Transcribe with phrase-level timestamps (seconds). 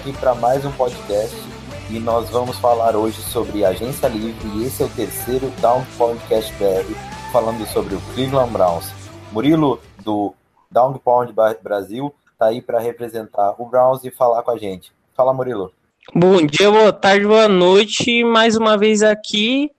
[0.00, 1.36] aqui para mais um podcast
[1.90, 4.48] e nós vamos falar hoje sobre agência livre.
[4.56, 8.92] E esse é o terceiro Down Podcast BR falando sobre o Cleveland Browns.
[9.32, 10.34] Murilo do
[10.70, 14.92] Down Pound Brasil tá aí para representar o Browns e falar com a gente.
[15.14, 15.72] Fala Murilo.
[16.14, 19.70] Bom dia, boa tarde, boa noite, mais uma vez aqui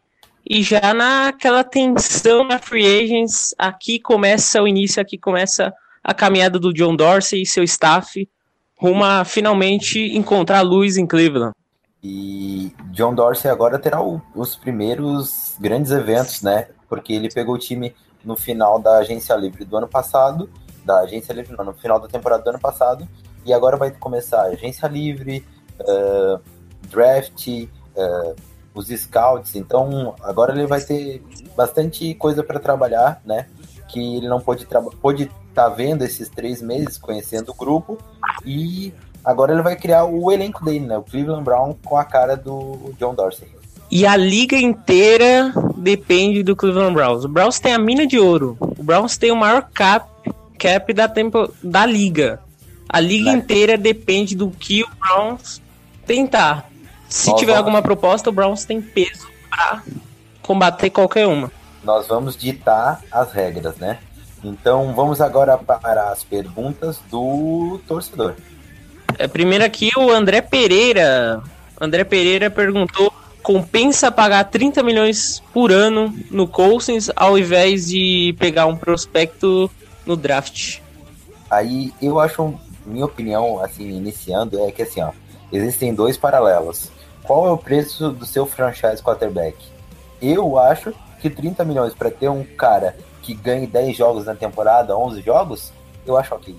[0.49, 6.57] e já naquela tensão na Free Agents, aqui começa o início, aqui começa a caminhada
[6.57, 8.27] do John Dorsey e seu staff
[8.77, 11.53] rumo a finalmente encontrar a luz em Cleveland.
[12.03, 16.67] E John Dorsey agora terá o, os primeiros grandes eventos, né?
[16.91, 20.49] Porque ele pegou o time no final da agência livre do ano passado,
[20.83, 23.07] da agência livre, não, no final da temporada do ano passado,
[23.45, 25.45] e agora vai começar agência livre,
[25.79, 26.37] uh,
[26.89, 28.35] draft, uh,
[28.73, 29.55] os scouts.
[29.55, 31.23] Então agora ele vai ter
[31.55, 33.47] bastante coisa para trabalhar, né?
[33.87, 34.67] Que ele não pôde
[35.01, 37.97] pôde estar tá vendo esses três meses, conhecendo o grupo
[38.45, 40.97] e agora ele vai criar o elenco dele, né?
[40.97, 43.60] O Cleveland Brown com a cara do John Dorsey.
[43.91, 47.25] E a liga inteira depende do Cleveland Browns.
[47.25, 48.55] O Browns tem a mina de ouro.
[48.59, 50.07] O Browns tem o maior cap,
[50.57, 52.39] cap da, tempo, da liga.
[52.87, 55.61] A liga inteira depende do que o Browns
[56.05, 56.69] tentar.
[57.09, 59.83] Se Nós tiver vamos- alguma proposta, o Browns tem peso para
[60.41, 61.51] combater qualquer uma.
[61.83, 63.97] Nós vamos ditar as regras, né?
[64.43, 68.35] Então vamos agora para as perguntas do torcedor.
[69.17, 71.41] É, primeiro aqui o André Pereira.
[71.79, 78.65] André Pereira perguntou: compensa pagar 30 milhões por ano no Cousins ao invés de pegar
[78.65, 79.69] um prospecto
[80.05, 80.79] no draft?
[81.49, 82.53] Aí eu acho,
[82.85, 85.11] minha opinião, assim, iniciando, é que assim, ó,
[85.51, 86.89] existem dois paralelos.
[87.23, 89.57] Qual é o preço do seu franchise quarterback?
[90.21, 94.97] Eu acho que 30 milhões para ter um cara que ganhe 10 jogos na temporada,
[94.97, 95.71] 11 jogos,
[96.05, 96.55] eu acho ok.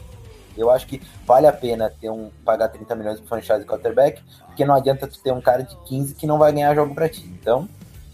[0.57, 4.65] Eu acho que vale a pena ter um pagar 30 milhões pro franchise quarterback, porque
[4.65, 7.25] não adianta tu ter um cara de 15 que não vai ganhar jogo para ti.
[7.41, 7.69] Então,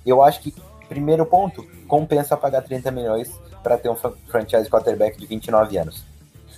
[0.06, 0.54] eu acho que
[0.88, 3.30] primeiro ponto, compensa pagar 30 milhões
[3.62, 6.04] para ter um fran- franchise quarterback de 29 anos.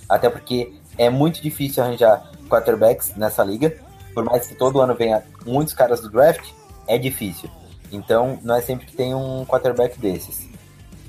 [0.07, 3.75] Até porque é muito difícil arranjar quarterbacks nessa liga.
[4.13, 6.49] Por mais que todo ano venha muitos caras do draft,
[6.87, 7.49] é difícil.
[7.91, 10.47] Então, não é sempre que tem um quarterback desses.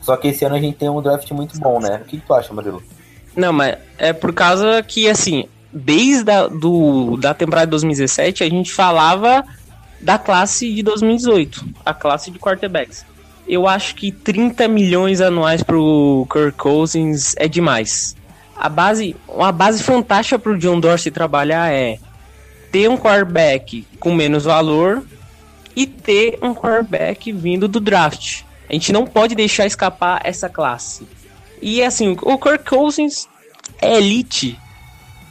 [0.00, 2.00] Só que esse ano a gente tem um draft muito bom, né?
[2.02, 2.82] O que, que tu acha, Murilo?
[3.34, 8.48] Não, mas é por causa que, assim, desde a do, da temporada de 2017, a
[8.48, 9.44] gente falava
[10.00, 13.06] da classe de 2018, a classe de quarterbacks.
[13.46, 18.16] Eu acho que 30 milhões anuais pro Kirk Cousins é demais.
[18.56, 21.98] A base, uma base fantástica pro John Dorsey trabalhar é
[22.70, 25.02] ter um quarterback com menos valor
[25.74, 28.42] e ter um quarterback vindo do draft.
[28.68, 31.06] A gente não pode deixar escapar essa classe.
[31.62, 33.28] E assim, o Kirk Cousins
[33.80, 34.58] é elite,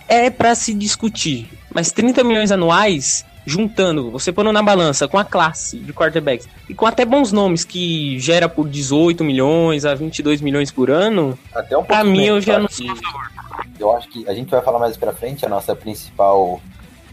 [0.08, 1.50] é pra se discutir.
[1.74, 6.74] Mas 30 milhões anuais, juntando, você pondo na balança com a classe de quarterbacks e
[6.74, 11.78] com até bons nomes que gera por 18 milhões a 22 milhões por ano, Até
[11.78, 13.31] um pra mim eu já não sou a favor.
[13.80, 16.62] Eu acho que a gente vai falar mais pra frente, a nossa principal.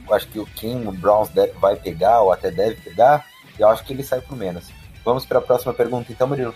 [0.08, 3.24] Eu acho que o King, o Browns deve- vai pegar, ou até deve pegar,
[3.58, 4.64] e eu acho que ele sai por menos.
[5.04, 6.54] Vamos para a próxima pergunta, então, Murilo.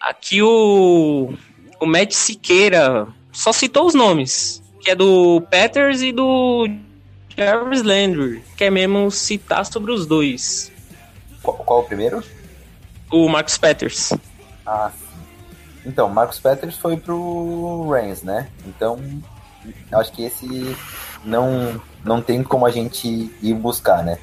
[0.00, 1.32] Aqui o,
[1.82, 6.68] o Matt Siqueira só citou os nomes, que é do Peters e do
[7.36, 8.40] Jarvis Landry.
[8.56, 10.70] Quer mesmo citar sobre os dois.
[11.42, 12.22] Qual, qual o primeiro?
[13.10, 14.12] O Marcus Peters.
[14.64, 14.92] Ah.
[15.84, 18.48] Então, Marcos Peters foi pro Rams, né?
[18.64, 19.00] Então,
[19.90, 20.76] acho que esse
[21.24, 24.20] não, não tem como a gente ir buscar, né?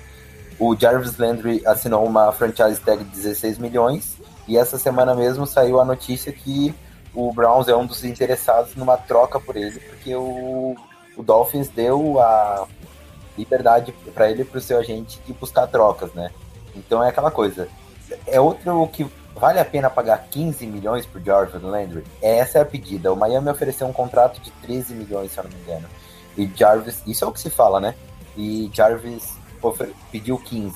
[0.58, 4.16] O Jarvis Landry assinou uma franchise tag de 16 milhões
[4.48, 6.74] e essa semana mesmo saiu a notícia que
[7.14, 10.76] o Browns é um dos interessados numa troca por ele, porque o,
[11.18, 12.68] o Dolphins deu a
[13.38, 16.32] liberdade para ele e para o seu agente de buscar trocas, né?
[16.76, 17.68] Então é aquela coisa.
[18.28, 22.04] É outro que vale a pena pagar 15 milhões por Jarvis Landry?
[22.22, 23.12] Essa é a pedida.
[23.12, 25.88] O Miami ofereceu um contrato de 13 milhões, se eu não me engano.
[26.38, 27.96] E Jarvis, isso é o que se fala, né?
[28.38, 29.38] E Jarvis
[30.12, 30.76] pediu 15.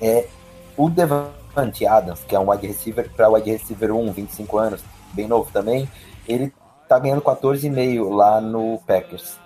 [0.00, 0.28] É,
[0.76, 5.26] o Devante Adams, que é um wide receiver, para wide receiver 1, 25 anos, bem
[5.26, 5.88] novo também,
[6.28, 6.52] ele
[6.88, 9.38] tá ganhando 14,5 lá no Packers.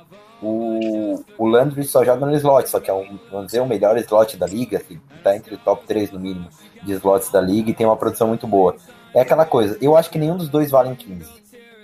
[0.42, 3.96] O, o Landry só joga no slot, só que é um, vamos dizer, o melhor
[3.98, 6.48] slot da liga, assim, tá entre o top 3 no mínimo
[6.82, 8.74] de slots da liga e tem uma produção muito boa.
[9.14, 11.30] É aquela coisa, eu acho que nenhum dos dois valem 15,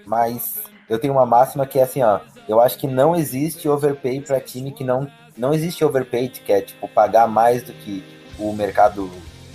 [0.06, 0.58] mas
[0.88, 4.40] eu tenho uma máxima que é assim, ó, eu acho que não existe overpay para
[4.40, 5.06] time que não
[5.37, 8.02] não existe overpay, que é tipo pagar mais do que
[8.38, 9.11] o mercado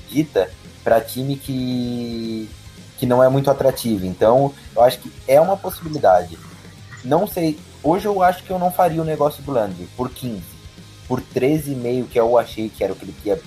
[0.08, 0.50] dita
[0.84, 2.50] para time que
[2.98, 4.06] que não é muito atrativo.
[4.06, 6.38] Então, eu acho que é uma possibilidade.
[7.04, 10.44] Não sei, hoje eu acho que eu não faria o negócio do Landry por 15.
[11.08, 13.40] Por 13,5 que eu achei que era o que ele ia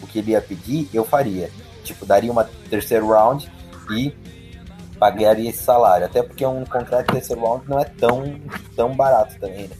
[0.00, 1.50] o que ele ia pedir, eu faria.
[1.82, 3.50] Tipo, daria uma terceiro round
[3.90, 4.12] e
[5.00, 6.06] pagaria esse salário.
[6.06, 8.36] Até porque um contrato de terceiro round não é tão,
[8.76, 9.76] tão barato também, né?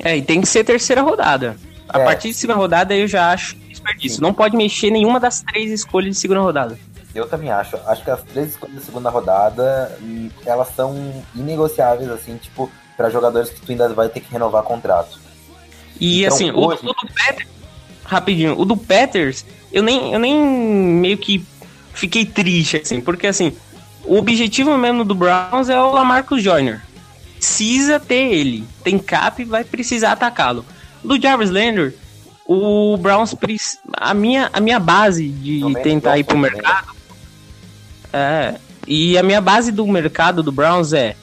[0.00, 1.56] É, e tem que ser terceira rodada.
[1.88, 2.04] A É.
[2.04, 3.54] partir de segunda rodada eu já acho
[3.86, 4.22] desperdício.
[4.22, 6.78] Não pode mexer nenhuma das três escolhas de segunda rodada.
[7.14, 7.76] Eu também acho.
[7.86, 9.98] Acho que as três escolhas da segunda rodada,
[10.44, 15.18] elas são inegociáveis, assim, tipo, para jogadores que tu ainda vai ter que renovar contrato.
[15.98, 17.48] E Então, assim, o, hoje- o do Peters,
[18.04, 21.44] rapidinho, o do Peters, eu nem, eu nem meio que
[21.94, 23.56] fiquei triste, assim, porque assim,
[24.04, 26.82] o objetivo mesmo do Browns é o Lamarcus Joyner.
[27.38, 28.66] Precisa ter ele.
[28.84, 30.64] Tem cap, vai precisar atacá-lo.
[31.02, 31.94] Do Jarvis Landry,
[32.46, 33.34] o Browns,
[33.92, 36.96] a minha, a minha base de Também tentar ir pro gosto, mercado
[38.12, 38.54] é,
[38.86, 41.14] e a minha base do mercado do Browns é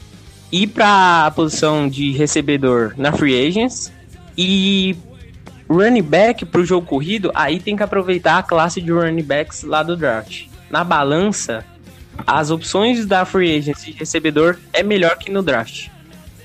[0.52, 3.92] ir pra posição de recebedor na Free Agents
[4.38, 4.96] e
[5.68, 9.82] running back pro jogo corrido, aí tem que aproveitar a classe de running backs lá
[9.82, 10.46] do draft.
[10.70, 11.66] Na balança,
[12.28, 15.88] as opções da Free Agents de recebedor é melhor que no draft.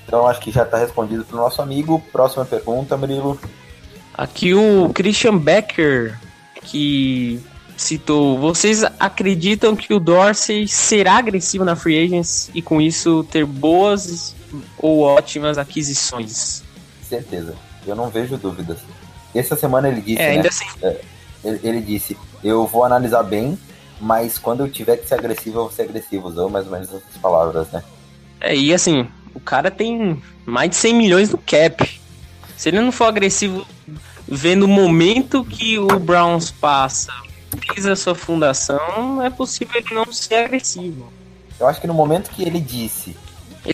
[0.07, 2.01] Então acho que já tá respondido pro nosso amigo.
[2.11, 3.39] Próxima pergunta, Murilo.
[4.19, 6.19] Aqui o Christian Becker,
[6.63, 7.39] que
[7.77, 13.45] citou, vocês acreditam que o Dorsey será agressivo na Free Agents e com isso ter
[13.45, 14.35] boas
[14.77, 16.61] ou ótimas aquisições?
[17.01, 17.55] Certeza.
[17.87, 18.79] Eu não vejo dúvidas.
[19.33, 20.49] Essa semana ele disse, É, né?
[20.49, 20.65] assim,
[21.41, 23.57] Ele, ele disse, eu vou analisar bem,
[24.01, 26.27] mas quando eu tiver que ser agressivo, eu vou ser agressivo.
[26.27, 27.81] Usou mais ou menos essas palavras, né?
[28.41, 31.98] É, e assim, o cara tem mais de 100 milhões no cap.
[32.59, 33.65] Se ele não for agressivo
[34.27, 37.09] vendo o momento que o Browns passa
[37.73, 41.09] desde a sua fundação, é possível ele não ser agressivo.
[41.57, 43.15] Eu acho que no momento que ele disse,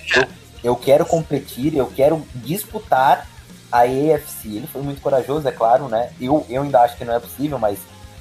[0.05, 0.27] já-
[0.63, 3.27] eu quero competir, eu quero disputar
[3.71, 4.49] a AFC.
[4.49, 6.11] Ele foi muito corajoso, é claro, né?
[6.21, 7.79] Eu, eu ainda acho que não é possível, mas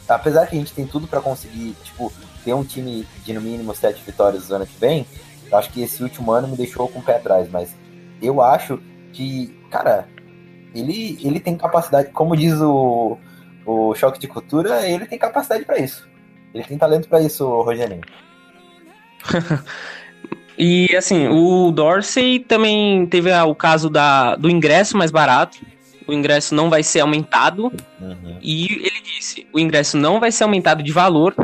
[0.08, 2.10] apesar que a gente tem tudo pra conseguir, tipo,
[2.42, 5.06] ter um time de no mínimo sete vitórias no ano que vem,
[5.52, 7.68] eu acho que esse último ano me deixou com o pé atrás, mas
[8.22, 8.80] eu acho
[9.12, 10.08] que, cara,
[10.74, 13.18] ele, ele tem capacidade, como diz o,
[13.64, 16.08] o Choque de Cultura, ele tem capacidade pra isso.
[16.52, 18.02] Ele tem talento pra isso, Rogerinho.
[20.56, 25.58] E assim, o Dorsey também teve ah, o caso da, do ingresso mais barato.
[26.06, 27.72] O ingresso não vai ser aumentado.
[28.00, 28.38] Uhum.
[28.40, 31.34] E ele disse: o ingresso não vai ser aumentado de valor.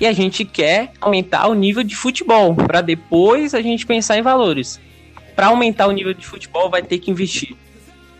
[0.00, 2.54] E a gente quer aumentar o nível de futebol.
[2.54, 4.80] para depois a gente pensar em valores.
[5.34, 7.56] Para aumentar o nível de futebol, vai ter que investir.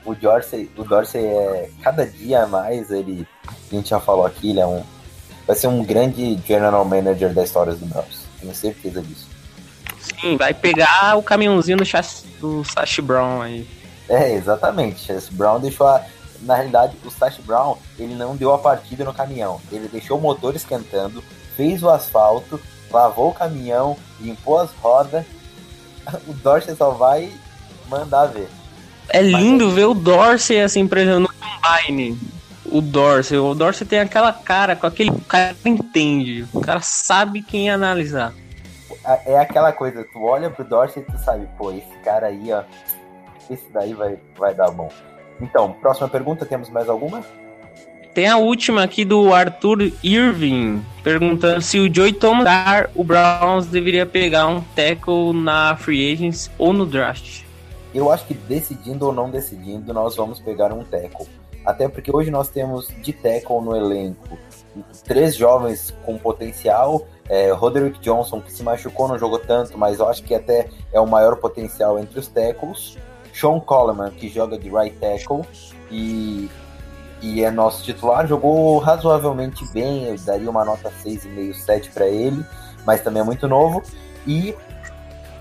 [0.09, 4.61] O Dorsey, o Dorsey é cada dia mais ele, a gente já falou aqui, ele
[4.61, 4.83] é um
[5.47, 8.27] vai ser um grande general manager da história do Browns.
[8.39, 9.27] Tenho certeza disso.
[9.99, 13.67] Sim, vai pegar o caminhãozinho do, Chas, do Sash Brown aí.
[14.09, 15.11] É, exatamente.
[15.11, 16.05] Esse Brown deixou a
[16.43, 19.61] na realidade, o Sash Brown, ele não deu a partida no caminhão.
[19.73, 21.23] Ele deixou o motor esquentando,
[21.57, 22.61] fez o asfalto,
[22.91, 25.25] lavou o caminhão, limpou as rodas.
[26.27, 27.31] O Dorsey só vai
[27.87, 28.49] mandar ver.
[29.09, 32.19] É lindo ver o Dorsey, assim, por exemplo, no Combine.
[32.67, 33.39] O Dorsey.
[33.39, 36.47] O Dorsey tem aquela cara, com aquele o cara entende.
[36.53, 38.33] O cara sabe quem analisar.
[39.25, 42.63] É aquela coisa, tu olha pro Dorsey e tu sabe, pô, esse cara aí, ó,
[43.51, 44.91] esse daí vai, vai dar bom.
[45.41, 47.25] Então, próxima pergunta, temos mais alguma?
[48.13, 52.49] Tem a última aqui do Arthur Irving, perguntando se o Joey Thomas
[52.95, 57.48] o Browns deveria pegar um tackle na free agents ou no draft.
[57.95, 61.27] Eu acho que decidindo ou não decidindo, nós vamos pegar um tackle.
[61.65, 64.39] Até porque hoje nós temos de tackle no elenco
[65.05, 67.07] três jovens com potencial.
[67.29, 71.01] É, Roderick Johnson, que se machucou, não jogou tanto, mas eu acho que até é
[71.01, 72.97] o maior potencial entre os tackles.
[73.33, 75.45] Sean Coleman, que joga de right tackle.
[75.91, 76.49] E
[77.21, 82.45] e é nosso titular, jogou razoavelmente bem, eu daria uma nota 6,5, 7 para ele,
[82.87, 83.83] mas também é muito novo.
[84.27, 84.55] E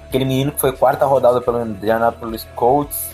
[0.08, 3.10] aquele menino que foi quarta rodada pelo Indianapolis Colts,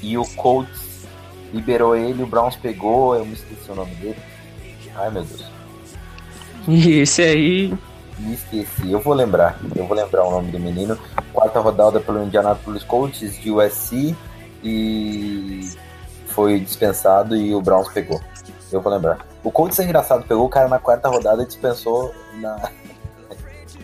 [0.00, 1.06] e o Colts
[1.52, 4.18] liberou ele, o Browns pegou, eu me esqueci o nome dele.
[4.96, 5.50] Ai meu Deus.
[6.68, 7.74] E esse aí.
[8.18, 10.98] Me esqueci, eu vou lembrar, eu vou lembrar o nome do menino.
[11.32, 14.14] Quarta rodada pelo Indianapolis Colts de USC
[14.62, 15.68] e
[16.26, 18.20] foi dispensado e o Browns pegou.
[18.70, 19.26] Eu vou lembrar.
[19.42, 22.70] O Colts é engraçado, pegou o cara na quarta rodada e dispensou na.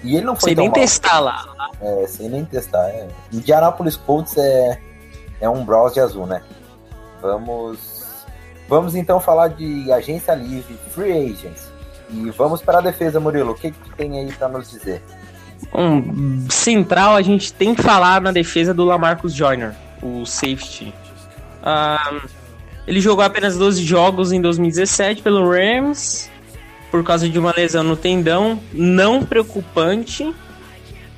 [0.05, 0.75] E ele não foi Sem nem mal.
[0.75, 1.45] testar lá.
[1.81, 2.89] É, sem nem testar.
[2.89, 3.09] É.
[3.33, 4.79] Indianapolis Colts é,
[5.41, 6.43] é um Browns de azul, né?
[7.21, 7.99] Vamos.
[8.69, 11.71] Vamos então falar de agência livre, free agents.
[12.11, 13.53] E vamos para a defesa, Murilo.
[13.53, 15.03] O que, que tem aí para nos dizer?
[15.75, 20.95] Um central, a gente tem que falar na defesa do Lamarcus Joyner, o safety.
[21.63, 22.21] Ah,
[22.87, 26.31] ele jogou apenas 12 jogos em 2017 pelo Rams,
[26.91, 30.33] por causa de uma lesão no tendão, não preocupante,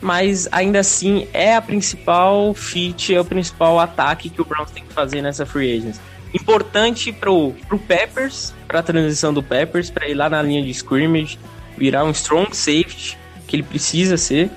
[0.01, 4.85] mas ainda assim é a principal fit, é o principal ataque que o Browns tem
[4.85, 6.01] que fazer nessa free agency.
[6.33, 11.39] Importante pro, pro Peppers, pra transição do Peppers, para ir lá na linha de scrimmage,
[11.77, 14.51] virar um strong safety, que ele precisa ser.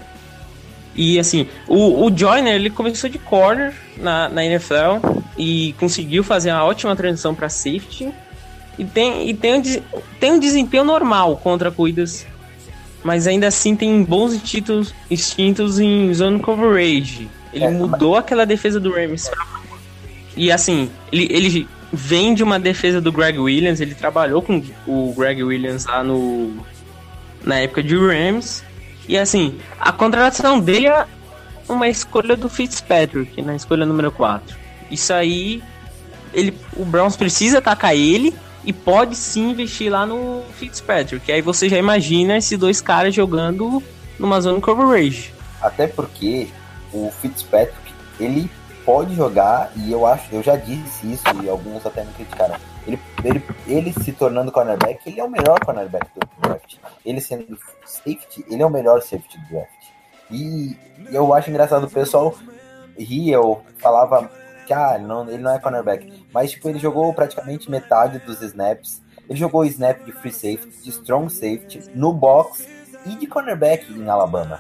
[0.96, 6.52] E assim, o, o Joyner ele começou de corner na, na NFL e conseguiu fazer
[6.52, 8.14] uma ótima transição para safety.
[8.78, 9.62] E tem, e tem, um,
[10.20, 12.26] tem um desempenho normal contra cuidas,
[13.04, 17.30] mas ainda assim tem bons instintos, instintos em zone coverage.
[17.54, 19.30] Ele É, mudou aquela defesa do Rams.
[20.36, 25.14] E assim, ele, ele vem de uma defesa do Greg Williams, ele trabalhou com o
[25.16, 26.66] Greg Williams lá no
[27.44, 28.64] na época de Rams.
[29.08, 31.06] E assim, a contratação dele é
[31.68, 34.58] uma escolha do Fitzpatrick, na escolha número 4.
[34.90, 35.62] Isso aí,
[36.34, 38.34] ele, o Browns precisa atacar ele
[38.66, 41.32] e pode sim investir lá no Fitzpatrick.
[41.32, 43.82] Aí você já imagina esses dois caras jogando
[44.18, 45.34] numa zona coverage.
[45.62, 46.50] Até porque
[46.92, 48.50] o Fitzpatrick, ele
[48.86, 52.56] pode jogar, e eu acho, eu já disse isso, e alguns até me criticaram.
[52.86, 56.76] Ele, ele, ele se tornando cornerback, ele é o melhor cornerback do draft.
[57.06, 59.70] Ele sendo safety, ele é o melhor safety do draft.
[60.30, 60.78] E
[61.12, 62.36] eu acho engraçado, o pessoal
[62.98, 64.30] ria ou falava
[64.64, 66.26] que ah, ele não, ele não é cornerback.
[66.34, 69.02] Mas tipo, ele jogou praticamente metade dos snaps.
[69.30, 72.68] Ele jogou snap de free safety, de strong safety, no box
[73.06, 74.60] e de cornerback em Alabama.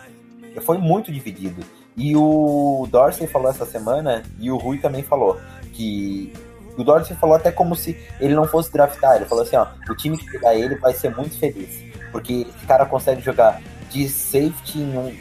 [0.62, 1.64] Foi muito dividido.
[1.96, 5.40] E o Dorsey falou essa semana, e o Rui também falou,
[5.74, 6.34] que
[6.78, 9.16] o Dorsey falou até como se ele não fosse draftar.
[9.16, 11.84] Ele falou assim: ó, o time que pegar ele vai ser muito feliz.
[12.12, 15.16] Porque esse cara consegue jogar de safety em, um,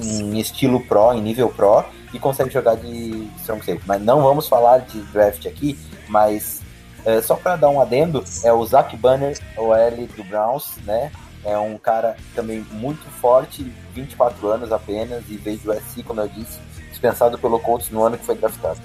[0.00, 3.82] em, em estilo pro, em nível pro, e consegue jogar de strong safety.
[3.86, 5.76] Mas não vamos falar de draft aqui,
[6.08, 6.62] mas
[7.04, 11.10] é, só para dar um adendo, é o Zach Banner, o L do Browns, né?
[11.44, 16.28] É um cara também muito forte, 24 anos apenas, e veio do USC, como eu
[16.28, 18.80] disse, dispensado pelo Colts no ano que foi draftado.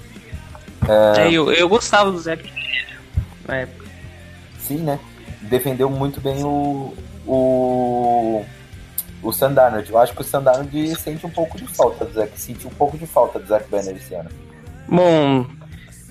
[0.88, 2.42] É, eu, eu gostava do Zach
[3.46, 3.86] na época.
[4.58, 4.98] Sim, né?
[5.42, 6.94] Defendeu muito bem o.
[7.26, 8.44] o.
[9.22, 9.90] o Sandarnold.
[9.90, 12.32] Eu acho que o Sandarnold sente um pouco de falta do Zach.
[12.34, 14.30] Sentiu um pouco de falta do Zach Banner esse ano.
[14.88, 15.46] Bom,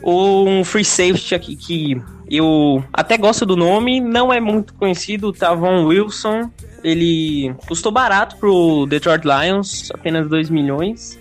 [0.03, 5.85] um free safety aqui que eu até gosto do nome, não é muito conhecido, Tavon
[5.85, 6.49] Wilson.
[6.83, 11.19] Ele custou barato pro Detroit Lions, apenas 2 milhões.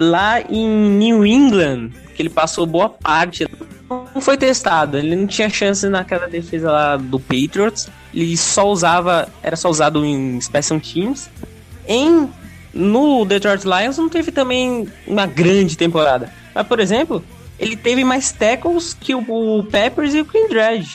[0.00, 3.46] Lá em New England, que ele passou boa parte,
[3.88, 7.88] não foi testado, ele não tinha chance naquela defesa lá do Patriots.
[8.14, 11.30] Ele só usava, era só usado em Special Teams.
[11.86, 12.28] Em
[12.72, 16.32] no Detroit Lions não teve também uma grande temporada.
[16.54, 17.22] Mas, por exemplo,
[17.58, 20.88] ele teve mais tackles que o, Peppers e o Kindred.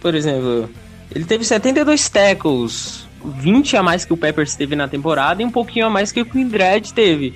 [0.00, 0.70] Por exemplo,
[1.14, 5.50] ele teve 72 tackles, 20 a mais que o Peppers teve na temporada e um
[5.50, 7.34] pouquinho a mais que o Kindred teve.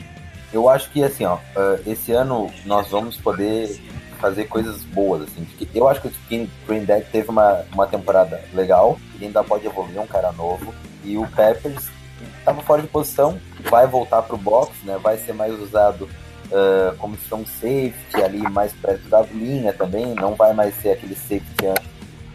[0.52, 3.80] Eu acho que assim, ó, uh, esse ano nós vamos poder
[4.18, 5.46] fazer coisas boas, assim.
[5.74, 10.00] Eu acho que o Green Dead teve uma, uma temporada legal, ele ainda pode evoluir,
[10.00, 10.74] um cara novo.
[11.04, 11.88] E o Peppers
[12.38, 13.38] estava fora de posição,
[13.70, 14.98] vai voltar pro box, né?
[15.02, 20.34] Vai ser mais usado uh, como strong safety ali, mais perto da linha também, não
[20.34, 21.88] vai mais ser aquele safety antes.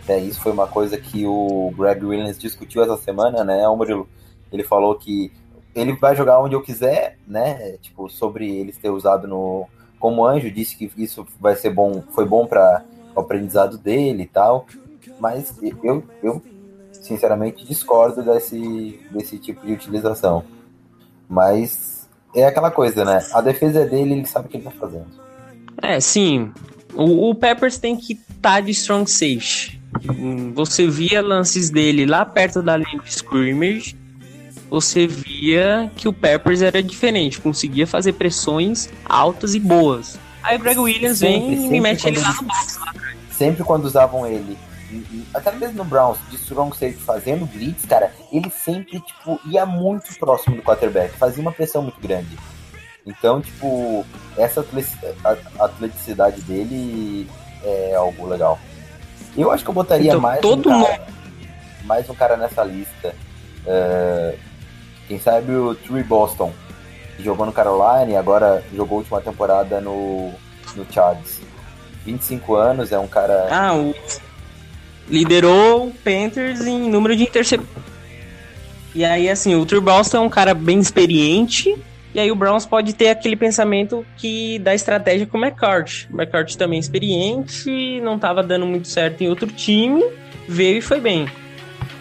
[0.07, 4.07] É, isso foi uma coisa que o Greg Williams discutiu essa semana, né, o Murilo?
[4.51, 5.31] Ele falou que
[5.73, 7.77] ele vai jogar onde eu quiser, né?
[7.81, 9.67] Tipo, sobre eles ter usado no
[10.03, 12.83] como anjo, disse que isso vai ser bom, foi bom para
[13.15, 14.67] o aprendizado dele e tal.
[15.17, 16.41] Mas eu, eu
[16.91, 20.43] sinceramente discordo desse, desse tipo de utilização.
[21.29, 23.25] Mas é aquela coisa, né?
[23.31, 25.07] A defesa é dele, ele sabe o que ele tá fazendo.
[25.81, 26.51] É, sim.
[26.93, 29.05] O, o Peppers tem que estar tá de strong.
[30.19, 33.95] Hum, você via lances dele lá perto da linha de scrimmage,
[34.73, 40.17] você via que o Peppers era diferente, conseguia fazer pressões altas e boas.
[40.41, 42.79] Aí o Greg Williams sempre, vem e mete ele lá no box.
[43.31, 44.57] Sempre quando usavam ele,
[45.31, 50.11] até mesmo no Browns, de strong safety fazendo blitz, cara, ele sempre, tipo, ia muito
[50.17, 52.35] próximo do quarterback, fazia uma pressão muito grande.
[53.05, 54.03] Então, tipo,
[54.35, 54.65] essa
[55.59, 57.29] atleticidade dele
[57.63, 58.57] é algo legal.
[59.37, 61.07] Eu acho que eu botaria então, mais, todo um cara,
[61.83, 63.13] mais um cara nessa lista.
[63.67, 64.52] Uh,
[65.07, 66.53] quem sabe o Trey Boston,
[67.15, 70.31] que jogou no Carolina e agora jogou a última temporada no,
[70.75, 71.39] no Chargers.
[72.05, 73.47] 25 anos, é um cara.
[73.49, 73.95] Ah, o...
[75.07, 77.83] liderou o Panthers em número de interceptações.
[78.93, 81.75] E aí, assim, o Trey Boston é um cara bem experiente
[82.13, 86.07] e aí o Browns pode ter aquele pensamento que da estratégia com o McCarthy.
[86.11, 90.03] O McCarthy também é experiente, não estava dando muito certo em outro time,
[90.47, 91.27] veio e foi bem.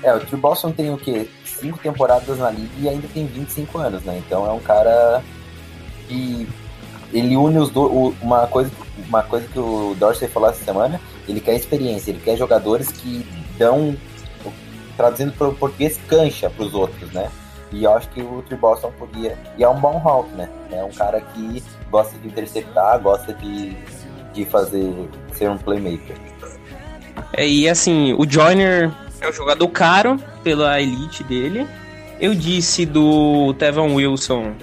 [0.02, 1.26] É, o Trey Boston tem o quê?
[1.62, 4.20] Cinco temporadas na liga e ainda tem 25 anos, né?
[4.26, 5.22] Então é um cara
[6.08, 6.46] que
[7.12, 8.14] ele une os dois.
[8.20, 8.70] Uma coisa,
[9.08, 13.24] uma coisa que o Dorsey falou essa semana, ele quer experiência, ele quer jogadores que
[13.56, 13.96] dão,
[14.96, 17.30] traduzindo para o português, cancha para os outros, né?
[17.70, 19.38] E eu acho que o Trey Boston podia.
[19.56, 20.48] E é um bom Hawk, né?
[20.70, 23.76] É um cara que gosta de interceptar, gosta de,
[24.34, 25.08] de fazer.
[25.32, 26.16] ser um playmaker.
[27.32, 28.90] É, e assim, o Joyner
[29.22, 31.66] é um jogador caro pela elite dele.
[32.20, 34.54] Eu disse do Tevon Wilson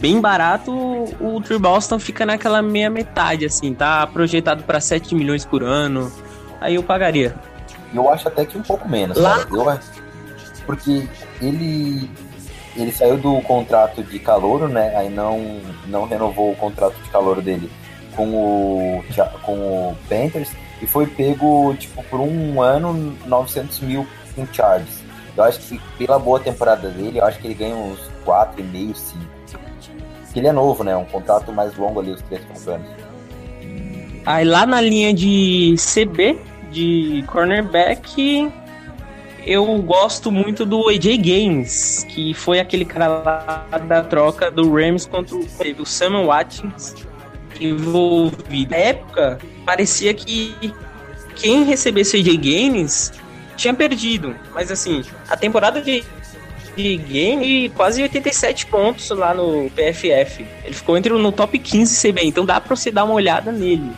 [0.00, 0.72] bem barato,
[1.20, 6.12] o Trey Boston fica naquela meia metade, assim, tá projetado para 7 milhões por ano.
[6.60, 7.34] Aí eu pagaria.
[7.94, 9.16] Eu acho até que um pouco menos.
[9.16, 9.46] Lá...
[9.50, 9.78] Eu,
[10.66, 11.08] porque
[11.40, 12.10] ele
[12.74, 14.94] ele saiu do contrato de calor, né?
[14.96, 17.70] Aí não, não renovou o contrato de calor dele
[18.14, 19.04] com o,
[19.42, 24.06] com o Panthers e foi pego, tipo, por um ano, 900 mil
[24.36, 25.02] em charges.
[25.36, 29.36] Eu acho que pela boa temporada dele, eu acho que ele ganha uns 4,5, 5.
[30.34, 30.94] Ele é novo, né?
[30.94, 32.86] Um contrato mais longo ali, os três anos.
[34.26, 36.38] Aí lá na linha de CB,
[36.70, 38.52] de cornerback,
[39.46, 45.06] eu gosto muito do AJ Games, que foi aquele cara lá da troca do Rams
[45.06, 47.05] contra o, teve o Sam Watkins
[47.64, 48.70] envolvido.
[48.70, 50.54] Na época, parecia que
[51.34, 53.12] quem recebesse AJ Games
[53.56, 54.34] tinha perdido.
[54.54, 56.04] Mas assim, a temporada de,
[56.76, 60.46] de game quase 87 pontos lá no PFF.
[60.64, 63.90] Ele ficou entre no top 15 CB, então dá pra você dar uma olhada nele.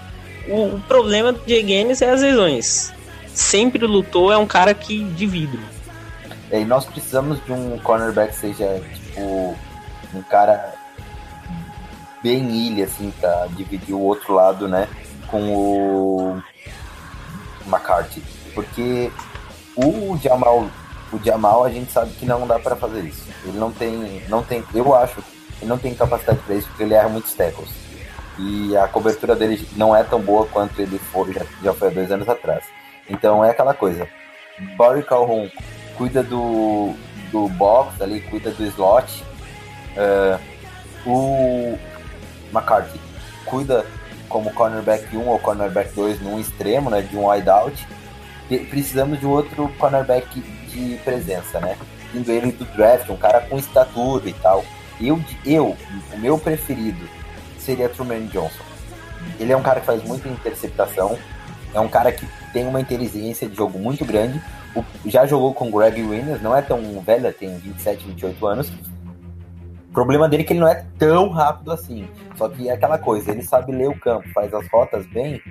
[0.49, 2.97] O, o problema do AJ Games é as lesões
[3.39, 5.61] sempre lutou, é um cara que de vidro.
[6.51, 9.57] É, e nós precisamos de um cornerback seja, tipo,
[10.15, 10.75] um cara
[12.23, 14.89] bem ilha, assim, pra dividir o outro lado, né,
[15.29, 16.43] com o
[17.67, 18.23] McCarthy.
[18.55, 19.11] Porque
[19.77, 20.69] o Jamal,
[21.13, 23.27] o Jamal a gente sabe que não dá para fazer isso.
[23.45, 25.23] Ele não tem, não tem, eu acho,
[25.61, 27.71] ele não tem capacidade para isso porque ele erra muitos tackles.
[28.39, 31.91] E a cobertura dele não é tão boa quanto ele foi, já, já foi há
[31.91, 32.65] dois anos atrás.
[33.09, 34.09] Então é aquela coisa.
[34.77, 35.51] Barry Calhoun
[35.97, 36.95] cuida do,
[37.33, 39.25] do box ali, cuida do slot.
[39.97, 40.39] Uh,
[41.07, 41.79] o
[42.53, 43.01] McCarthy
[43.49, 43.85] cuida
[44.29, 47.87] como cornerback 1 ou cornerback 2 num extremo, né, de um wideout.
[48.71, 51.77] Precisamos de outro cornerback de presença, né?
[52.15, 54.65] Indo ele do draft, um cara com estatura e tal.
[55.01, 55.77] Eu, eu,
[56.13, 57.09] o meu preferido
[57.59, 58.65] seria Truman Johnson.
[59.39, 61.19] Ele é um cara que faz muita interceptação,
[61.75, 64.41] é um cara que tem uma inteligência de jogo muito grande.
[64.75, 68.73] O, já jogou com Greg Williams, não é tão velha, tem 27, 28 anos.
[69.89, 72.09] O problema dele é que ele não é tão rápido assim.
[72.37, 75.43] Só que é aquela coisa, ele sabe ler o campo, faz as rotas bem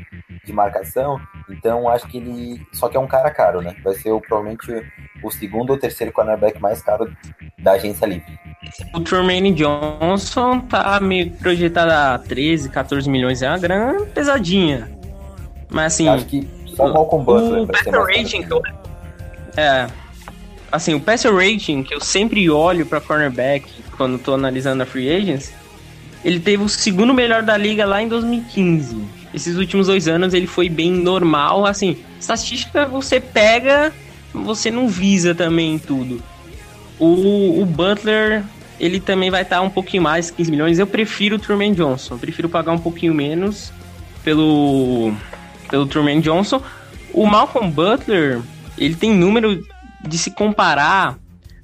[0.46, 1.20] de marcação.
[1.50, 2.66] Então acho que ele.
[2.72, 3.76] Só que é um cara caro, né?
[3.84, 4.68] Vai ser o, provavelmente
[5.24, 7.12] o segundo ou terceiro cornerback mais caro
[7.60, 8.40] da agência livre.
[8.94, 14.90] O Truman Johnson tá meio projetado a 13, 14 milhões, é uma grana pesadinha.
[15.70, 16.08] Mas assim.
[16.08, 17.64] Acho que só o Malcolm Butler.
[17.64, 18.62] O passer rating que eu,
[19.58, 19.88] É.
[20.72, 25.10] Assim, o passer rating que eu sempre olho pra cornerback quando tô analisando a free
[25.10, 25.52] agents,
[26.24, 28.98] ele teve o segundo melhor da liga lá em 2015.
[29.34, 31.66] Esses últimos dois anos ele foi bem normal.
[31.66, 33.94] Assim, estatística você pega,
[34.34, 36.22] você não visa também tudo.
[37.00, 38.44] O, o Butler,
[38.80, 40.80] ele também vai estar um pouquinho mais, 15 milhões.
[40.80, 42.18] Eu prefiro o Truman Johnson.
[42.18, 43.72] Prefiro pagar um pouquinho menos
[44.24, 45.14] pelo
[45.70, 46.62] pelo Truman Johnson.
[47.14, 48.42] O Malcolm Butler,
[48.78, 49.64] ele tem número
[50.08, 51.18] de se comparar,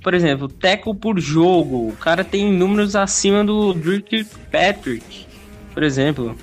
[0.03, 1.87] por exemplo, teco por jogo.
[1.89, 4.03] O cara tem números acima do Drew
[4.51, 5.25] Patrick,
[5.73, 6.35] por exemplo,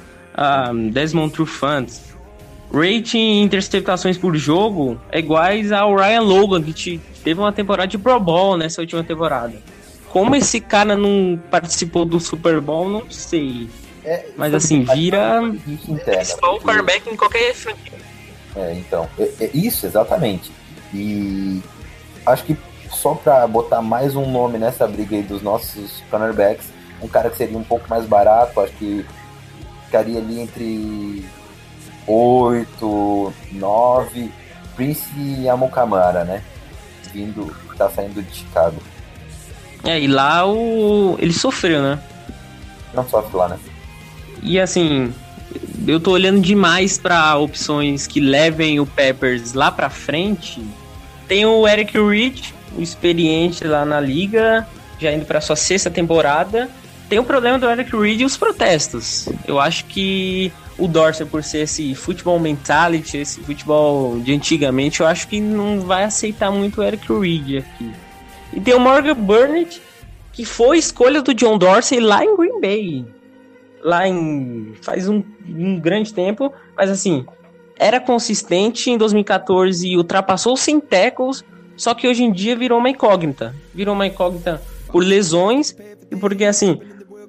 [0.72, 1.86] um, Desmond Trufant.
[2.72, 7.88] rating e interceptações por jogo é iguais ao Ryan Logan, que te- teve uma temporada
[7.88, 9.54] de Pro Bowl nessa última temporada.
[10.08, 13.68] Como esse cara não participou do Super Bowl, não sei.
[14.04, 15.40] É, Mas assim, vira
[16.04, 17.98] principal porque- quarterback em qualquer franquia.
[18.56, 20.50] É, então, é- é isso, exatamente.
[20.94, 21.60] E
[22.24, 22.56] acho que
[23.00, 26.66] só pra botar mais um nome nessa briga aí dos nossos cornerbacks,
[27.00, 29.06] um cara que seria um pouco mais barato, acho que
[29.86, 31.24] ficaria ali entre
[32.06, 34.32] 8, 9,
[34.76, 36.42] Prince Amukamara, né?
[37.10, 38.76] Vindo, tá saindo de Chicago.
[39.82, 41.16] É, e lá o.
[41.18, 41.98] ele sofreu, né?
[42.92, 43.58] Não sofre lá, né?
[44.42, 45.12] E assim,
[45.86, 50.62] eu tô olhando demais pra opções que levem o Peppers lá pra frente.
[51.26, 54.66] Tem o Eric Reed, o experiente lá na liga,
[54.98, 56.68] já indo pra sua sexta temporada.
[57.08, 59.28] Tem o problema do Eric Reed e os protestos.
[59.46, 65.06] Eu acho que o Dorsey, por ser esse futebol mentality, esse futebol de antigamente, eu
[65.06, 67.90] acho que não vai aceitar muito o Eric Reed aqui.
[68.52, 69.82] E tem o Morgan Burnett,
[70.32, 73.20] que foi escolha do John Dorsey lá em Green Bay
[73.82, 77.24] lá em faz um, um grande tempo, mas assim,
[77.76, 81.44] era consistente em 2014 e ultrapassou 100 tackles,
[81.80, 83.54] só que hoje em dia virou uma incógnita.
[83.74, 85.74] Virou uma incógnita por lesões
[86.10, 86.78] e porque assim,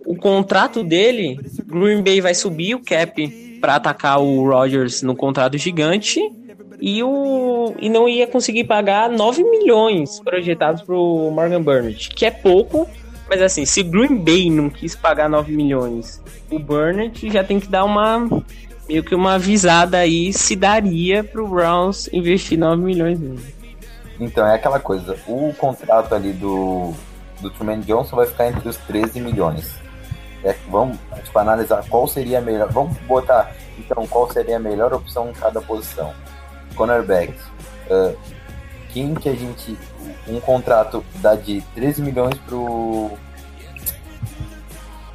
[0.06, 5.58] o contrato dele, Green Bay vai subir o cap para atacar o Rodgers no contrato
[5.58, 6.20] gigante
[6.82, 12.32] e o e não ia conseguir pagar 9 milhões projetados pro Morgan Burnett, que é
[12.32, 12.90] pouco,
[13.30, 17.70] mas assim, se Green Bay não quis pagar 9 milhões, o Burnett já tem que
[17.70, 18.28] dar uma
[18.86, 23.61] meio que uma avisada aí se daria pro Browns investir 9 milhões nele.
[24.22, 26.94] Então, é aquela coisa, o contrato ali do,
[27.40, 29.74] do Truman Johnson vai ficar entre os 13 milhões.
[30.44, 32.72] É, vamos tipo, analisar qual seria a melhor.
[32.72, 36.14] Vamos botar, então, qual seria a melhor opção em cada posição.
[36.76, 37.34] Cornerback.
[37.90, 38.14] ah,
[38.94, 39.76] quem que a gente.
[40.28, 43.10] Um contrato dá de 13 milhões pro.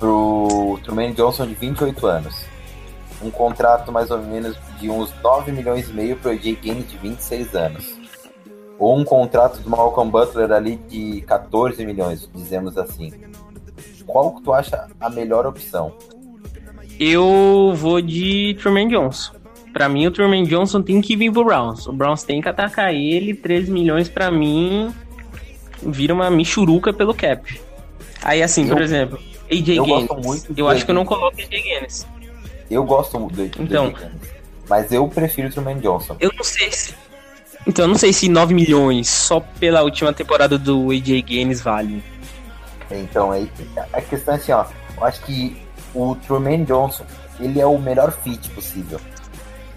[0.00, 2.44] pro Truman Johnson de 28 anos.
[3.22, 6.98] Um contrato mais ou menos de uns 9 milhões e meio pro AJ Gaines de
[6.98, 8.05] 26 anos
[8.78, 13.12] ou um contrato do Malcolm Butler ali de 14 milhões, dizemos assim.
[14.06, 15.92] Qual que tu acha a melhor opção?
[16.98, 19.32] Eu vou de Truman Johnson.
[19.72, 21.86] Pra mim, o Truman Johnson tem que vir pro Browns.
[21.86, 23.34] O Browns tem que atacar ele.
[23.34, 24.94] 13 milhões pra mim
[25.82, 27.60] vira uma michuruca pelo cap.
[28.22, 29.18] Aí, assim, por Eu- exemplo,
[29.50, 30.06] AJ eu Gaines.
[30.08, 32.06] gosto muito Eu acho que eu não coloco AJ Gaines.
[32.70, 33.86] Eu gosto do, do Então.
[33.86, 34.16] AJ Gaines,
[34.68, 36.16] mas eu prefiro o Truman Johnson.
[36.18, 36.94] Eu não sei se.
[37.66, 42.02] Então, eu não sei se 9 milhões só pela última temporada do AJ Gaines vale.
[42.90, 43.50] Então, aí,
[43.92, 44.64] a questão é assim, ó.
[44.96, 45.56] Eu acho que
[45.94, 47.04] o Truman Johnson,
[47.40, 49.00] ele é o melhor fit possível.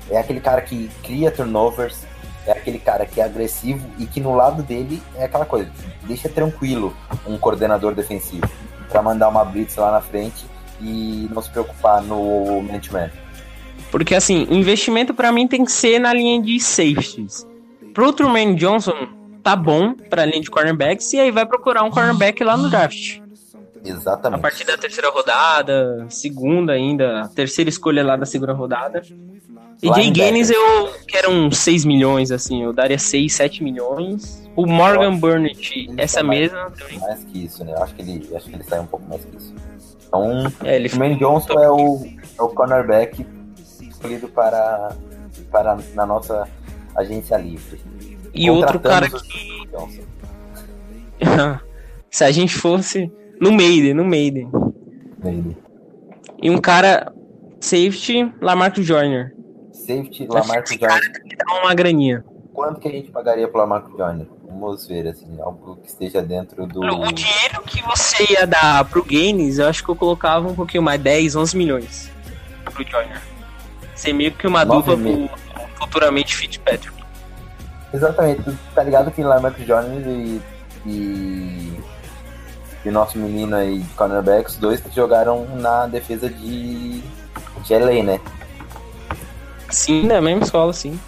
[0.10, 2.06] É aquele cara que cria turnovers,
[2.46, 5.70] é aquele cara que é agressivo e que no lado dele é aquela coisa,
[6.04, 6.96] deixa tranquilo
[7.28, 8.50] um coordenador defensivo
[8.90, 10.46] pra mandar uma blitz lá na frente
[10.82, 13.10] e não se preocupar no man-to-man.
[13.92, 17.49] Porque, assim, investimento pra mim tem que ser na linha de safeties.
[17.94, 18.94] Pro Truman Johnson,
[19.44, 23.20] tá bom pra linha de cornerbacks, e aí vai procurar um cornerback lá no draft.
[23.84, 24.42] A Exatamente.
[24.42, 29.02] partir da terceira rodada, segunda ainda, terceira escolha lá da segunda rodada.
[29.82, 30.12] E Jay.
[30.12, 34.46] Gaines eu quero uns 6 milhões, assim, eu daria 6, 7 milhões.
[34.54, 37.00] O Morgan Burnett, essa mais- mesma também.
[37.00, 37.72] Mais que isso, né?
[37.74, 39.56] Eu Acho que ele, acho que ele sai um pouco mais que isso.
[40.06, 42.06] Então, É, ele o Truman Johnson é o,
[42.38, 43.26] é o cornerback
[43.82, 44.90] escolhido para,
[45.50, 46.46] para na nossa
[47.00, 47.82] agência livre.
[48.34, 49.70] E outro cara que.
[52.10, 54.50] Se a gente fosse no Maiden, no Maiden.
[55.24, 55.58] Ele.
[56.42, 57.14] E um cara
[57.60, 59.36] safety, Lamarcus Joyner.
[59.72, 61.38] Safety, cara Joyner.
[61.38, 62.26] dar uma graninha.
[62.54, 64.28] Quanto que a gente pagaria pro Lamarcus Joyner?
[64.44, 66.82] Vamos ver, assim, algo que esteja dentro do...
[66.82, 70.84] O dinheiro que você ia dar pro Gaines, eu acho que eu colocava um pouquinho
[70.84, 72.12] mais, 10, 11 milhões
[72.70, 73.22] pro Joyner.
[73.96, 75.28] Ser meio que uma dupla mil.
[75.28, 75.39] pro
[75.80, 77.00] futuramente Fitzpatrick.
[77.94, 80.42] Exatamente, tu tá ligado que Lamarcus Joyner e,
[80.86, 81.80] e,
[82.86, 88.04] e o nosso menino aí de cornerback, os dois jogaram na defesa de, de LA,
[88.04, 88.20] né?
[89.70, 91.00] Sim, na mesma escola, sim.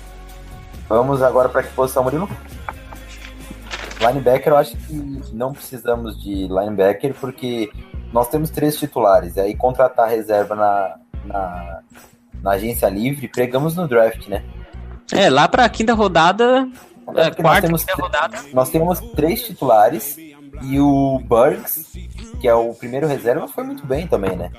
[0.90, 2.28] Vamos agora para que posição, Murilo?
[4.00, 7.70] Linebacker, eu acho que não precisamos de linebacker porque
[8.12, 9.38] nós temos três titulares.
[9.38, 11.80] Aí contratar reserva na, na,
[12.42, 14.44] na agência livre, pregamos no draft, né?
[15.12, 16.68] É, lá pra quinta rodada,
[17.16, 18.40] é, porque nós quarta, temos, quinta rodada.
[18.54, 20.18] nós temos três titulares
[20.64, 21.92] e o Burks,
[22.40, 24.52] que é o primeiro reserva, foi muito bem também, né?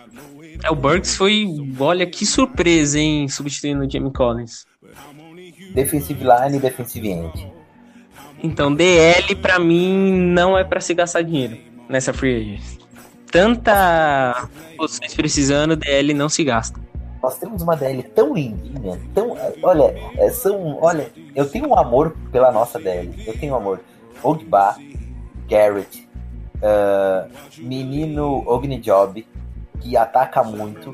[0.62, 1.46] É, o Burks foi,
[1.78, 4.66] olha que surpresa, hein, substituindo o Jamie Collins.
[5.74, 7.52] Defensive line e defensive end.
[8.42, 11.56] Então, DL pra mim não é pra se gastar dinheiro
[11.88, 12.82] nessa free agent.
[13.30, 16.78] Tanta vocês precisando, DL não se gasta.
[17.22, 19.36] Nós temos uma DL tão lindinha, tão.
[19.62, 20.78] Olha, é, são.
[20.80, 23.14] Olha, eu tenho um amor pela nossa DL.
[23.26, 23.80] Eu tenho um amor.
[24.22, 24.76] Ogba,
[25.48, 26.08] Garrett,
[26.56, 29.26] uh, menino Ognijob,
[29.80, 30.92] que ataca muito.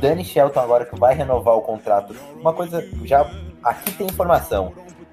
[0.00, 2.14] Danny Shelton agora que vai renovar o contrato.
[2.38, 3.30] Uma coisa já
[3.62, 4.72] aqui tem informação.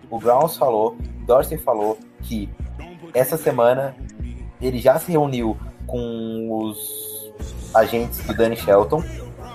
[0.09, 2.49] O Browns falou, Dorsey falou que
[3.13, 3.95] essa semana
[4.61, 7.31] ele já se reuniu com os
[7.73, 9.03] agentes do Danny Shelton.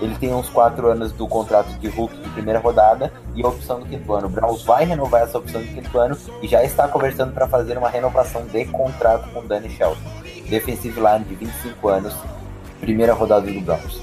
[0.00, 3.80] Ele tem uns quatro anos do contrato de Hulk de primeira rodada e a opção
[3.80, 4.26] do quinto ano.
[4.26, 7.78] O Browns vai renovar essa opção do quinto ano e já está conversando para fazer
[7.78, 10.00] uma renovação de contrato com o Danny Shelton.
[10.48, 12.14] Defensive line de 25 anos,
[12.80, 14.00] primeira rodada do Browns.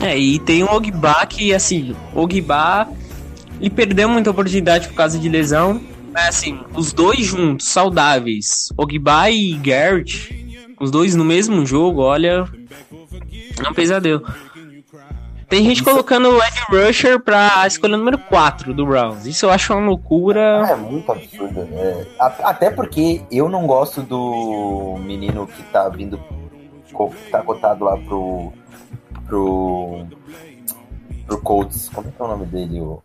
[0.00, 2.88] É, e tem o Ogba que, assim, Ogba
[3.60, 5.80] ele perdeu muita oportunidade por causa de lesão.
[6.12, 12.48] Mas, assim, os dois juntos, saudáveis, Ogba e Garrett, os dois no mesmo jogo, olha,
[13.64, 14.22] é um pesadelo.
[15.48, 19.24] Tem gente colocando o Ed Rusher pra escolha número 4 do Browns.
[19.24, 20.66] Isso eu acho uma loucura.
[20.70, 21.64] É muito absurdo.
[21.64, 22.06] né?
[22.18, 26.20] Até porque eu não gosto do menino que tá vindo,
[27.30, 28.52] tá cotado lá pro.
[29.26, 30.04] pro.
[31.26, 31.88] pro Colts.
[31.94, 32.80] Como é que é o nome dele?
[32.82, 33.02] O-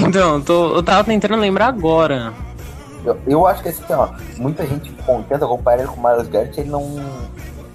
[0.00, 2.32] Então, eu tô- eu tava tentando lembrar agora.
[3.04, 6.28] Eu, eu acho que assim, ó, muita gente com- tenta comparar ele com o Miles
[6.28, 6.82] Garrett, ele não.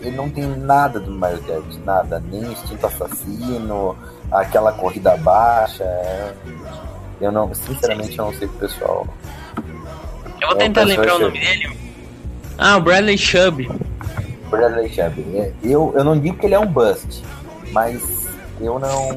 [0.02, 3.96] Ele não tem nada do Miles Garrett, nada, nem instinto assassino,
[4.32, 5.84] aquela corrida baixa.
[5.84, 6.34] é.
[7.22, 9.06] Eu não, sinceramente, eu não sei o pessoal.
[10.42, 11.78] Eu vou É, tentar lembrar o nome dele.
[12.58, 13.70] Ah, o Bradley Chubb.
[14.50, 15.38] Bradley Chubb.
[15.38, 17.24] é, Eu, eu não digo que ele é um bust,
[17.72, 18.02] mas
[18.60, 19.10] eu não.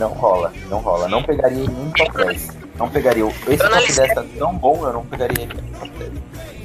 [0.00, 1.06] Não rola, não rola.
[1.08, 2.48] Não pegaria ele nem top 10.
[2.78, 3.26] Não pegaria.
[3.26, 4.04] Esse top analisei.
[4.06, 6.12] 10 tá tão bom, eu não pegaria ele top 10.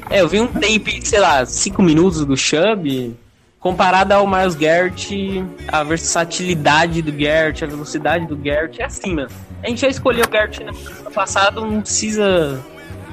[0.09, 3.15] É, eu vi um tape, sei lá, 5 minutos do Chubb,
[3.59, 9.29] comparado ao Miles Garrett, a versatilidade do Garrett, a velocidade do Garrett, é mano.
[9.63, 12.63] A gente já escolheu o Garrett no passado, não precisa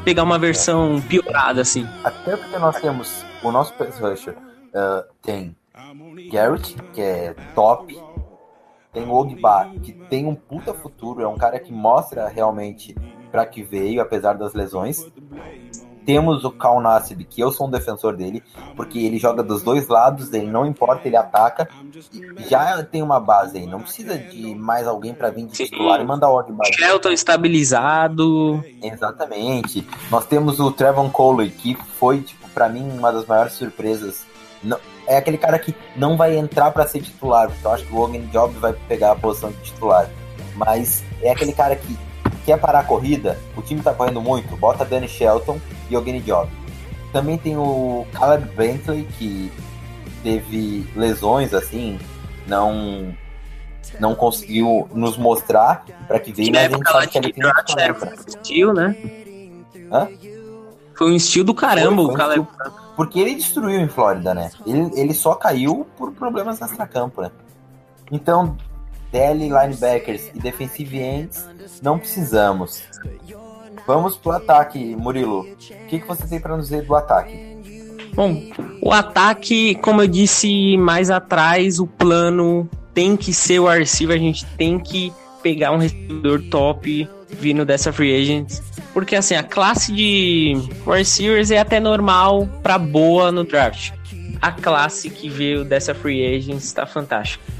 [0.04, 1.86] pegar uma versão piorada, assim.
[2.04, 4.34] Até porque nós temos o nosso pass rusher
[4.74, 5.56] ah, tem
[6.30, 7.96] Garrett, que é top.
[8.92, 12.94] Tem Ogba, que tem um puta futuro, é um cara que mostra realmente
[13.30, 15.04] pra que veio, apesar das lesões.
[16.04, 18.42] Temos o Cal Nassib, que eu sou um defensor dele,
[18.76, 21.68] porque ele joga dos dois lados, ele não importa, ele ataca.
[22.48, 25.64] Já tem uma base aí, não precisa de mais alguém pra vir de Sim.
[25.64, 26.64] titular e mandar o Ogba.
[26.72, 28.62] Shelton estabilizado.
[28.82, 29.86] Exatamente.
[30.10, 34.24] Nós temos o Trevon Coley, que foi, tipo, para mim, uma das maiores surpresas.
[34.62, 37.92] Não- é aquele cara que não vai entrar para ser titular, porque eu acho que
[37.92, 40.08] o Logan Job vai pegar a posição de titular.
[40.56, 41.98] Mas é aquele cara que
[42.44, 46.50] quer parar a corrida, o time tá correndo muito, bota Danny Shelton e Ogni Job.
[47.12, 49.50] Também tem o Caleb Bentley, que
[50.22, 51.98] teve lesões, assim,
[52.46, 53.14] não
[54.00, 58.04] não conseguiu nos mostrar para que veio, mas a gente sabe que ele tem talento,
[58.04, 58.12] né?
[58.12, 58.96] um estilo, né?
[59.92, 60.08] Hã?
[60.94, 62.48] Foi um estilo do caramba Foi, o foi um Caleb.
[62.96, 64.50] Porque ele destruiu em Flórida, né?
[64.66, 67.30] Ele, ele só caiu por problemas extra-campo, né?
[68.10, 68.56] Então,
[69.14, 71.48] DL, linebackers e defensive ends,
[71.80, 72.82] não precisamos.
[73.86, 75.42] Vamos pro ataque, Murilo.
[75.42, 77.54] O que, que você tem para nos dizer do ataque?
[78.12, 78.42] Bom,
[78.82, 84.20] o ataque, como eu disse mais atrás, o plano tem que ser o receiver, a
[84.20, 88.58] gente tem que pegar um recebedor top vindo dessa free agent.
[88.92, 93.92] Porque assim, a classe de receivers é até normal pra boa no draft.
[94.42, 97.53] A classe que veio dessa free agent está fantástica.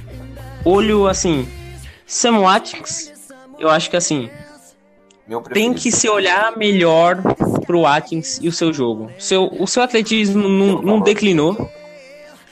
[0.65, 1.47] Olho assim,
[2.07, 3.13] Sam Watkins,
[3.59, 4.31] eu acho que assim,
[5.53, 7.21] tem que se olhar melhor
[7.67, 9.11] pro Atkins e o seu jogo.
[9.19, 11.71] Seu, o seu atletismo não, não declinou.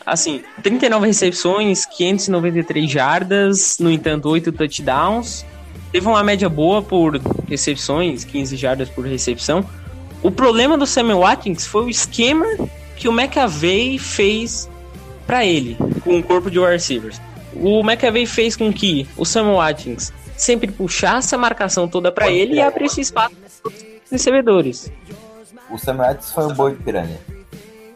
[0.04, 5.44] Assim, 39 recepções, 593 jardas, no entanto, 8 touchdowns.
[5.92, 9.64] Teve uma média boa por recepções, 15 jardas por recepção.
[10.22, 12.46] O problema do Samuel Watkins foi o esquema
[12.96, 14.68] que o McAvey fez
[15.26, 17.20] para ele, com o corpo de wide receivers.
[17.54, 22.54] O McAvey fez com que o Samuel Watkins sempre puxasse a marcação toda para ele
[22.54, 24.90] e abrisse espaço para os recebedores.
[25.70, 27.18] O Sam Atkins foi um boi de piranha.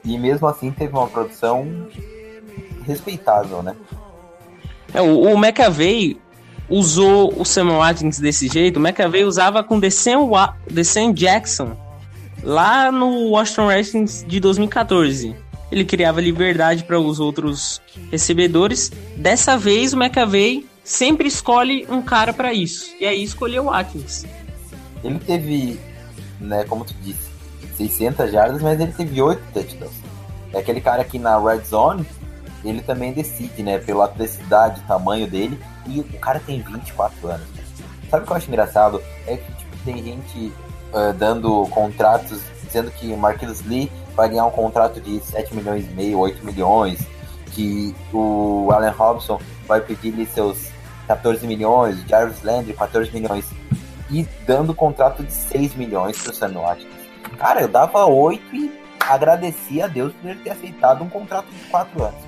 [0.05, 1.89] E mesmo assim teve uma produção
[2.87, 3.75] respeitável, né?
[4.95, 6.19] É, o, o McAvey
[6.69, 8.79] usou o Samuel Watkins desse jeito.
[8.79, 9.81] O McAvey usava com
[10.31, 11.77] Wa- Deshaun Jackson
[12.43, 15.35] lá no Washington Redskins de 2014.
[15.71, 18.93] Ele criava liberdade para os outros recebedores.
[19.17, 22.95] Dessa vez o McAvey sempre escolhe um cara pra isso.
[23.01, 24.25] E aí escolheu o Watkins.
[25.03, 25.81] Ele teve,
[26.41, 27.31] né, como tu disse,
[27.77, 29.95] 600 jardas, mas ele teve 8 touchdowns.
[30.53, 32.07] É aquele cara que na red zone,
[32.65, 37.47] ele também decide, né, pela atleticidade, tamanho dele, e o cara tem 24 anos.
[38.11, 39.03] Sabe o que eu acho engraçado?
[39.27, 40.53] É que tipo, tem gente
[40.93, 45.85] uh, dando contratos, dizendo que o Marquinhos Lee vai ganhar um contrato de 7 milhões
[45.85, 46.99] e meio, 8 milhões,
[47.53, 50.71] que o Allen Robson vai pedir-lhe seus
[51.07, 53.45] 14 milhões, o Jarvis Landry 14 milhões,
[54.11, 56.89] e dando contrato de 6 milhões pro Sam Watkins.
[57.39, 61.59] Cara, eu dava 8 e agradecia a Deus por ele ter aceitado um contrato de
[61.71, 62.21] 4 anos.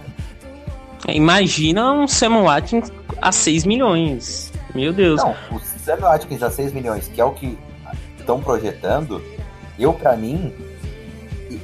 [1.09, 4.53] Imagina um Sam Watkins a 6 milhões.
[4.75, 5.23] Meu Deus.
[5.23, 7.59] Não, o Sam Watkins a 6 milhões, que é o que
[8.19, 9.23] estão projetando,
[9.79, 10.53] eu, para mim,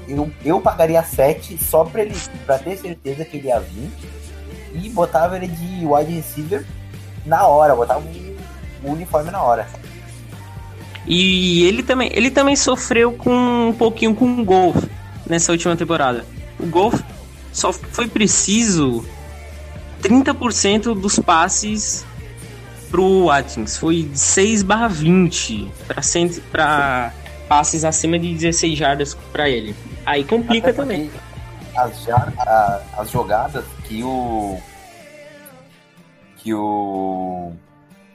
[0.09, 2.15] eu, eu pagaria 7 só pra, ele,
[2.47, 3.91] pra ter certeza que ele ia vir
[4.75, 6.65] e botava ele de wide receiver
[7.25, 8.05] na hora, botava
[8.83, 9.67] o uniforme na hora.
[11.07, 14.77] E ele também, ele também sofreu com um pouquinho com o golf
[15.27, 16.25] nessa última temporada.
[16.59, 17.01] O golf
[17.53, 19.05] só foi preciso
[20.03, 22.05] 30% dos passes
[22.91, 23.77] pro Watkins.
[23.77, 25.71] Foi 6 barra 20
[26.51, 27.13] para
[27.49, 29.75] passes acima de 16 jardas para ele.
[30.05, 31.11] Aí complica também.
[31.77, 34.59] As, a, as jogadas que o
[36.37, 37.53] que o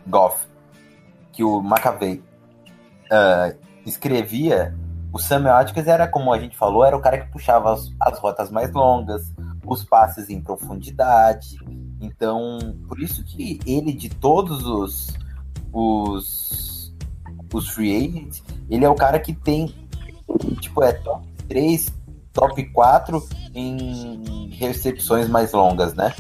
[0.08, 0.48] Goff,
[1.32, 2.24] que o McAvey
[3.12, 4.76] uh, escrevia,
[5.12, 8.20] o Samuel Atkins era, como a gente falou, era o cara que puxava as, as
[8.20, 9.34] rotas mais longas,
[9.66, 11.58] os passes em profundidade.
[12.00, 15.08] Então, por isso que ele, de todos os,
[15.74, 16.94] os,
[17.52, 19.74] os free agents, ele é o cara que tem,
[20.60, 21.88] tipo, é top 3,
[22.34, 26.14] top 4 em recepções mais longas, né?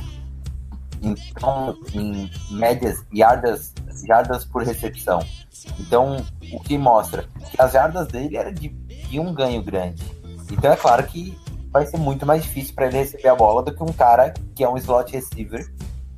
[1.02, 3.74] Então, em médias, yardas,
[4.08, 5.20] yardas por recepção.
[5.80, 6.18] Então,
[6.52, 10.04] o que mostra que as jardas dele eram de, de um ganho grande.
[10.52, 11.38] Então, é claro que
[11.72, 14.64] vai ser muito mais difícil para ele receber a bola do que um cara que
[14.64, 15.72] é um slot receiver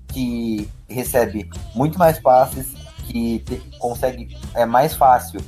[0.07, 2.73] que recebe muito mais passes,
[3.07, 5.41] que te, consegue é mais fácil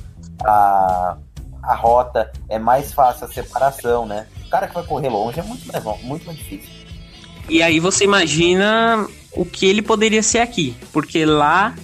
[0.44, 1.16] a,
[1.62, 4.26] a rota, é mais fácil a separação, né?
[4.46, 6.70] O cara que vai correr longe é muito mais muito mais difícil.
[7.48, 11.74] E aí você imagina o que ele poderia ser aqui, porque lá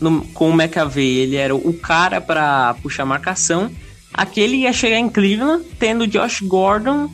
[0.00, 3.70] no, com o McAvey ele era o cara para puxar marcação.
[4.12, 7.10] Aqui ele ia chegar em Cleveland tendo Josh Gordon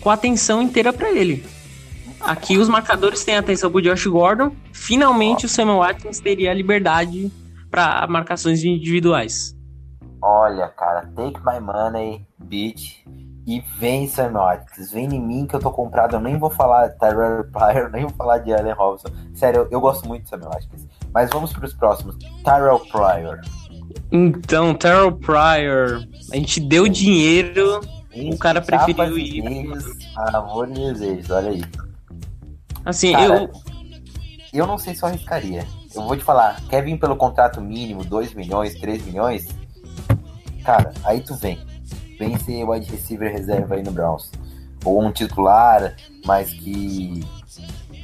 [0.00, 1.44] com a atenção inteira para ele.
[2.20, 4.52] Aqui os marcadores têm atenção pro Josh Gordon.
[4.72, 7.30] Finalmente o Samuel Watkins teria a liberdade
[7.70, 9.54] para marcações individuais.
[10.22, 13.04] Olha, cara, take my money, bitch.
[13.46, 16.16] E vem Watkins, vem em mim que eu tô comprado.
[16.16, 19.08] Eu nem vou falar de Tyrell Pryor, nem vou falar de Allen Robinson.
[19.34, 20.86] Sério, eu, eu gosto muito de Watkins.
[21.12, 22.16] Mas vamos para os próximos.
[22.44, 23.40] Tyrell Pryor.
[24.12, 27.80] Então, Tyrell Pryor, a gente deu dinheiro,
[28.14, 29.42] o cara preferiu ir.
[30.32, 31.64] Amor de desejos, olha aí.
[32.84, 33.50] Assim, cara, eu.
[34.52, 35.66] Eu não sei se eu arriscaria.
[35.94, 39.48] Eu vou te falar, quer vir pelo contrato mínimo, 2 milhões, 3 milhões?
[40.70, 41.58] Cara, aí tu vem.
[42.16, 44.30] Vem ser wide receiver reserva aí no Browns.
[44.84, 47.24] Ou um titular, mas que.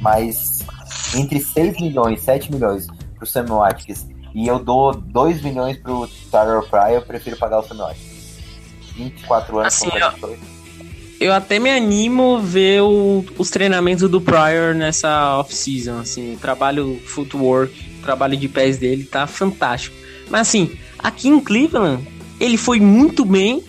[0.00, 0.66] Mas
[1.14, 6.61] entre 6 milhões, 7 milhões pro Samuel Watkins e eu dou 2 milhões pro Tyler
[6.68, 8.38] Pryor, eu prefiro pagar o Samuel Watkins.
[8.96, 15.38] 24 anos assim, eu, eu até me animo ver o, os treinamentos do Pryor nessa
[15.38, 19.96] off-season, assim, o trabalho footwork, o trabalho de pés dele tá fantástico.
[20.29, 23.62] Mas assim, aqui em Cleveland, ele foi muito bem,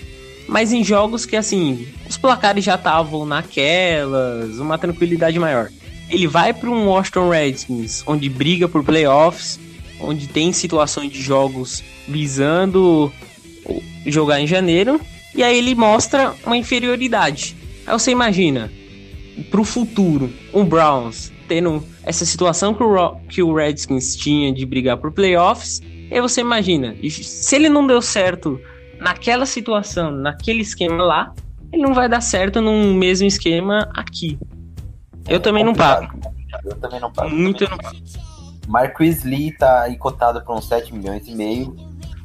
[0.47, 5.69] mas em jogos que assim, os placares já estavam naquelas, uma tranquilidade maior.
[6.09, 9.59] Ele vai para um Washington Redskins, onde briga por playoffs,
[9.99, 13.11] onde tem situações de jogos visando
[14.05, 15.01] jogar em janeiro,
[15.35, 17.55] e aí ele mostra uma inferioridade.
[17.85, 18.71] Aí você imagina,
[19.51, 24.97] pro futuro, o Browns tendo essa situação que o, que o Redskins tinha de brigar
[24.97, 28.59] por playoffs, e aí você imagina, se ele não deu certo
[28.99, 31.33] naquela situação, naquele esquema lá,
[31.71, 34.39] ele não vai dar certo num mesmo esquema aqui.
[35.27, 36.17] Eu também não pago.
[36.63, 37.29] Eu também não pago.
[37.29, 37.97] Muito eu não pago.
[38.67, 41.75] Marquis Lee tá aí cotado por uns 7 milhões e meio,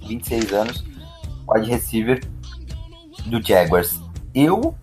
[0.07, 0.84] 26 anos,
[1.48, 2.20] wide receiver
[3.26, 4.00] do Jaguars.
[4.34, 4.74] Eu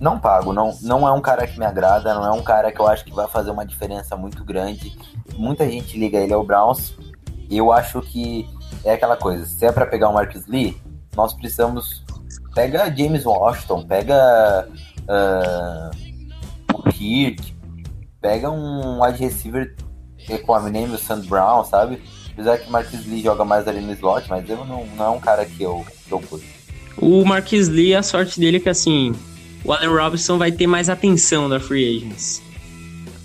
[0.00, 2.80] não pago, não, não é um cara que me agrada, não é um cara que
[2.80, 4.96] eu acho que vai fazer uma diferença muito grande.
[5.36, 6.96] Muita gente liga ele ao Browns.
[7.56, 8.48] Eu acho que
[8.84, 10.76] é aquela coisa, se é para pegar o Marcus Lee,
[11.16, 12.04] nós precisamos
[12.54, 14.68] pega James Washington, pega
[15.08, 15.90] uh,
[16.72, 17.54] o Kirk,
[18.20, 19.74] pega um wide receiver
[20.46, 22.00] com a Eminem e o Sand Brown, sabe?
[22.32, 25.10] Apesar que o Marquis Lee joga mais ali no slot, mas eu não, não é
[25.10, 26.22] um cara que eu, que eu.
[26.96, 29.14] O Marquis Lee, a sorte dele é que assim,
[29.64, 32.42] o Allen Robinson vai ter mais atenção da Free Agents.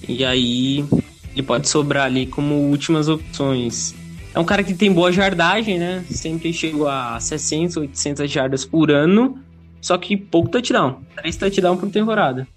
[0.08, 0.86] E aí
[1.32, 3.96] ele pode sobrar ali como últimas opções.
[4.34, 6.06] É um cara que tem boa jardagem, né?
[6.10, 9.40] Sempre chegou a 600, 800 jardas por ano,
[9.82, 11.02] só que pouco touchdown.
[11.16, 12.48] 3 touchdown por temporada.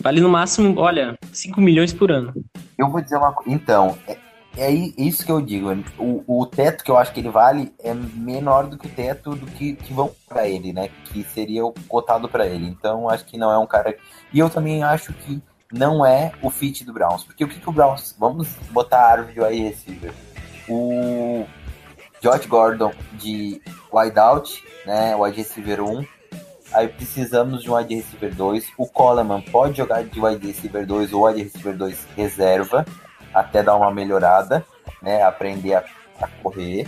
[0.00, 2.32] Vale no máximo, olha, 5 milhões por ano.
[2.78, 3.50] Eu vou dizer uma coisa.
[3.50, 4.16] Então, é,
[4.56, 5.68] é isso que eu digo.
[5.98, 9.34] O, o teto que eu acho que ele vale é menor do que o teto
[9.34, 10.88] do que, que vão para ele, né?
[11.04, 12.66] Que seria o cotado para ele.
[12.66, 13.94] Então, acho que não é um cara.
[14.32, 17.24] E eu também acho que não é o fit do Browns.
[17.24, 18.14] Porque o que, que o Browns.
[18.18, 20.14] Vamos botar a árvore aí receiver.
[20.68, 21.46] O
[22.20, 23.60] Josh Gordon de
[23.92, 25.16] wideout, né?
[25.16, 26.04] Wide receiver 1
[26.72, 28.72] Aí precisamos de um wide receiver 2.
[28.76, 32.84] O Coleman pode jogar de wide receiver 2 ou wide receiver 2 reserva,
[33.32, 34.64] até dar uma melhorada,
[35.00, 35.22] né?
[35.22, 35.84] Aprender a,
[36.20, 36.86] a correr.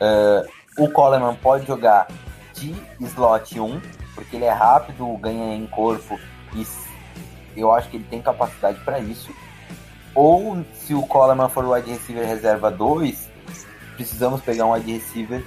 [0.00, 2.08] Uh, o Coleman pode jogar
[2.54, 3.80] de slot 1,
[4.14, 6.18] porque ele é rápido, ganha em corpo
[6.54, 6.66] e
[7.56, 9.30] eu acho que ele tem capacidade para isso.
[10.14, 13.28] Ou se o Coleman for o wide receiver reserva 2,
[13.96, 15.44] precisamos pegar um wide receiver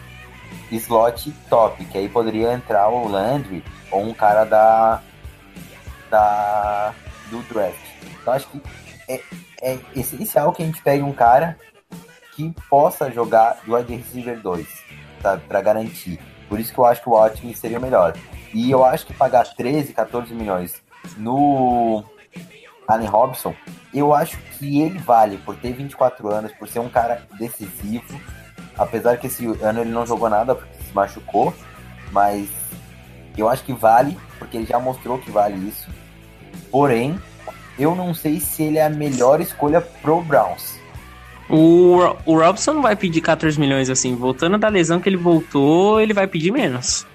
[0.72, 5.02] slot top, que aí poderia entrar o Landry ou um cara da,
[6.10, 6.94] da
[7.30, 7.80] do draft.
[8.22, 8.62] Então acho que
[9.08, 9.22] é,
[9.62, 11.58] é essencial que a gente pegue um cara
[12.36, 14.68] que possa jogar do wide receiver 2,
[15.22, 16.20] sabe, para garantir.
[16.48, 18.14] Por isso que eu acho que o Watkins seria melhor.
[18.54, 20.82] E eu acho que pagar 13, 14 milhões
[21.18, 22.04] no
[22.92, 23.54] Allen Robson,
[23.94, 28.20] eu acho que ele vale por ter 24 anos, por ser um cara decisivo,
[28.78, 31.54] Apesar que esse ano ele não jogou nada porque se machucou,
[32.12, 32.50] mas
[33.38, 35.90] eu acho que vale, porque ele já mostrou que vale isso.
[36.72, 37.20] Porém,
[37.78, 40.80] eu não sei se ele é a melhor escolha pro Browns.
[41.50, 44.16] O, o Robson não vai pedir 14 milhões assim.
[44.16, 47.06] Voltando da lesão que ele voltou, ele vai pedir menos.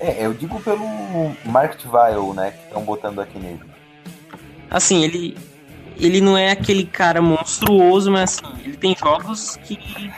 [0.00, 0.86] É, eu digo pelo
[1.44, 3.60] market value, né, que estão botando aqui nele.
[4.72, 5.36] Assim, ele
[5.98, 10.10] ele não é aquele cara monstruoso, mas assim, ele tem jogos que tem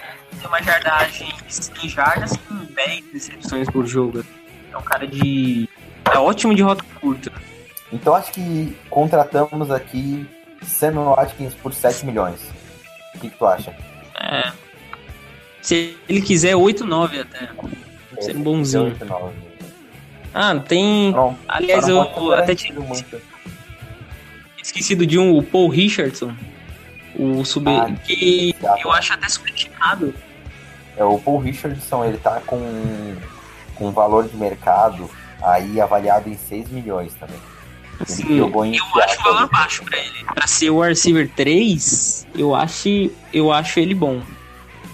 [0.47, 1.29] uma jardagem
[1.83, 4.25] em jardas com 10 recepções por jogo.
[4.73, 5.69] É um cara de.
[6.13, 7.33] É ótimo de rota curta.
[7.93, 10.27] Então acho que contratamos aqui
[10.63, 12.41] Samuel Watkins por 7 milhões.
[13.15, 13.75] O que, que tu acha?
[14.21, 14.53] É.
[15.61, 17.49] Se ele quiser 8, 9 até.
[18.17, 18.85] É, Ser um bonzinho.
[18.85, 19.35] 8, 9.
[20.33, 21.13] Ah, tem.
[21.13, 22.75] Não, Aliás, eu, eu até tinha
[24.65, 26.35] esquecido de um, o Paul Richardson.
[27.17, 27.71] O sub.
[27.71, 30.15] Ah, que eu acho até subestimado.
[30.97, 33.15] É, o Paul Richardson, ele tá com,
[33.75, 35.09] com valor de mercado
[35.43, 37.37] aí avaliado em 6 milhões também.
[38.07, 38.47] Sim, eu
[39.03, 40.25] acho o valor baixo pra ele.
[40.35, 44.21] Pra ser o receiver 3, eu acho, eu acho ele bom.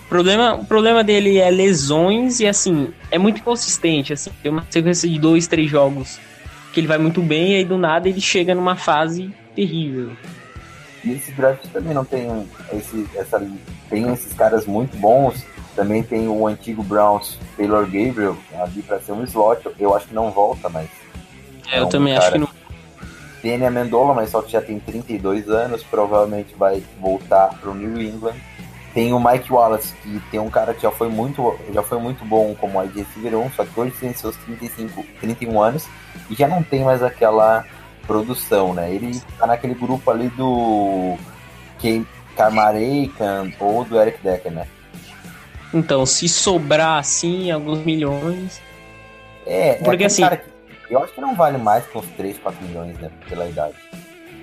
[0.04, 4.12] O problema, o problema dele é lesões e assim, é muito inconsistente.
[4.12, 6.18] Assim, tem uma sequência de dois, três jogos
[6.72, 10.12] que ele vai muito bem e aí do nada ele chega numa fase terrível.
[11.04, 13.40] E esse draft também não tem esse, essa,
[13.88, 15.44] tem esses caras muito bons
[15.74, 19.62] também tem o antigo Browns Taylor Gabriel ali para ser um slot.
[19.78, 20.88] Eu acho que não volta, mas.
[21.70, 22.48] É, eu é um também acho que não.
[23.40, 27.74] Tem a Mendola, mas só que já tem 32 anos, provavelmente vai voltar para o
[27.74, 28.36] New England.
[28.92, 32.24] Tem o Mike Wallace, que tem um cara que já foi muito, já foi muito
[32.24, 35.88] bom como wide receiver 1, só que hoje tem seus 35, 31 anos
[36.28, 37.64] e já não tem mais aquela
[38.10, 38.92] produção, né?
[38.92, 41.16] Ele tá naquele grupo ali do
[42.36, 44.66] Kamareikan ou do Eric Decker, né?
[45.72, 48.60] Então, se sobrar assim alguns milhões.
[49.46, 50.22] É, é porque é assim.
[50.22, 50.42] Cara,
[50.90, 53.08] eu acho que não vale mais que uns 3, 4 milhões, né?
[53.28, 53.74] Pela idade.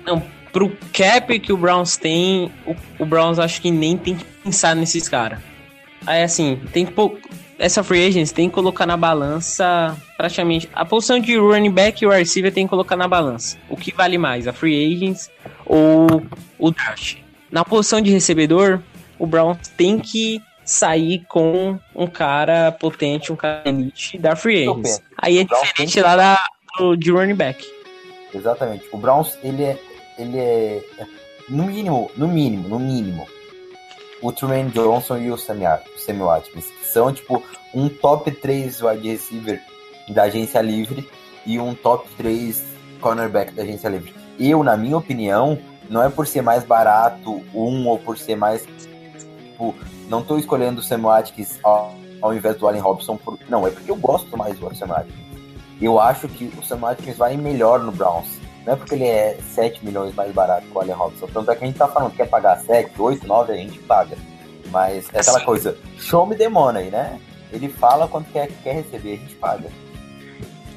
[0.06, 4.24] Não, pro cap que o Browns tem, o, o Browns acho que nem tem que
[4.24, 5.40] pensar nesses caras.
[6.06, 7.18] Aí assim, tem que pôr.
[7.58, 10.68] Essa free agents tem que colocar na balança praticamente.
[10.72, 13.58] A posição de running back e o receiver tem que colocar na balança.
[13.68, 15.28] O que vale mais, a free agents
[15.66, 16.22] ou
[16.56, 17.16] o draft?
[17.50, 18.80] Na posição de recebedor,
[19.18, 25.02] o Browns tem que sair com um cara potente, um cara elite da free agents.
[25.16, 26.44] Aí é diferente lá da,
[26.78, 27.66] do, de running back.
[28.32, 28.84] Exatamente.
[28.92, 29.78] O Browns, ele é,
[30.16, 30.82] ele é,
[31.48, 33.26] no mínimo, no mínimo, no mínimo,
[34.22, 35.64] o Truman Johnson e o Sammy
[36.20, 37.42] Watkins, que são, tipo,
[37.74, 39.60] um top 3 wide receiver
[40.08, 41.08] da agência livre
[41.46, 42.64] e um top 3
[43.00, 44.14] cornerback da agência livre.
[44.38, 45.58] Eu, na minha opinião,
[45.88, 48.66] não é por ser mais barato um ou por ser mais
[49.58, 49.74] tipo,
[50.08, 53.16] não tô escolhendo o Sam Watkins ao, ao invés do Allen Robson.
[53.16, 53.38] Por...
[53.48, 55.28] Não, é porque eu gosto mais do Sam Watkins.
[55.80, 58.28] Eu acho que o Sam Watkins vai melhor no Browns.
[58.68, 61.26] Não é porque ele é 7 milhões mais barato que o Allen Robinson.
[61.28, 63.78] Tanto é que a gente tá falando que quer pagar 7, 8, 9, a gente
[63.78, 64.14] paga.
[64.70, 67.18] Mas é aquela coisa, show me the money, né?
[67.50, 69.70] Ele fala quanto quer, quer receber, a gente paga.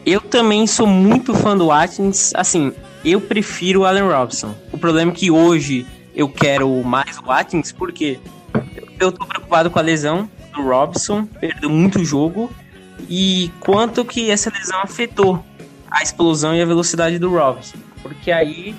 [0.05, 2.31] Eu também sou muito fã do Watkins.
[2.33, 2.73] Assim,
[3.03, 4.55] eu prefiro o Allen Robinson.
[4.71, 5.85] O problema é que hoje
[6.15, 8.21] eu quero mais o Watkins porque
[9.01, 12.49] eu tô preocupado com a lesão do Robinson, perdeu muito jogo
[13.09, 15.43] e quanto que essa lesão afetou
[15.91, 17.77] a explosão e a velocidade do Robinson.
[18.01, 18.73] Porque aí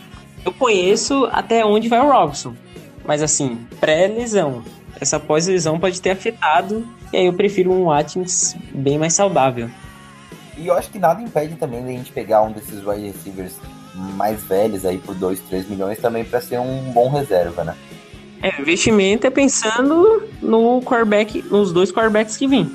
[0.44, 2.56] eu conheço até onde vai o Robinson.
[3.04, 4.64] Mas assim, pré-lesão.
[4.98, 6.88] Essa pós-lesão pode ter afetado.
[7.12, 9.68] E aí eu prefiro um Watkins bem mais saudável.
[10.56, 13.54] E eu acho que nada impede também da gente pegar um desses wide receivers
[13.94, 17.76] mais velhos aí por 2, 3 milhões também para ser um bom reserva, né?
[18.42, 22.72] É, investimento é pensando no quarterback, nos dois quarterbacks que vêm.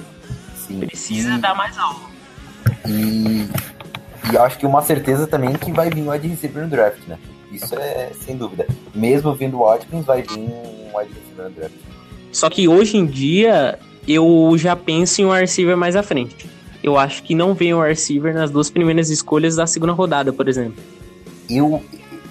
[0.79, 2.09] Precisa e, dar mais algo.
[2.87, 3.36] E,
[4.31, 7.07] e acho que uma certeza também é que vai vir um wide receiver no draft,
[7.07, 7.17] né?
[7.51, 8.67] Isso é sem dúvida.
[8.93, 11.75] Mesmo vindo o Watkins, vai vir um wide receiver no draft.
[12.31, 16.49] Só que hoje em dia eu já penso em um receiver mais à frente.
[16.83, 20.47] Eu acho que não vem o receiver nas duas primeiras escolhas da segunda rodada, por
[20.47, 20.81] exemplo.
[21.49, 21.83] Eu,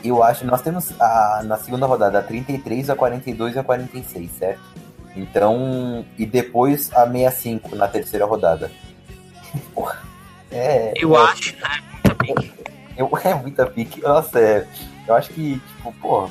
[0.04, 4.30] eu acho, nós temos a, na segunda rodada a 33, a 42 e a 46,
[4.30, 4.60] certo?
[5.16, 8.70] Então, e depois a 65 na terceira rodada.
[9.74, 10.02] Porra,
[10.56, 11.82] é, Eu é, acho, né?
[11.92, 12.52] Muita pique.
[12.96, 14.00] eu, é muita pique.
[14.02, 14.66] Nossa, é,
[15.06, 16.28] eu acho que, tipo, pô,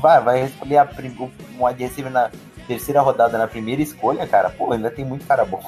[0.00, 1.16] vai, vai escolher a, prim-
[1.58, 2.30] um wide receiver na
[2.66, 5.62] terceira rodada, na primeira escolha, cara, pô, ainda tem muito cara bom.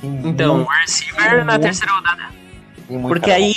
[0.00, 2.22] Tem Então, muito, o receiver na terceira rodada.
[2.86, 3.54] tem muito Porque cara aí,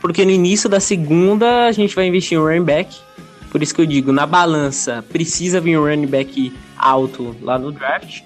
[0.00, 2.96] porque no início da segunda a gente vai investir em running back.
[3.52, 7.70] Por isso que eu digo, na balança precisa vir um running back alto lá no
[7.72, 8.22] draft.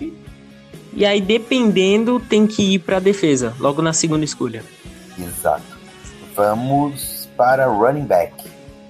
[0.96, 4.62] E aí, dependendo, tem que ir pra defesa, logo na segunda escolha.
[5.18, 5.62] Exato.
[6.34, 8.32] Vamos para running back.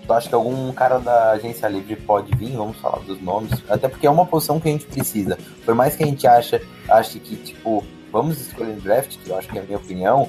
[0.06, 2.56] Tu acha que algum cara da agência livre pode vir?
[2.56, 3.62] Vamos falar dos nomes.
[3.68, 5.38] Até porque é uma posição que a gente precisa.
[5.64, 9.38] Por mais que a gente acha, ache que, tipo, vamos escolher no draft, que eu
[9.38, 10.28] acho que é a minha opinião,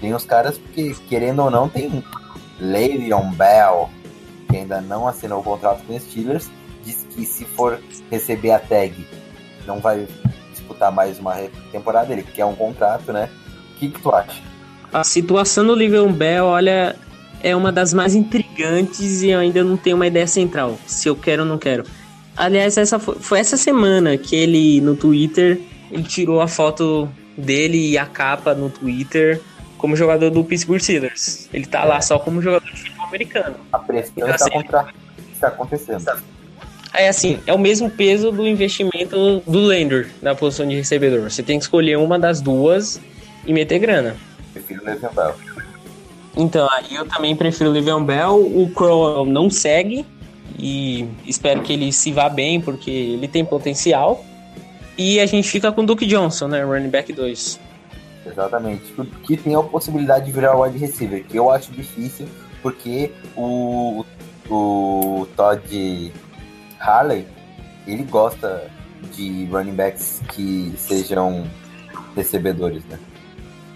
[0.00, 2.04] tem os caras que, querendo ou não, tem
[2.60, 3.90] Le'Veon Bell,
[4.48, 6.50] que ainda não assinou o contrato com os Steelers,
[6.84, 7.80] diz que se for
[8.10, 9.06] receber a tag,
[9.66, 10.06] não vai
[10.52, 11.34] disputar mais uma
[11.72, 13.28] temporada, ele quer um contrato, né?
[13.72, 14.40] O que, que tu acha?
[14.92, 16.96] A situação do Livion Bell, olha,
[17.42, 21.16] é uma das mais intrigantes e eu ainda não tenho uma ideia central, se eu
[21.16, 21.84] quero ou não quero.
[22.36, 25.60] Aliás, essa foi, foi essa semana que ele, no Twitter,
[25.90, 29.40] ele tirou a foto dele e a capa no Twitter
[29.78, 31.48] como jogador do Pittsburgh Steelers.
[31.52, 33.56] Ele tá lá só como jogador de futebol americano.
[33.72, 34.86] A pressão Então, está, assim, contra...
[35.32, 36.22] está acontecendo.
[36.94, 41.30] É assim, é o mesmo peso do investimento do Lender na posição de recebedor.
[41.30, 43.00] Você tem que escolher uma das duas
[43.46, 44.16] e meter grana.
[44.56, 45.34] Prefiro o Le'Veon Bell.
[46.34, 48.36] Então, aí eu também prefiro o Le'Veon Bell.
[48.36, 50.06] O Crow não segue
[50.58, 54.24] e espero que ele se vá bem porque ele tem potencial.
[54.96, 56.64] E a gente fica com o Duke Johnson, né?
[56.64, 57.60] Running back 2.
[58.24, 58.94] Exatamente.
[59.24, 62.26] Que tem a possibilidade de virar wide receiver, que eu acho difícil,
[62.62, 64.06] porque o,
[64.48, 66.12] o Todd
[66.80, 67.26] Harley,
[67.86, 68.70] ele gosta
[69.12, 71.46] de running backs que sejam
[72.14, 72.98] recebedores, né?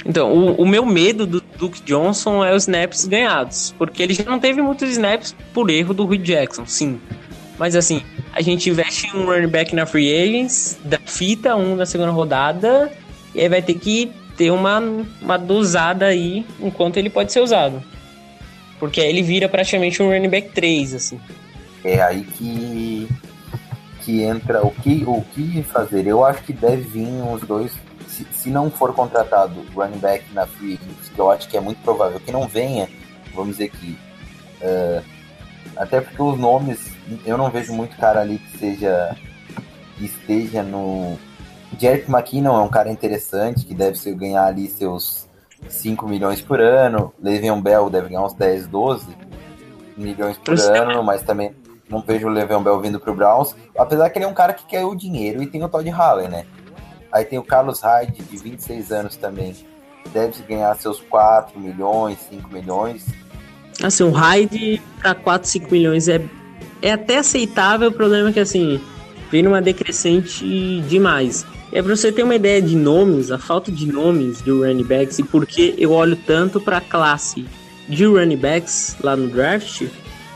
[0.04, 3.74] Então, o, o meu medo do Duke Johnson é os snaps ganhados.
[3.76, 7.00] Porque ele já não teve muitos snaps por erro do Rui Jackson, sim.
[7.58, 11.84] Mas assim, a gente investe um running back na Free Agents, da fita, um na
[11.84, 12.90] segunda rodada,
[13.34, 14.80] e aí vai ter que ter uma,
[15.20, 17.82] uma dosada aí enquanto ele pode ser usado.
[18.78, 21.20] Porque aí ele vira praticamente um running back 3, assim.
[21.84, 23.06] É aí que,
[24.00, 26.06] que entra o que, o que fazer.
[26.06, 27.72] Eu acho que deve vir os dois.
[28.20, 31.60] Se, se não for contratado running back na free agency, que eu acho que é
[31.60, 32.88] muito provável que não venha,
[33.34, 33.98] vamos dizer que.
[34.60, 35.02] eh,
[35.76, 36.92] até porque os nomes,
[37.24, 39.16] eu não vejo muito cara ali que seja.
[39.96, 41.18] que esteja no.
[41.78, 45.28] Jerick McKinnon é um cara interessante, que deve ser, ganhar ali seus
[45.68, 47.12] 5 milhões por ano.
[47.22, 49.06] Le'Veon Bell deve ganhar uns 10, 12
[49.96, 51.54] milhões por é ano, mas também
[51.88, 53.54] não vejo o Le'Veon Bell vindo pro Browns.
[53.78, 56.28] Apesar que ele é um cara que quer o dinheiro e tem o Todd Hallen,
[56.28, 56.46] né?
[57.12, 59.54] Aí tem o Carlos Hyde, de 26 anos também.
[60.12, 63.06] Deve ganhar seus 4 milhões, 5 milhões.
[63.82, 66.20] Assim, um raid pra 4, 5 milhões é,
[66.82, 68.80] é até aceitável, o problema é que assim,
[69.30, 71.46] vem numa decrescente demais.
[71.72, 75.18] É pra você ter uma ideia de nomes, a falta de nomes de running backs
[75.18, 77.46] e por que eu olho tanto pra classe
[77.88, 79.86] de running backs lá no draft,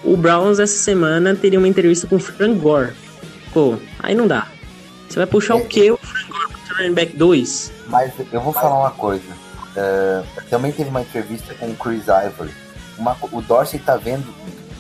[0.03, 2.93] o Browns essa semana teria uma entrevista com o Frank Gore.
[3.53, 4.47] Pô, aí não dá.
[5.09, 6.24] Você vai puxar o que o Frank
[6.77, 7.73] running back 2?
[7.89, 9.25] Mas eu vou falar uma coisa.
[9.77, 12.53] É, também teve uma entrevista com o Chris Ivory.
[12.99, 14.33] uma, o Dorsey tá vendo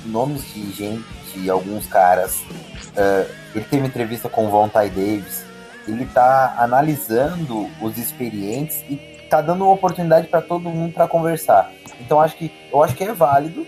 [0.06, 2.36] nomes de gente, de alguns caras.
[2.36, 5.44] Uh, ele teve entrevista com o Von Ty Davis.
[5.86, 8.96] Ele tá analisando os experientes e
[9.28, 11.70] tá dando uma oportunidade para todo mundo para conversar.
[12.00, 13.66] Então acho que eu acho que é válido.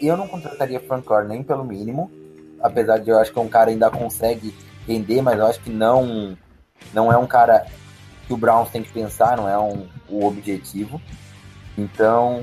[0.00, 2.10] Eu não contrataria Frank Gore nem pelo mínimo,
[2.62, 4.54] apesar de eu acho que um cara ainda consegue
[4.88, 6.36] render, mas eu acho que não
[6.92, 7.66] não é um cara
[8.26, 11.00] que o Browns tem que pensar, não é um, o objetivo.
[11.76, 12.42] Então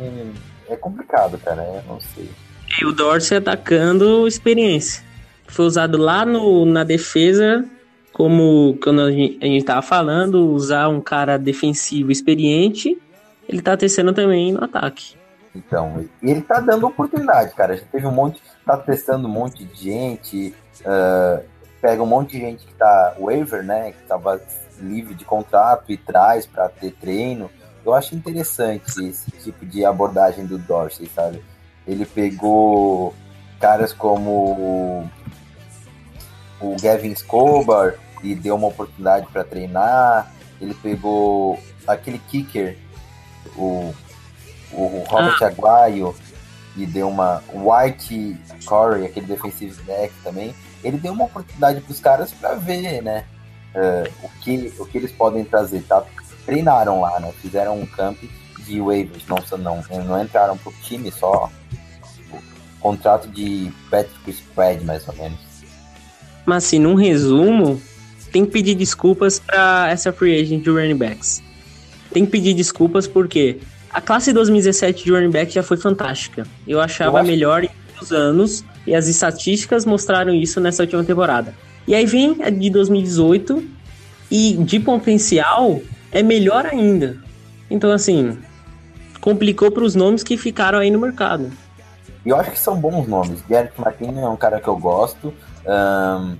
[0.70, 1.64] é complicado, cara.
[1.64, 2.30] Eu não sei.
[2.82, 5.04] E o Dorsey atacando experiência.
[5.48, 7.66] Foi usado lá no, na defesa,
[8.12, 12.98] como quando a gente, a gente tava falando, usar um cara defensivo experiente.
[13.48, 15.16] Ele tá testando também no ataque.
[15.56, 17.78] Então, ele tá dando oportunidade, cara.
[17.78, 20.56] Já teve um monte, tá testando um monte de gente.
[20.82, 21.44] Uh,
[21.84, 23.92] pega um monte de gente que tá waiver, né?
[23.92, 24.42] Que tava
[24.80, 27.52] livre de contrato e traz para ter treino.
[27.86, 31.44] Eu acho interessante esse tipo de abordagem do Dorsey, sabe?
[31.86, 33.14] Ele pegou
[33.60, 35.10] caras como
[36.62, 40.32] o Gavin Escobar e deu uma oportunidade para treinar.
[40.62, 42.78] Ele pegou aquele kicker,
[43.58, 43.94] o,
[44.72, 45.48] o Robert ah.
[45.48, 46.16] Aguayo,
[46.78, 50.56] e deu uma White Corey, aquele defensive back também.
[50.84, 53.26] Ele deu uma oportunidade para os caras para ver, né?
[53.76, 56.04] Uh, o, que, o que eles podem trazer, tá?
[56.46, 57.32] Treinaram lá, né?
[57.42, 58.18] Fizeram um camp
[58.60, 61.50] de waivers, não, não, não entraram pro time, só
[62.80, 65.40] contrato de Patrick Spread, mais ou menos.
[66.46, 67.82] Mas assim, num resumo,
[68.32, 71.42] tem que pedir desculpas para essa free agent de running backs.
[72.12, 73.60] Tem que pedir desculpas porque
[73.90, 76.46] a classe 2017 de running back já foi fantástica.
[76.68, 77.28] Eu achava Eu acho...
[77.28, 81.54] melhor em muitos anos e as estatísticas mostraram isso nessa última temporada.
[81.88, 83.64] E aí vem a de 2018
[84.32, 85.82] e de potencial
[86.12, 87.18] é melhor ainda.
[87.70, 88.38] Então assim,
[89.22, 91.52] complicou para os nomes que ficaram aí no mercado.
[92.26, 93.42] Eu acho que são bons nomes.
[93.50, 95.34] Garrett Martin é um cara que eu gosto.
[95.66, 96.38] Um,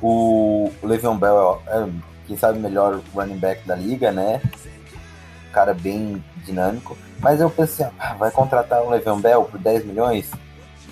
[0.00, 1.86] o Le'Veon Bell é,
[2.26, 4.40] quem sabe, melhor running back da liga, né?
[5.48, 6.96] Um cara bem dinâmico.
[7.20, 10.30] Mas eu pensei, ah, vai contratar o Le'Veon Bell por 10 milhões?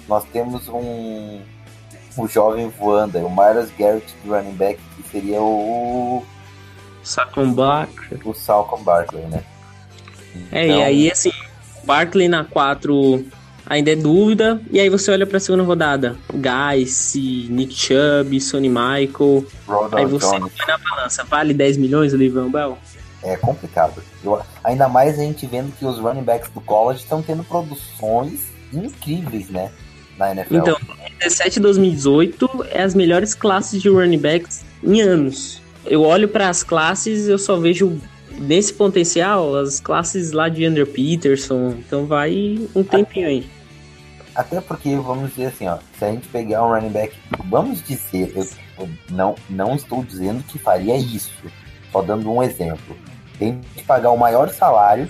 [0.09, 1.40] Nós temos um,
[2.18, 6.24] um jovem voando, o Myers Garrett running back, que seria o...
[7.02, 8.20] Saquon Barkley.
[8.24, 9.44] O Salcon Barkley, né?
[10.34, 10.59] Então...
[10.59, 11.32] É, e então aí, assim,
[11.84, 13.24] Barkley na 4
[13.66, 14.61] ainda é dúvida.
[14.70, 16.16] E aí você olha pra segunda rodada.
[16.32, 19.44] Guys, Nick Chubb, Sonny Michael.
[19.66, 20.52] Ronald aí você Jones.
[20.57, 21.24] põe na balança.
[21.24, 22.78] Vale 10 milhões o Livion Bell?
[23.22, 24.02] É complicado.
[24.22, 28.48] Eu, ainda mais a gente vendo que os running backs do college estão tendo produções
[28.72, 29.70] incríveis, né?
[30.19, 30.57] Na NFL.
[30.57, 30.79] Então,
[31.25, 35.62] 2017 e 2018 é as melhores classes de running backs em anos.
[35.85, 37.99] Eu olho para as classes, eu só vejo
[38.39, 43.49] nesse potencial as classes lá de Andrew Peterson, então vai um tempinho aí.
[44.35, 48.33] Até porque, vamos dizer assim, ó, se a gente pegar um running back, vamos dizer,
[48.35, 48.49] eu,
[48.79, 51.33] eu não, não estou dizendo que faria isso,
[51.93, 52.97] só dando um exemplo.
[53.39, 55.09] Tem que pagar o maior salário,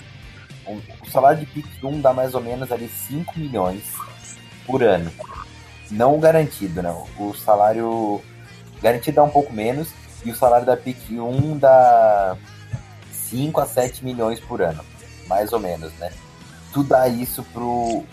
[0.67, 3.81] um, o salário de pick 1 dá mais ou menos ali 5 milhões
[4.65, 5.11] por ano.
[5.91, 7.01] Não o garantido, não.
[7.01, 7.07] Né?
[7.19, 8.21] O salário
[8.81, 9.89] garantido dá um pouco menos,
[10.23, 12.35] e o salário da pick 1 dá
[13.11, 14.83] 5 a 7 milhões por ano,
[15.27, 16.11] mais ou menos, né?
[16.73, 18.03] Tu dá isso pro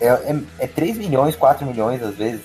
[0.00, 2.42] é, é, é 3 milhões, 4 milhões às vezes,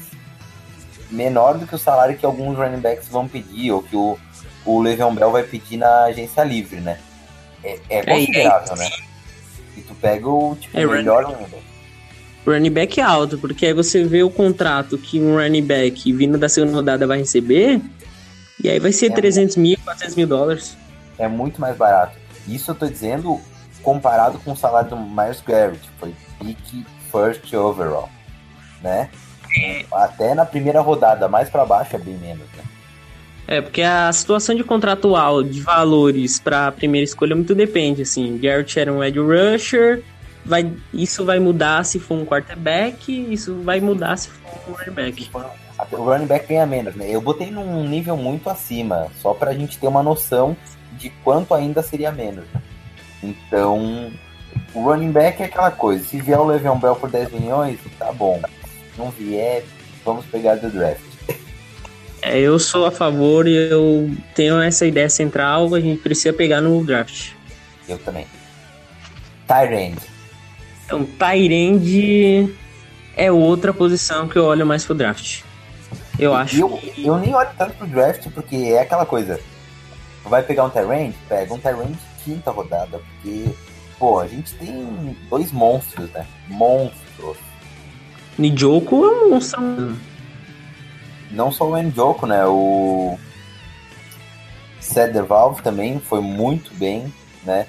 [1.10, 4.18] menor do que o salário que alguns running backs vão pedir, ou que o,
[4.66, 7.00] o Le'Veon Bell vai pedir na agência livre, né?
[7.64, 8.90] É, é, é considerável, é, né?
[9.76, 11.77] E tu pega o tipo, é, melhor running back.
[12.48, 16.48] Running back alto, porque aí você vê o contrato que um running back vindo da
[16.48, 17.82] segunda rodada vai receber,
[18.64, 20.78] e aí vai ser é 300 mil, 400 mil dólares.
[21.20, 22.18] É muito mais barato.
[22.48, 23.40] Isso eu tô dizendo
[23.84, 28.10] comparado com o salário do Myers Garrett, foi pick first overall,
[28.82, 29.10] né?
[29.92, 32.64] Até na primeira rodada, mais para baixo é bem menos, né?
[33.48, 38.38] É, porque a situação de contratual de valores para a primeira escolha muito depende, assim.
[38.38, 40.04] Garrett era um edge rusher,
[40.48, 44.92] vai, isso vai mudar se for um quarterback, isso vai mudar se for um running
[44.92, 45.30] back.
[45.92, 47.06] O running back ganha menos, né?
[47.10, 50.56] Eu botei num nível muito acima, só pra gente ter uma noção
[50.94, 52.46] de quanto ainda seria menos.
[53.22, 54.12] Então,
[54.74, 58.12] o running back é aquela coisa, se vier o Le'Veon Bell por 10 milhões, tá
[58.12, 58.42] bom.
[58.64, 59.64] Se não vier,
[60.04, 61.02] vamos pegar do draft.
[62.22, 66.62] É, eu sou a favor e eu tenho essa ideia central, a gente precisa pegar
[66.62, 67.32] no draft.
[67.88, 68.26] Eu também.
[69.48, 70.17] Tyrande.
[70.88, 72.56] Então, Tyrande
[73.14, 75.42] é outra posição que eu olho mais pro draft.
[76.18, 76.58] Eu acho.
[76.58, 77.06] Eu, que...
[77.06, 79.38] eu nem olho tanto pro draft, porque é aquela coisa.
[80.24, 81.14] Vai pegar um Tyrande?
[81.28, 83.50] Pega um Tyrande quinta rodada, porque
[84.00, 86.26] pô, a gente tem dois monstros, né?
[86.48, 87.38] Monstros.
[88.38, 89.94] Nijoko é um monstro.
[91.30, 92.46] Não só o Njoku, né?
[92.46, 93.20] O
[94.80, 97.14] Cedar Valve também foi muito bem,
[97.44, 97.68] né?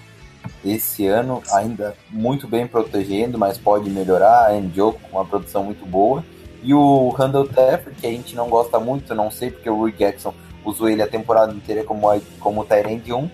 [0.65, 4.53] Esse ano ainda muito bem protegendo, mas pode melhorar.
[4.53, 6.25] Njoku com uma produção muito boa.
[6.63, 9.99] E o Randall Teffer, que a gente não gosta muito, não sei porque o Rick
[9.99, 10.35] Jackson
[10.65, 12.09] usou ele a temporada inteira como,
[12.41, 13.31] como Tyrande 1.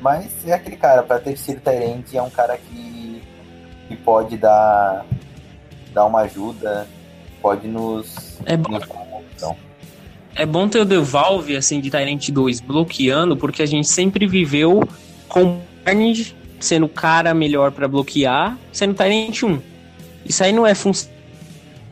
[0.00, 3.22] Mas é aquele cara, para ter sido Tyrande, é um cara que,
[3.88, 5.04] que pode dar,
[5.92, 6.86] dar uma ajuda,
[7.40, 8.38] pode nos.
[8.44, 8.72] É bom.
[8.72, 8.84] nos
[9.38, 9.56] opção.
[10.34, 14.88] É bom ter o Devalve, assim, de Tyrant 2 bloqueando, porque a gente sempre viveu
[15.28, 16.14] com o Barney
[16.60, 19.58] sendo o cara melhor pra bloquear, sendo Tyrant 1.
[20.26, 21.10] Isso aí não é função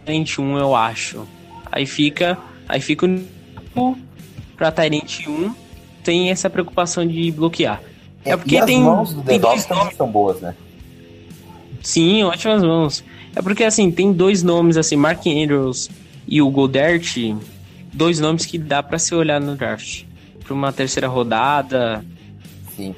[0.04, 1.26] Tyrant 1, eu acho.
[1.70, 2.38] Aí fica,
[2.68, 3.06] aí fica
[3.74, 3.96] o
[4.56, 5.54] pra Tyrant 1
[6.02, 7.82] tem essa preocupação de bloquear.
[8.24, 10.54] É porque e as tem- mãos do tem dois também são boas, né?
[11.82, 13.04] Sim, ótimas mãos.
[13.34, 15.88] É porque assim, tem dois nomes assim, Mark Andrews
[16.26, 17.36] e o Goddard,
[17.92, 20.04] dois nomes que dá pra se olhar no draft.
[20.44, 22.04] Pra uma terceira rodada.
[22.76, 22.94] Sim.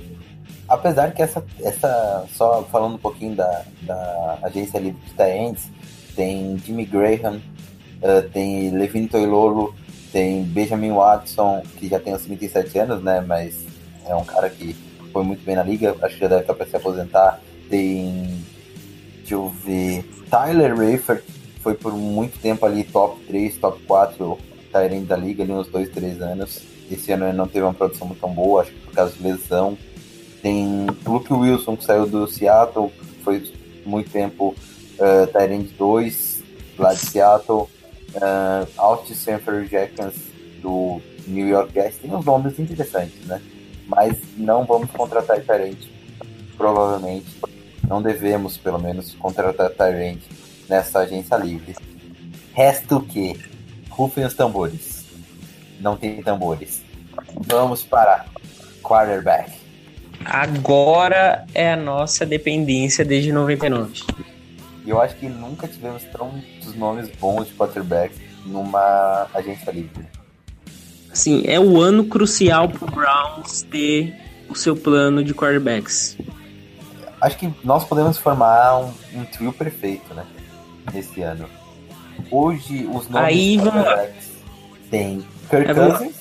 [0.68, 5.68] Apesar que essa, essa só falando um pouquinho da, da agência livre de Taends,
[6.14, 7.40] tem Jimmy Graham,
[8.02, 9.74] eh, tem Levin Toilolo,
[10.12, 13.20] tem Benjamin Watson, que já tem uns 37 anos, né?
[13.26, 13.64] Mas
[14.06, 14.76] é um cara que
[15.12, 17.40] foi muito bem na liga, acho que já deve estar para se aposentar.
[17.70, 18.44] Tem,
[19.18, 21.22] deixa eu ver, Tyler Rayford,
[21.62, 24.38] foi por muito tempo ali top 3, top 4
[24.72, 26.62] Tyrande da liga, ali uns 2, 3 anos.
[26.90, 29.22] Esse ano ele não teve uma produção muito tão boa, acho que por causa de
[29.22, 29.76] lesão.
[30.42, 32.92] Tem Luke Wilson, que saiu do Seattle,
[33.24, 33.52] foi
[33.84, 34.54] muito tempo
[34.98, 36.42] uh, Tyrande 2,
[36.78, 37.68] lá de Seattle.
[38.14, 40.10] Uh, Austin Sanford Jackson,
[40.62, 41.98] do New York Jets.
[41.98, 43.40] Tem uns nomes interessantes, né?
[43.86, 45.92] Mas não vamos contratar Tyrande,
[46.56, 47.36] provavelmente.
[47.86, 50.22] Não devemos, pelo menos, contratar Tyrande
[50.68, 51.76] nessa agência livre.
[52.54, 53.36] Resta o quê?
[53.90, 55.04] Rufem os tambores.
[55.80, 56.82] Não tem tambores.
[57.46, 58.26] Vamos para
[58.82, 59.57] quarterback.
[60.24, 64.02] Agora é a nossa dependência desde 99.
[64.84, 68.14] E eu acho que nunca tivemos tantos nomes bons de quarterback
[68.46, 70.06] numa agência livre.
[71.10, 74.14] Assim, é o ano crucial pro Browns ter
[74.48, 76.16] o seu plano de quarterbacks.
[77.20, 80.24] Acho que nós podemos formar um, um trio perfeito, né?
[80.94, 81.48] Esse ano.
[82.30, 84.28] Hoje, os nomes Aí, de vamos quarterbacks
[84.90, 85.74] tem Kirk É.
[85.74, 86.16] Cousins,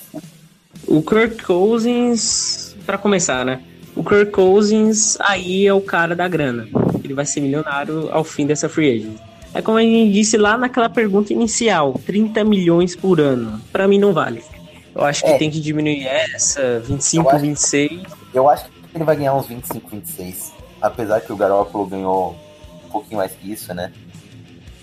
[0.86, 3.62] O Kirk Cousins, pra começar, né?
[3.96, 6.68] O Kirk Cousins aí é o cara da grana.
[7.02, 9.16] Ele vai ser milionário ao fim dessa free agent.
[9.54, 13.60] É como a gente disse lá naquela pergunta inicial, 30 milhões por ano.
[13.72, 14.42] Pra mim não vale.
[14.94, 15.38] Eu acho que É.
[15.38, 18.02] tem que diminuir essa, 25, Eu acho- 26.
[18.34, 20.52] Eu acho que ele vai ganhar uns 25, 26.
[20.80, 22.36] Apesar que o Garoppolo ganhou
[22.86, 23.90] um pouquinho mais que isso, né?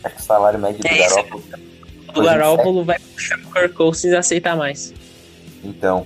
[0.04, 1.16] Acho que o salário médio do É, isso.
[1.16, 1.44] Garoppolo.
[2.16, 4.94] O Garoppolo vai puxar o Kirk Cousins a aceitar mais.
[5.64, 6.06] Então.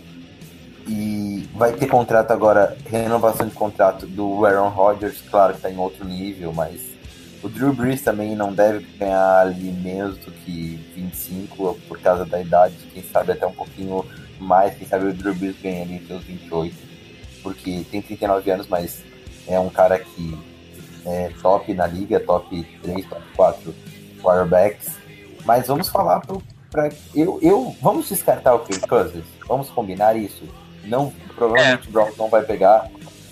[0.91, 5.77] E vai ter contrato agora, renovação de contrato do Aaron Rodgers, claro que tá em
[5.77, 6.81] outro nível, mas
[7.43, 12.41] o Drew Brees também não deve ganhar ali menos do que 25 por causa da
[12.41, 14.03] idade, quem sabe até um pouquinho
[14.39, 16.75] mais, quem sabe o Drew Brees ganha ali seus 28,
[17.43, 19.03] porque tem 39 anos, mas
[19.47, 20.35] é um cara que
[21.05, 23.75] é top na liga, top 3, top 4
[24.23, 24.97] quarterbacks.
[25.45, 30.43] Mas vamos falar pro, pra, eu, eu vamos descartar o Kirk Cousins, vamos combinar isso.
[30.89, 32.89] Não, provavelmente o Browns não vai pegar.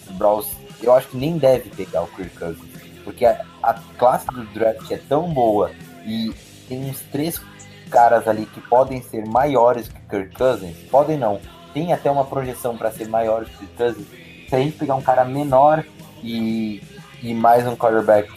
[0.09, 0.47] O Browns,
[0.81, 2.69] eu acho que nem deve pegar o Kirk Cousins,
[3.03, 5.71] porque a, a classe do draft é tão boa
[6.05, 6.33] e
[6.69, 7.41] tem uns três
[7.89, 11.39] caras ali que podem ser maiores que Kirk Cousins, podem não,
[11.73, 14.07] tem até uma projeção para ser maiores que Kirk Cousins.
[14.49, 15.83] Se a gente pegar um cara menor
[16.23, 16.81] e,
[17.21, 18.29] e mais um quarterback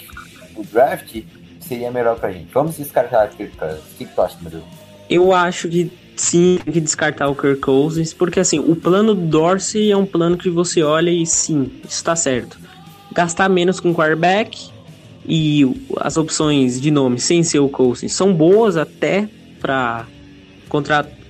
[0.54, 1.22] do draft,
[1.60, 2.52] seria melhor pra gente.
[2.52, 3.80] Vamos descartar Kirk Cousins.
[3.80, 4.64] O que, que tu acha, Maduro?
[5.08, 9.22] Eu acho que sim, tem que descartar o Kirk Cousins, porque assim, o plano do
[9.22, 12.58] Dorsey é um plano que você olha e sim, isso tá certo.
[13.12, 14.70] Gastar menos com quarterback
[15.26, 15.64] e
[15.98, 19.28] as opções de nome sem ser o Cousins são boas até
[19.60, 20.06] para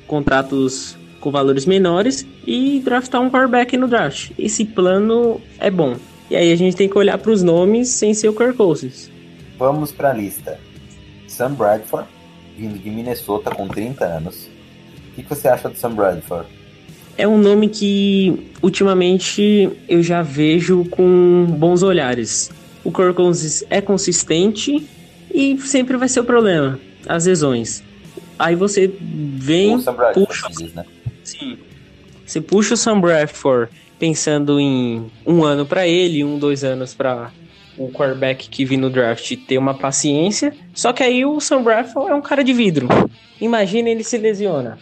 [0.06, 4.30] contratos com valores menores e draftar um quarterback no draft.
[4.38, 5.96] Esse plano é bom.
[6.30, 9.10] E aí a gente tem que olhar para os nomes sem ser o Kirk Cousins.
[9.58, 10.58] Vamos pra lista.
[11.26, 12.08] Sam Bradford,
[12.56, 14.48] vindo de Minnesota com 30 anos.
[15.16, 16.46] O que, você acha do Sam Bradford?
[17.18, 22.50] É um nome que ultimamente eu já vejo com bons olhares.
[22.84, 24.88] O Cousins é consistente
[25.32, 27.82] e sempre vai ser o problema, as lesões.
[28.38, 30.84] Aí você vem, o Sam Bradford, puxa, se diz, né?
[31.22, 31.58] sim,
[32.24, 37.30] você puxa o Sam Bradford pensando em um ano para ele, um, dois anos para
[37.76, 40.54] o quarterback que vi no draft ter uma paciência.
[40.72, 42.88] Só que aí o Sam Bradford é um cara de vidro.
[43.38, 44.78] Imagina ele se lesiona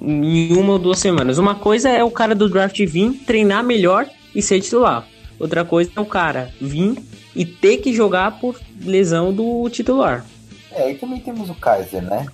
[0.00, 1.38] em uma ou duas semanas.
[1.38, 5.06] Uma coisa é o cara do draft vir treinar melhor e ser titular.
[5.38, 6.96] Outra coisa é o cara vir
[7.34, 10.24] e ter que jogar por lesão do titular.
[10.72, 12.26] É, e também temos o Kaiser, né?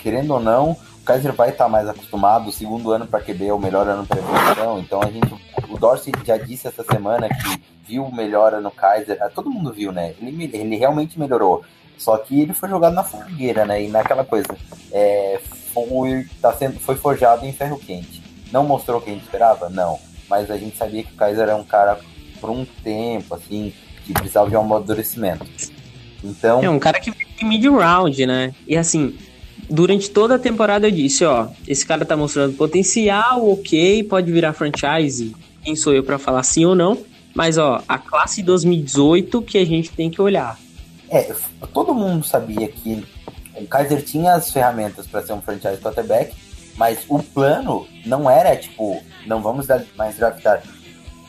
[0.00, 2.48] Querendo ou não, o Kaiser vai estar mais acostumado.
[2.48, 4.78] O segundo ano para QB é o melhor ano para evolução.
[4.78, 5.34] Então a gente,
[5.68, 9.18] o Dorsey já disse essa semana que viu melhora no Kaiser.
[9.20, 10.14] Ah, todo mundo viu, né?
[10.20, 11.62] Ele, ele realmente melhorou.
[11.98, 13.82] Só que ele foi jogado na fogueira, né?
[13.82, 14.48] E naquela coisa.
[14.92, 15.40] É,
[15.84, 18.22] foi, tá sendo, foi forjado em ferro quente.
[18.50, 19.68] Não mostrou o que a gente esperava?
[19.68, 19.98] Não.
[20.28, 21.98] Mas a gente sabia que o Kaiser é um cara
[22.40, 23.72] por um tempo, assim,
[24.04, 25.44] que precisava de um amadurecimento.
[26.24, 26.62] Então.
[26.62, 28.54] É um cara que vem mid round, né?
[28.66, 29.14] E assim,
[29.68, 34.52] durante toda a temporada eu disse, ó, esse cara tá mostrando potencial, ok, pode virar
[34.52, 35.34] franchise.
[35.62, 36.98] Quem sou eu para falar sim ou não?
[37.34, 40.58] Mas ó, a classe 2018 que a gente tem que olhar.
[41.10, 41.34] É,
[41.72, 43.04] todo mundo sabia que
[43.56, 46.34] o Kaiser tinha as ferramentas para ser um franchise quarterback,
[46.76, 50.62] mas o plano não era tipo, não vamos mais draftar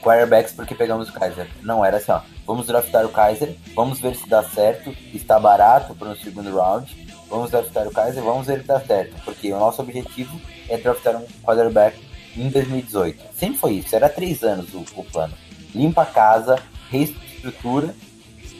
[0.02, 1.48] quarterbacks porque pegamos o Kaiser.
[1.62, 5.96] Não era assim, ó, vamos draftar o Kaiser, vamos ver se dá certo, está barato
[5.96, 6.96] para um segundo round,
[7.30, 11.18] vamos draftar o Kaiser, vamos ver se dá certo, porque o nosso objetivo é draftar
[11.18, 11.98] um quarterback
[12.36, 13.24] em 2018.
[13.36, 15.34] Sempre foi isso, era três anos o, o plano
[15.74, 16.60] limpa a casa,
[16.90, 17.94] reestrutura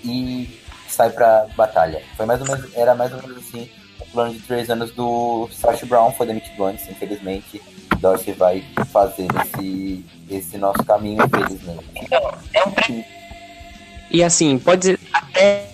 [0.04, 0.57] e
[0.98, 2.02] sai pra batalha.
[2.18, 3.70] Foi mais ou menos, era mais ou menos assim
[4.02, 7.62] o plano de três anos do Sash Brown, foi demitido antes, infelizmente.
[8.00, 11.86] Dorsey vai fazer esse, esse nosso caminho, infelizmente.
[12.54, 13.04] É um
[14.10, 15.68] E assim, pode até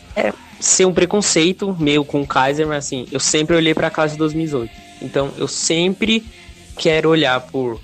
[0.59, 4.13] ser um preconceito meu com o Kaiser, mas assim, eu sempre olhei para a classe
[4.13, 4.71] de 2018.
[5.01, 6.25] Então, eu sempre
[6.77, 7.79] quero olhar por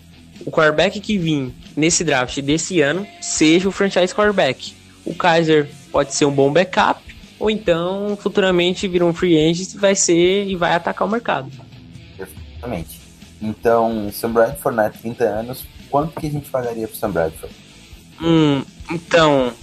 [0.45, 4.73] o quarterback que vim nesse draft desse ano seja o franchise quarterback.
[5.05, 7.08] O Kaiser pode ser um bom backup,
[7.39, 11.49] ou então futuramente vir um free agent vai ser e vai atacar o mercado.
[12.19, 12.99] Exatamente.
[13.41, 17.55] Então, Sam Bradford, né, 30 anos, quanto que a gente pagaria pro Sam Bradford?
[18.21, 18.61] Hum,
[18.91, 19.53] então,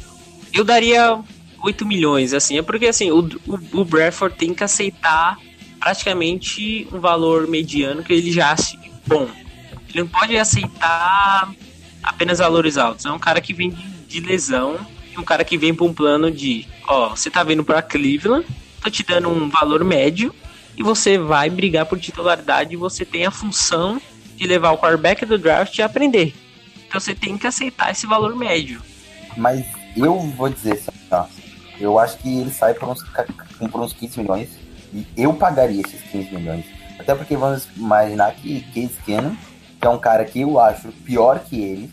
[0.55, 1.21] eu daria
[1.63, 5.39] 8 milhões, assim, é porque assim, o, o, o Bradford tem que aceitar
[5.79, 9.29] praticamente um valor mediano que ele já acha bom.
[9.89, 11.53] Ele não pode aceitar
[12.03, 13.05] apenas valores altos.
[13.05, 14.79] É um cara que vem de, de lesão
[15.21, 18.47] um cara que vem para um plano de, ó, você tá vindo para Cleveland,
[18.83, 20.35] tô te dando um valor médio
[20.77, 24.01] e você vai brigar por titularidade e você tem a função
[24.37, 26.35] de levar o quarterback do draft e aprender.
[26.87, 28.81] Então você tem que aceitar esse valor médio.
[29.37, 29.65] Mas
[29.97, 31.29] eu vou dizer, tá?
[31.81, 33.03] eu acho que ele sai por uns,
[33.71, 34.49] por uns 15 milhões
[34.93, 36.65] e eu pagaria esses 15 milhões.
[36.99, 39.37] Até porque vamos imaginar que Case Keenum
[39.79, 41.91] que é um cara que eu acho pior que ele,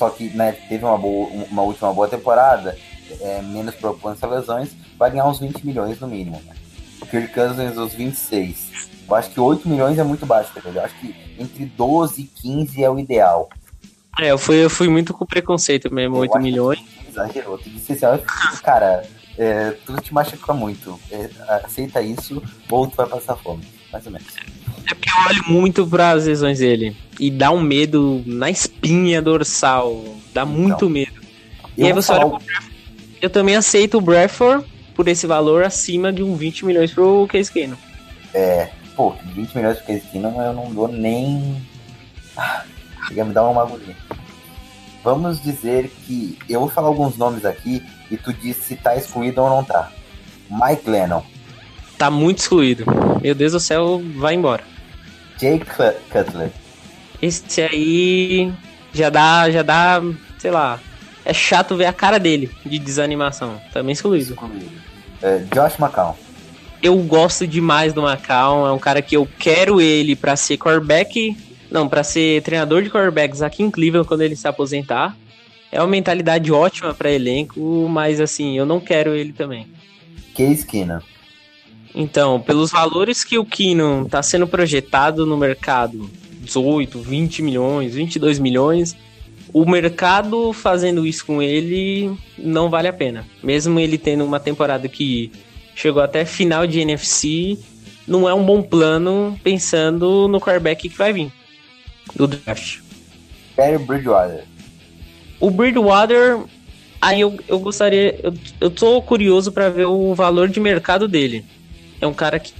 [0.00, 2.74] só que né, teve uma, boa, uma última boa temporada,
[3.20, 6.40] é, menos propenso a lesões, vai ganhar uns 20 milhões no mínimo.
[6.46, 6.54] Né?
[7.02, 8.88] O Kirk Cousins, os 26.
[9.06, 10.78] Eu acho que 8 milhões é muito baixo ele.
[10.78, 13.50] Eu acho que entre 12 e 15 é o ideal.
[14.18, 16.82] É, eu fui, eu fui muito com preconceito mesmo, eu 8 milhões.
[17.06, 17.58] Exagerou.
[17.58, 18.24] Tu disse assim,
[18.62, 19.02] cara,
[19.36, 20.98] é, tu te machuca muito.
[21.10, 21.28] É,
[21.62, 23.68] aceita isso ou tu vai passar fome.
[23.92, 24.34] Mais ou menos.
[24.86, 26.96] É porque eu olho muito para as lesões dele.
[27.18, 30.04] E dá um medo na espinha dorsal.
[30.32, 31.20] Dá muito então, medo.
[31.76, 32.76] E aí você olha pro Bradford.
[33.20, 34.64] Eu também aceito o Bradford
[34.94, 37.76] por esse valor acima de um 20 milhões pro Case Keenum.
[38.32, 41.60] É, pô, 20 milhões pro Case Keenum eu não dou nem.
[42.36, 42.64] Ah,
[43.08, 43.96] chega a me dar uma agulhinha.
[45.02, 46.38] Vamos dizer que.
[46.48, 49.92] Eu vou falar alguns nomes aqui e tu diz se tá excluído ou não tá.
[50.50, 51.22] Mike Lennon.
[52.00, 52.86] Tá muito excluído.
[53.20, 54.64] Meu Deus do céu, vai embora.
[55.36, 56.50] Jake Cutler.
[57.20, 58.50] Esse aí
[58.90, 60.02] já dá, já dá,
[60.38, 60.80] sei lá.
[61.26, 63.60] É chato ver a cara dele de desanimação.
[63.70, 64.32] Também excluído.
[64.32, 64.70] excluído.
[65.20, 66.16] É, Josh McCown.
[66.82, 68.66] Eu gosto demais do McCown.
[68.66, 71.36] É um cara que eu quero ele para ser quarterback.
[71.70, 75.14] Não, para ser treinador de quarterbacks aqui em Cleveland quando ele se aposentar.
[75.70, 79.66] É uma mentalidade ótima para elenco, mas assim, eu não quero ele também.
[80.34, 81.00] Case Keenum.
[81.94, 86.08] Então, pelos valores que o Keenum está sendo projetado no mercado,
[86.40, 88.96] 18, 20 milhões, 22 milhões,
[89.52, 93.26] o mercado fazendo isso com ele não vale a pena.
[93.42, 95.32] Mesmo ele tendo uma temporada que
[95.74, 97.58] chegou até final de NFC,
[98.06, 101.32] não é um bom plano pensando no quarterback que vai vir
[102.14, 102.78] do draft.
[103.56, 104.44] Barry Bridgewater.
[105.40, 106.38] O Bridgewater,
[107.00, 111.44] aí eu, eu gostaria, eu, eu tô curioso para ver o valor de mercado dele
[112.00, 112.54] é um cara que,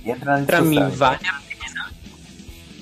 [0.46, 1.90] para mim, vale a pena.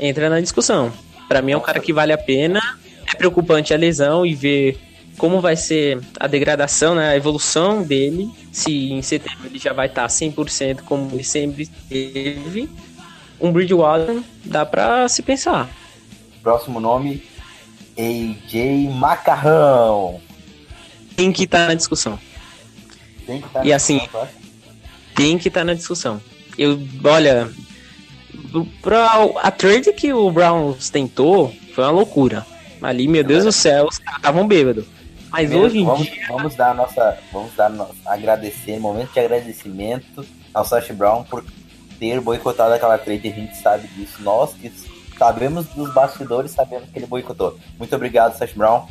[0.00, 0.92] Entra na discussão.
[1.28, 2.60] Para mim, é um cara que vale a pena.
[3.06, 4.78] É preocupante a lesão e ver
[5.18, 9.88] como vai ser a degradação, né, a evolução dele, se em setembro ele já vai
[9.88, 12.70] estar 100% como ele sempre teve.
[13.40, 15.68] Um Bridgewater dá pra se pensar.
[16.42, 17.22] Próximo nome,
[17.96, 20.20] AJ Macarrão.
[21.16, 22.18] Tem que estar na discussão.
[23.26, 24.32] Tem que estar E assim, discussão, tá?
[25.14, 26.20] Tem que estar na discussão.
[26.58, 27.48] Eu, olha,
[28.82, 32.44] pra, a trade que o Browns tentou foi uma loucura.
[32.82, 34.84] Ali, meu Deus do céu, os caras estavam bêbados.
[35.30, 37.70] Mas Primeiro, hoje em vamos, dia, vamos dar a nossa, vamos dar
[38.06, 41.44] agradecer, momento de agradecimento ao Sash Brown por
[41.98, 44.22] ter boicotado aquela trade, a gente sabe disso.
[44.22, 44.72] Nós que
[45.18, 47.58] sabemos dos bastidores, sabemos que ele boicotou.
[47.78, 48.86] Muito obrigado, Sash Brown.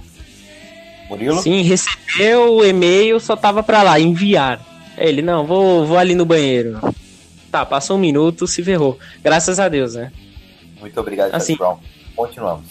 [1.09, 1.41] Murilo?
[1.41, 4.59] sim, recebeu o e-mail, só tava pra lá, enviar.
[4.97, 6.79] Ele, não, vou, vou ali no banheiro.
[7.51, 8.99] Tá, passou um minuto, se ferrou.
[9.23, 10.11] Graças a Deus, né?
[10.79, 11.77] Muito obrigado, Assim- Brown.
[12.15, 12.65] Continuamos.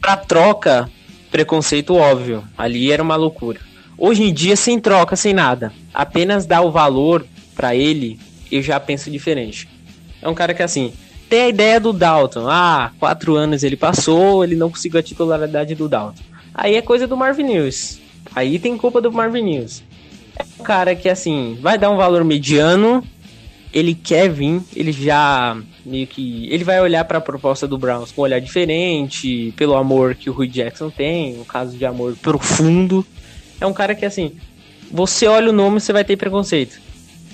[0.00, 0.88] Pra troca,
[1.30, 2.44] preconceito óbvio.
[2.56, 3.60] Ali era uma loucura.
[3.98, 5.72] Hoje em dia, sem troca, sem nada.
[5.94, 8.18] Apenas dar o valor pra ele,
[8.52, 9.68] eu já penso diferente.
[10.20, 10.92] É um cara que, assim,
[11.30, 12.46] tem a ideia do Dalton.
[12.48, 16.22] Ah, quatro anos ele passou, ele não conseguiu a titularidade do Dalton.
[16.54, 17.98] Aí é coisa do Marvin News.
[18.34, 19.82] Aí tem culpa do Marvin News.
[20.38, 23.02] É um cara que, assim, vai dar um valor mediano.
[23.72, 26.48] Ele quer vir, ele já meio que.
[26.50, 30.32] Ele vai olhar pra proposta do Browns com um olhar diferente, pelo amor que o
[30.32, 33.04] Rui Jackson tem, um caso de amor profundo.
[33.60, 34.32] É um cara que, assim,
[34.90, 36.80] você olha o nome, você vai ter preconceito.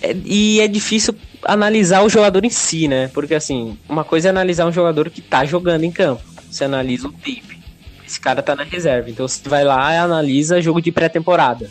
[0.01, 1.15] É- e é difícil
[1.45, 3.09] analisar o jogador em si, né?
[3.09, 6.23] Porque, assim, uma coisa é analisar um jogador que tá jogando em campo.
[6.51, 7.59] Você analisa o tape.
[8.07, 9.09] Esse cara tá na reserva.
[9.11, 11.71] Então você vai lá e analisa jogo de pré-temporada.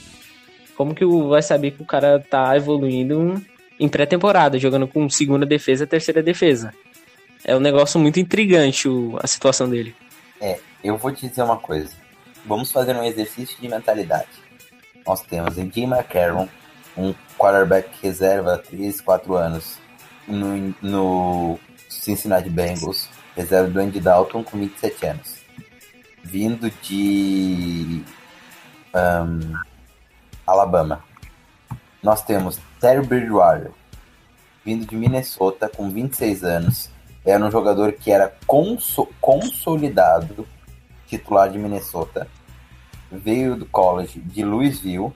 [0.75, 3.39] Como que vai saber que o cara tá evoluindo
[3.81, 6.73] em pré-temporada, jogando com segunda defesa, terceira defesa?
[7.43, 9.95] É um negócio muito intrigante o- a situação dele.
[10.83, 11.93] Eu vou te dizer uma coisa.
[12.43, 14.29] Vamos fazer um exercício de mentalidade.
[15.05, 16.47] Nós temos em Jim McCarron,
[16.97, 19.77] um quarterback reserva há 3, 4 anos
[20.27, 25.35] no, no Cincinnati Bengals, reserva do Andy Dalton com 27 anos.
[26.23, 28.01] Vindo de
[28.93, 29.39] ahn,
[30.47, 31.03] Alabama.
[32.01, 33.69] Nós temos Terry Bridgewater,
[34.65, 36.89] vindo de Minnesota com 26 anos.
[37.23, 40.47] Era um jogador que era conso- consolidado
[41.05, 42.27] titular de Minnesota.
[43.11, 45.13] Veio do college de Louisville.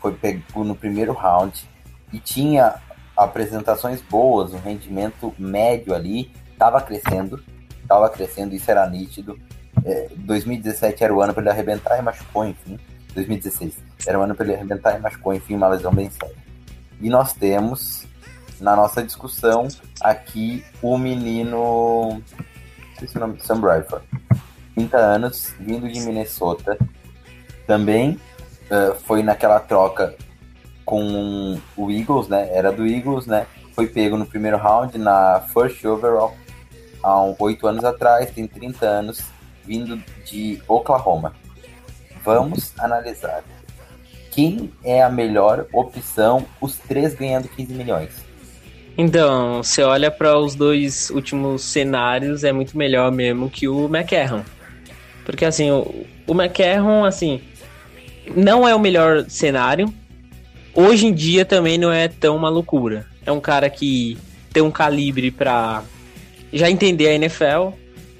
[0.00, 1.66] Foi pego no primeiro round.
[2.12, 2.74] E tinha
[3.16, 6.30] apresentações boas, um rendimento médio ali.
[6.58, 7.42] Tava crescendo.
[7.88, 9.40] Tava crescendo, isso era nítido.
[9.82, 12.78] É, 2017 era o ano para ele arrebentar e machucou, enfim.
[13.14, 16.45] 2016 era o ano para ele arrebentar e machucou, enfim, uma lesão bem séria.
[17.00, 18.06] E nós temos
[18.60, 19.68] na nossa discussão
[20.00, 22.22] aqui o menino.
[22.92, 24.04] Esqueci o nome, Sam Bradford.
[24.74, 26.78] 30 anos, vindo de Minnesota.
[27.66, 28.18] Também
[28.70, 30.14] eh, foi naquela troca
[30.84, 32.48] com o Eagles, né?
[32.52, 33.46] Era do Eagles, né?
[33.74, 36.34] Foi pego no primeiro round, na first overall,
[37.02, 39.20] há oito anos atrás, tem 30 anos,
[39.64, 41.34] vindo de Oklahoma.
[42.24, 43.44] Vamos analisar.
[44.36, 46.44] Quem é a melhor opção?
[46.60, 48.10] Os três ganhando 15 milhões.
[48.98, 54.42] Então, você olha para os dois últimos cenários, é muito melhor mesmo que o McCarron.
[55.24, 57.40] Porque assim, o, o McCarron, assim,
[58.36, 59.92] não é o melhor cenário.
[60.74, 63.06] Hoje em dia também não é tão uma loucura.
[63.24, 64.18] É um cara que
[64.52, 65.82] tem um calibre pra
[66.52, 67.72] já entender a NFL.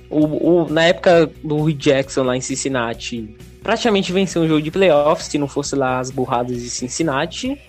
[0.08, 3.36] O, o- na época do Jackson lá em Cincinnati,
[3.66, 7.60] praticamente venceu um jogo de playoffs, se não fosse lá as burradas de Cincinnati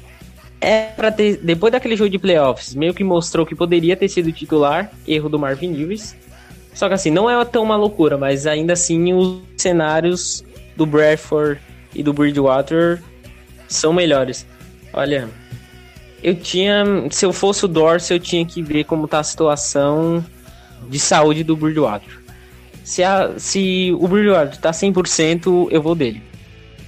[0.61, 1.37] é pra ter.
[1.37, 5.39] Depois daquele jogo de playoffs, meio que mostrou que poderia ter sido titular, erro do
[5.39, 6.15] Marvin Lewis.
[6.71, 10.43] Só que assim, não é tão uma loucura, mas ainda assim os cenários
[10.75, 11.59] do Bradford
[11.95, 13.01] e do Bridgewater
[13.67, 14.45] são melhores.
[14.93, 15.27] Olha,
[16.21, 16.85] eu tinha.
[17.09, 20.23] Se eu fosse o Dorsey, eu tinha que ver como tá a situação
[20.87, 22.26] de saúde do Bridgewater.
[22.87, 26.23] Se, a, se o Bridgewater tá 100%, eu vou dele.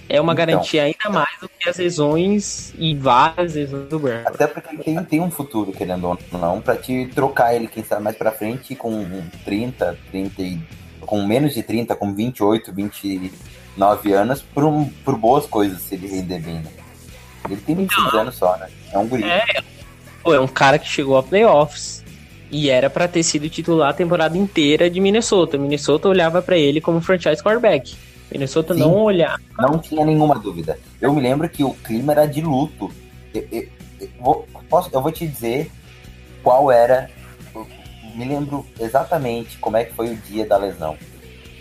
[0.08, 0.46] É uma Então.
[0.46, 4.34] garantia ainda mais do que as lesões e várias lesões do Bradford.
[4.34, 7.84] Até porque ele tem, tem um futuro, querendo ou não, pra te trocar ele, quem
[7.84, 10.62] sabe, mais pra frente com um 30, 30 e,
[11.02, 16.08] com menos de 30, com 28, 29 anos, por, um, por boas coisas, se ele
[16.08, 16.72] render bem, né?
[17.50, 18.70] Ele tem 26 anos só, né?
[18.94, 19.26] É um guri.
[19.26, 19.44] É.
[20.24, 22.06] Pô, é um cara que chegou a playoffs.
[22.52, 25.58] E era pra ter sido titular a temporada inteira de Minnesota.
[25.58, 27.96] Minnesota olhava pra ele como franchise quarterback.
[28.32, 28.80] Minnesota Sim.
[28.82, 29.40] não olhava.
[29.60, 30.80] Não tinha nenhuma dúvida.
[31.02, 32.92] Eu me lembro que o clima era de luto.
[33.34, 33.68] Eu, eu-
[34.02, 35.70] eu vou, posso- eu vou te dizer
[36.44, 37.10] qual era.
[38.16, 40.98] me lembro exatamente como é que foi o dia da lesão.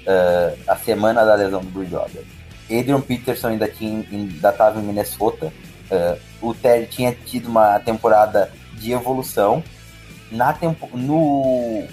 [0.06, 2.22] uh, a semana da lesão do Bridgewater.
[2.70, 5.52] Adrian Peterson ainda tinha ainda estava em Minnesota.
[5.90, 9.62] Uh, o Terry tinha tido uma temporada de evolução.
[10.30, 11.84] Na tempo, no,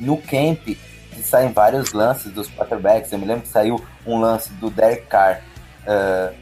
[0.00, 0.68] no camp
[1.22, 3.10] saem vários lances dos quarterbacks.
[3.12, 5.40] Eu me lembro que saiu um lance do Derek Carr
[5.86, 6.34] uh,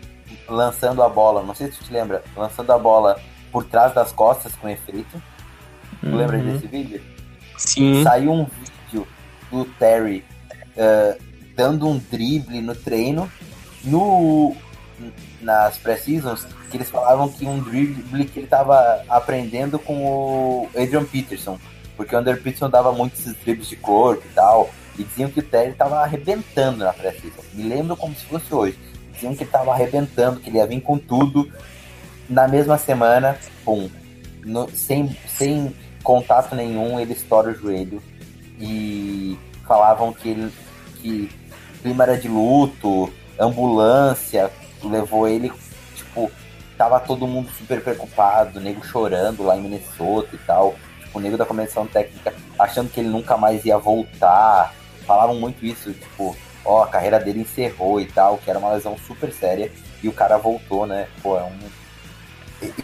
[0.49, 1.43] lançando a bola.
[1.43, 3.18] Não sei se tu te lembra, lançando a bola
[3.51, 5.22] por trás das costas com efeito.
[6.01, 6.16] Tu Uhum.
[6.16, 7.01] lembra desse vídeo?
[7.57, 8.03] Sim.
[8.03, 9.07] Saiu um vídeo
[9.51, 10.24] do Terry
[10.76, 11.22] uh,
[11.55, 13.30] dando um drible no treino.
[13.85, 14.57] No,
[15.43, 21.05] nas pré-seasons, que eles falavam que um drible que ele estava aprendendo com o Adrian
[21.05, 21.59] Peterson.
[21.97, 24.70] Porque o Adrian Peterson dava muitos dribles de corpo e tal.
[24.99, 27.43] E diziam que o Terry estava arrebentando na pré-season.
[27.55, 28.78] Me lembro como se fosse hoje.
[29.12, 31.51] Diziam que ele estava arrebentando, que ele ia vir com tudo.
[32.28, 33.90] Na mesma semana, pum.
[34.45, 38.03] No, sem, sem contato nenhum, ele estoura o joelho.
[38.59, 40.53] E falavam que ele
[41.01, 41.30] que
[41.82, 44.51] clima era de luto, ambulância
[44.89, 45.53] levou ele,
[45.95, 46.30] tipo,
[46.76, 50.74] tava todo mundo super preocupado, o nego chorando lá em Minnesota e tal.
[51.01, 54.74] Tipo, o nego da comissão técnica achando que ele nunca mais ia voltar.
[55.07, 58.97] Falavam muito isso, tipo, ó, a carreira dele encerrou e tal, que era uma lesão
[59.07, 59.70] super séria.
[60.03, 61.07] E o cara voltou, né?
[61.22, 61.59] Pô, é um.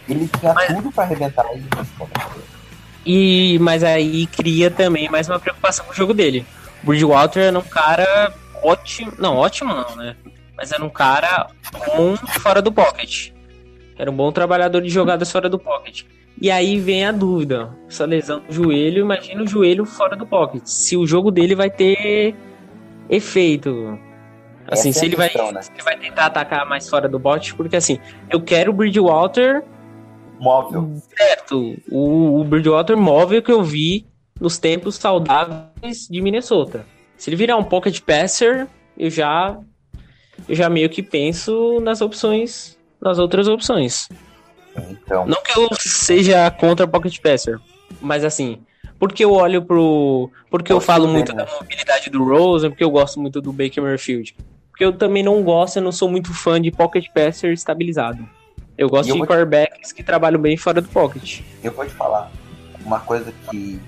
[0.07, 1.63] Ele tinha Mas- tudo pra arrebentar e
[3.05, 6.45] E, mas aí cria também mais uma preocupação com o jogo dele.
[6.83, 9.13] O Bridgewater era um cara ótimo.
[9.17, 10.15] Não, ótimo não, né?
[10.59, 11.47] Mas era um cara
[11.95, 13.31] bom fora do pocket.
[13.97, 16.03] Era um bom trabalhador de jogadas fora do pocket.
[16.41, 17.69] E aí vem a dúvida.
[17.87, 20.61] Essa lesão do joelho, imagina o joelho fora do pocket.
[20.65, 22.35] Se o jogo dele vai ter
[23.09, 23.97] efeito.
[24.67, 25.61] Assim, Essa é se a ele, vai, né?
[25.61, 27.99] se ele vai tentar atacar mais fora do pocket, porque assim,
[28.29, 29.63] eu quero o Bridgewater
[30.39, 30.93] móvel.
[31.17, 31.75] certo.
[31.89, 34.05] O, o Bridgewater móvel que eu vi
[34.39, 36.85] nos tempos saudáveis de Minnesota.
[37.17, 39.57] Se ele virar um pocket passer, eu já
[40.49, 44.09] eu já meio que penso nas opções, nas outras opções.
[44.89, 47.59] Então, Não que eu seja contra pocket passer,
[48.01, 48.59] mas assim,
[48.97, 51.43] porque eu olho pro, porque eu falo dele, muito né?
[51.45, 54.35] da mobilidade do Rosen, porque eu gosto muito do Baker Mayfield.
[54.69, 58.27] Porque eu também não gosto, eu não sou muito fã de pocket passer estabilizado.
[58.77, 61.41] Eu gosto eu de vou te- quarterbacks que trabalham bem fora do pocket.
[61.61, 62.31] eu vou te falar
[62.85, 63.79] uma coisa que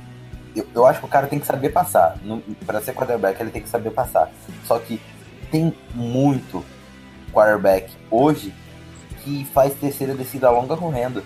[0.53, 2.17] eu, eu acho que o cara tem que saber passar.
[2.65, 4.29] Pra ser quarterback, ele tem que saber passar.
[4.65, 4.99] Só que
[5.51, 6.63] tem muito
[7.33, 8.53] quarterback hoje
[9.23, 11.23] que faz terceira descida longa correndo.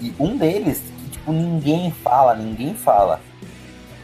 [0.00, 3.20] E um deles, que tipo, ninguém fala, ninguém fala,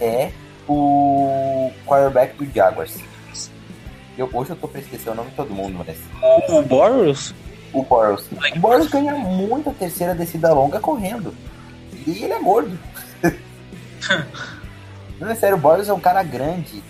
[0.01, 0.33] é
[0.69, 2.99] o quarterback do Jaguars.
[4.17, 5.97] Eu, hoje eu tô pra esquecer o nome de todo mundo, mas
[6.49, 7.35] O Boros?
[7.73, 8.27] o Boros.
[8.55, 11.35] O Boros ganha muita terceira descida longa correndo.
[12.07, 12.79] E ele é gordo.
[15.21, 16.83] não é sério, o Boros é um cara grande.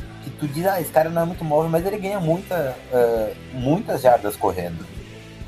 [0.47, 4.03] Tu diz, ah, esse cara não é muito móvel, mas ele ganha muita, ah, muitas
[4.03, 4.85] jardas correndo.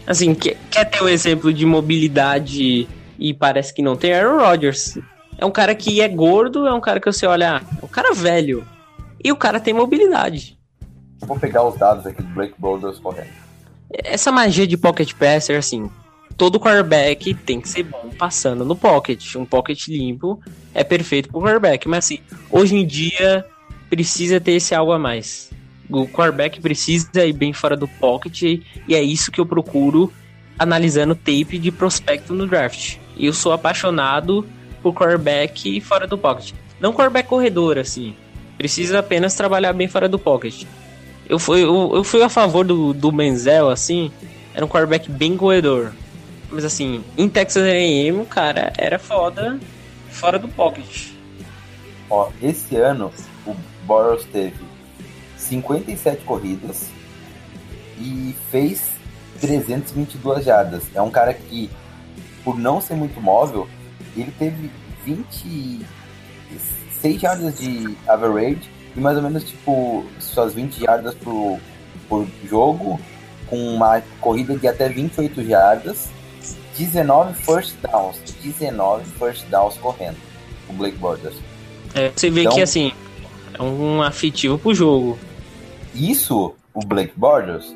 [0.07, 2.89] Assim, quer, quer ter um exemplo de mobilidade
[3.19, 4.15] e parece que não tem?
[4.15, 4.99] Aaron Rodgers.
[5.37, 7.89] É um cara que é gordo, é um cara que você olha, ah, é um
[7.89, 8.67] cara velho.
[9.23, 10.59] E o cara tem mobilidade.
[11.21, 13.29] Vou pegar os dados aqui do Blake Boulders correndo.
[14.03, 15.91] Essa magia de pocket passer, assim,
[16.39, 19.37] todo quarterback tem que ser bom passando no pocket.
[19.37, 20.41] Um pocket limpo
[20.73, 21.87] é perfeito pro quarterback.
[21.87, 22.21] Mas assim,
[22.51, 23.45] hoje em dia
[23.89, 25.51] precisa ter esse algo a mais.
[25.89, 30.13] O quarterback precisa ir bem fora do pocket e é isso que eu procuro
[30.59, 32.97] analisando tape de prospecto no draft.
[33.19, 34.47] Eu sou apaixonado
[34.83, 36.53] por quarterback fora do pocket.
[36.81, 38.15] Não quarterback corredor, assim.
[38.59, 40.65] Precisa apenas trabalhar bem fora do pocket.
[41.29, 44.11] Eu fui, eu, eu fui a favor do, do Menzel, assim.
[44.55, 45.93] Era um quarterback bem corredor.
[46.51, 49.59] Mas assim, em Texas A&M, o cara era foda
[50.09, 51.09] fora do pocket.
[52.09, 53.13] Ó, esse ano
[53.87, 54.57] Boros teve
[55.39, 56.89] 57 corridas
[57.99, 58.83] e fez
[59.41, 60.83] 322 jardas.
[60.95, 61.71] É um cara que,
[62.45, 63.67] por não ser muito móvel,
[64.17, 64.71] ele teve
[65.05, 71.61] 26 jardas de average e mais ou menos tipo suas 20 jardas por,
[72.09, 73.01] por jogo,
[73.47, 76.09] com uma corrida de até 28 jardas,
[76.77, 80.17] 19 first downs, 19 first downs correndo,
[80.69, 81.37] o Blake Borders.
[81.95, 82.93] É, você vê Então- que assim,
[83.59, 85.19] é um afetivo pro jogo.
[85.95, 87.75] Isso, o Blake Borders,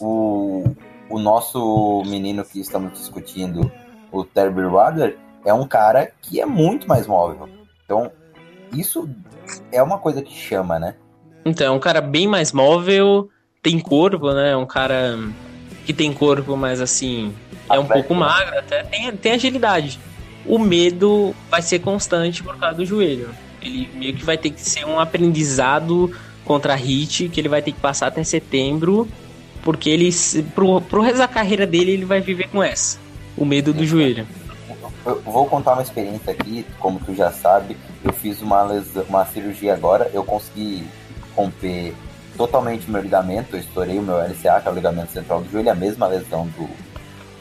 [0.00, 0.64] o,
[1.08, 3.70] o nosso menino que estamos discutindo,
[4.10, 7.48] o Terry Wader, é um cara que é muito mais móvel.
[7.84, 8.10] Então,
[8.72, 9.08] isso
[9.70, 10.94] é uma coisa que chama, né?
[11.44, 13.28] Então, é um cara bem mais móvel,
[13.62, 14.52] tem corpo, né?
[14.52, 15.18] É um cara
[15.84, 17.34] que tem corpo, mas assim,
[17.70, 19.98] é um pouco magro, até tem, tem agilidade.
[20.46, 23.30] O medo vai ser constante por causa do joelho.
[23.62, 26.10] Ele meio que vai ter que ser um aprendizado
[26.44, 29.08] contra a Heat, que ele vai ter que passar até setembro,
[29.62, 30.10] porque ele,
[30.54, 32.98] pro, pro resto da carreira dele, ele vai viver com essa,
[33.36, 34.26] o medo do joelho.
[35.04, 39.24] Eu vou contar uma experiência aqui, como tu já sabe, eu fiz uma, lesão, uma
[39.26, 40.84] cirurgia agora, eu consegui
[41.34, 41.94] romper
[42.36, 45.70] totalmente meu ligamento, eu estourei o meu LCA, que é o ligamento central do joelho,
[45.70, 46.68] a mesma lesão do,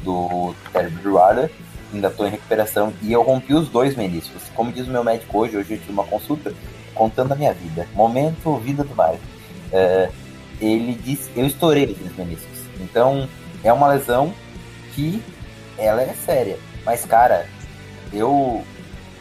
[0.04, 1.52] do Terry Bridgewater,
[1.94, 4.44] ainda estou em recuperação, e eu rompi os dois meniscos.
[4.56, 6.54] Como diz o meu médico hoje, hoje eu tive uma consulta
[6.94, 9.20] contando a minha vida, momento vida do Mário.
[9.72, 10.10] É,
[10.60, 13.28] ele disse, eu estourei os meniscos, então
[13.64, 14.34] é uma lesão
[14.94, 15.22] que
[15.78, 17.48] ela é séria, mas cara,
[18.14, 18.64] eu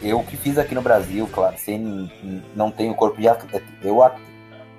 [0.01, 2.11] eu que fiz aqui no Brasil, claro, sem
[2.55, 3.99] não tenho corpo de atleta, eu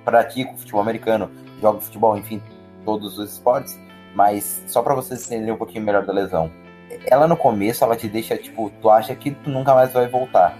[0.03, 2.41] pratico futebol americano, jogo futebol, enfim,
[2.85, 3.79] todos os esportes,
[4.13, 6.51] mas só para vocês entenderem um pouquinho melhor da lesão.
[7.05, 10.57] Ela no começo, ela te deixa, tipo, tu acha que tu nunca mais vai voltar.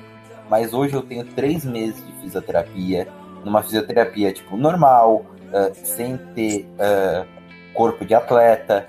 [0.49, 3.07] Mas hoje eu tenho três meses de fisioterapia,
[3.43, 7.25] numa fisioterapia, tipo, normal, uh, sem ter uh,
[7.73, 8.87] corpo de atleta,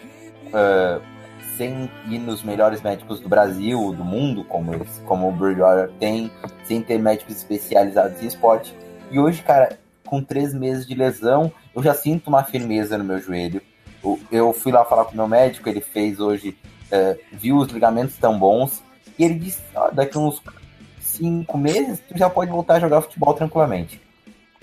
[0.48, 1.02] uh,
[1.56, 6.30] sem ir nos melhores médicos do Brasil, do mundo, como, eles, como o Bridgewater tem,
[6.64, 8.74] sem ter médicos especializados em esporte.
[9.10, 13.18] E hoje, cara, com três meses de lesão, eu já sinto uma firmeza no meu
[13.18, 13.62] joelho.
[14.30, 16.56] Eu fui lá falar com o meu médico, ele fez hoje,
[16.90, 18.82] é, viu os ligamentos tão bons,
[19.18, 20.40] e ele disse: ah, daqui uns
[21.00, 24.00] cinco meses, tu já pode voltar a jogar futebol tranquilamente.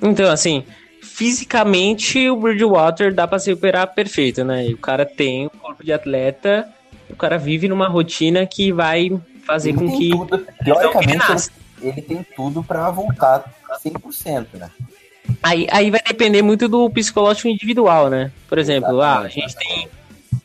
[0.01, 0.65] Então, assim,
[1.01, 4.67] fisicamente o Bridgewater dá para se recuperar perfeito, né?
[4.67, 6.67] E o cara tem o corpo de atleta,
[7.09, 9.09] o cara vive numa rotina que vai
[9.45, 10.09] fazer ele com que.
[10.09, 11.25] Tudo, teoricamente,
[11.81, 13.45] ele, ele tem tudo para voltar
[13.83, 14.69] 100%, né?
[15.41, 18.31] Aí, aí vai depender muito do psicológico individual, né?
[18.47, 19.87] Por exemplo, ah, a gente tem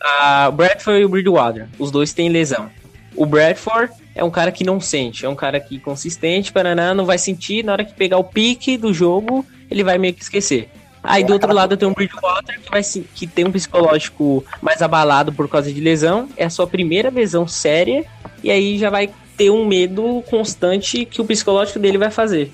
[0.01, 1.69] a Bradford e o Bridgewater.
[1.79, 2.71] Os dois têm lesão.
[3.15, 7.07] O Bradford é um cara que não sente, é um cara que consistente, paraná, não
[7.07, 10.71] vai sentir, na hora que pegar o pique do jogo, ele vai meio que esquecer.
[11.03, 15.33] Aí do outro lado tem um Bridgewater que, vai, que tem um psicológico mais abalado
[15.33, 18.05] por causa de lesão, é a sua primeira lesão séria,
[18.43, 22.51] e aí já vai ter um medo constante que o psicológico dele vai fazer.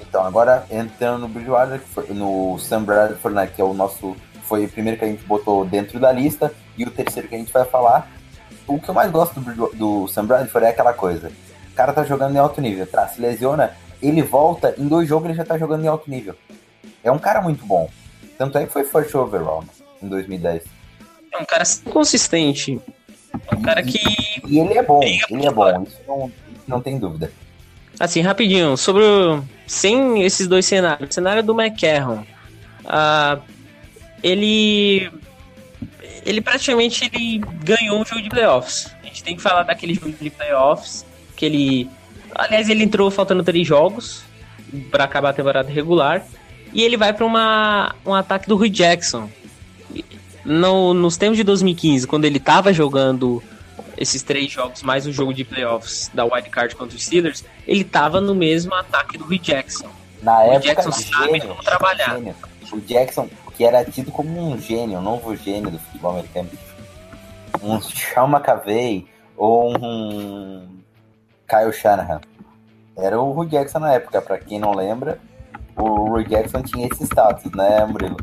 [0.00, 4.16] Então, agora entrando no Bridgewater, no Sam Bradford, né, que é o nosso.
[4.52, 7.38] Foi o primeiro que a gente botou dentro da lista, e o terceiro que a
[7.38, 8.06] gente vai falar.
[8.66, 11.32] O que eu mais gosto do, do Sam Bradford é aquela coisa.
[11.70, 13.08] O cara tá jogando em alto nível, tá?
[13.08, 16.34] Se lesiona, ele volta, em dois jogos ele já tá jogando em alto nível.
[17.02, 17.88] É um cara muito bom.
[18.36, 19.64] Tanto é que foi first overall
[20.02, 20.64] em 2010.
[21.32, 22.78] É um cara consistente.
[23.50, 23.98] É um cara que.
[24.46, 26.30] E, e ele é bom, ele é bom, isso não,
[26.68, 27.32] não tem dúvida.
[27.98, 32.22] Assim, rapidinho, sobre o, sem esses dois cenários, o cenário do McCarron,
[32.84, 33.51] uh,
[34.22, 35.10] ele
[36.24, 38.94] ele praticamente ele ganhou um jogo de playoffs.
[39.02, 41.04] A gente tem que falar daquele jogo de playoffs
[41.36, 41.90] que ele,
[42.34, 44.22] aliás, ele entrou faltando três jogos
[44.90, 46.24] para acabar a temporada regular
[46.72, 49.28] e ele vai para uma um ataque do Rui Jackson.
[50.44, 53.40] No, nos tempos de 2015, quando ele estava jogando
[53.96, 57.84] esses três jogos, mais o jogo de playoffs da Wild Card contra os Steelers, ele
[57.84, 59.88] tava no mesmo ataque do Rui Jackson.
[60.20, 62.16] Na o época, Jackson sabe gênio, como trabalhar.
[62.16, 62.34] Gênio.
[62.72, 66.48] O Jackson, que era tido como um gênio, um novo gênio do futebol americano.
[67.62, 69.06] Um Sean McAvey
[69.36, 70.68] ou um
[71.48, 72.20] Kyle Shanahan.
[72.96, 75.18] Era o Rui Jackson na época, para quem não lembra,
[75.76, 78.16] o Rui Jackson tinha esse status, né, Murilo?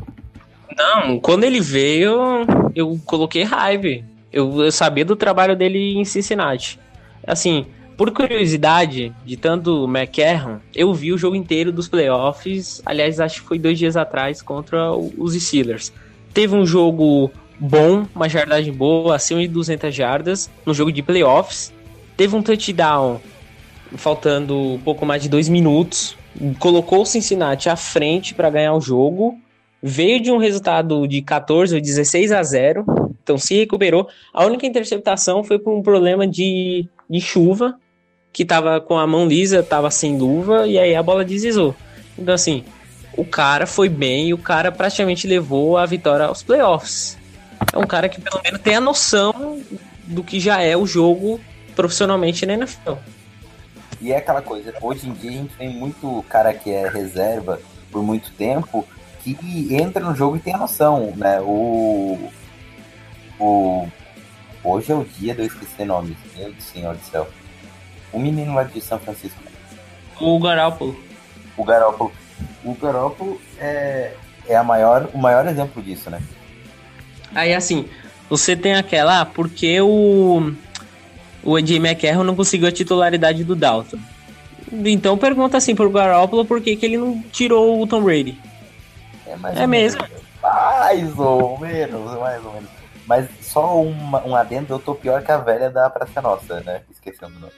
[0.76, 4.04] Não, quando ele veio, eu coloquei raiva.
[4.32, 6.78] Eu, eu sabia do trabalho dele em Cincinnati.
[7.26, 7.66] Assim,
[8.00, 12.80] por curiosidade, de tanto McCarron, eu vi o jogo inteiro dos playoffs.
[12.86, 15.92] Aliás, acho que foi dois dias atrás contra os Steelers.
[16.32, 21.74] Teve um jogo bom, uma jardagem boa, acima de 200 jardas, no jogo de playoffs.
[22.16, 23.20] Teve um touchdown
[23.96, 26.16] faltando um pouco mais de dois minutos.
[26.58, 29.38] Colocou o Cincinnati à frente para ganhar o jogo.
[29.82, 32.82] Veio de um resultado de 14 ou 16 a 0
[33.22, 34.08] então se recuperou.
[34.32, 37.78] A única interceptação foi por um problema de, de chuva,
[38.32, 41.74] que tava com a mão lisa, tava sem luva, e aí a bola deslizou.
[42.18, 42.64] Então assim,
[43.16, 47.18] o cara foi bem e o cara praticamente levou a vitória aos playoffs.
[47.72, 49.60] É um cara que pelo menos tem a noção
[50.06, 51.40] do que já é o jogo
[51.76, 52.94] profissionalmente na NFL.
[54.00, 57.60] E é aquela coisa, hoje em dia a gente tem muito cara que é reserva
[57.90, 58.86] por muito tempo
[59.22, 61.40] que entra no jogo e tem a noção, né?
[61.40, 62.30] O,
[63.38, 63.88] o.
[64.64, 66.16] Hoje é o dia de eu esquecer nomes.
[66.36, 67.28] Meu senhor do céu.
[68.12, 69.38] O menino lá de São Francisco.
[70.20, 70.96] O Garópolo.
[71.56, 72.12] O Garópolo.
[72.64, 74.12] O Garópolo é,
[74.46, 76.20] é a maior, o maior exemplo disso, né?
[77.34, 77.88] Aí assim,
[78.28, 80.52] você tem aquela, ah, porque o.
[81.42, 83.98] O AJ McCarron não conseguiu a titularidade do Dalton.
[84.70, 88.38] Então pergunta assim pro Garoppolo por que, que ele não tirou o Tom Brady.
[89.26, 90.02] É, mais É ou mesmo?
[90.02, 90.20] menos.
[90.42, 92.68] Mais ou menos, mais ou menos.
[93.06, 96.82] Mas só uma, um adendo, eu tô pior que a velha da Praça Nossa, né?
[96.90, 97.52] Esquecendo o nome.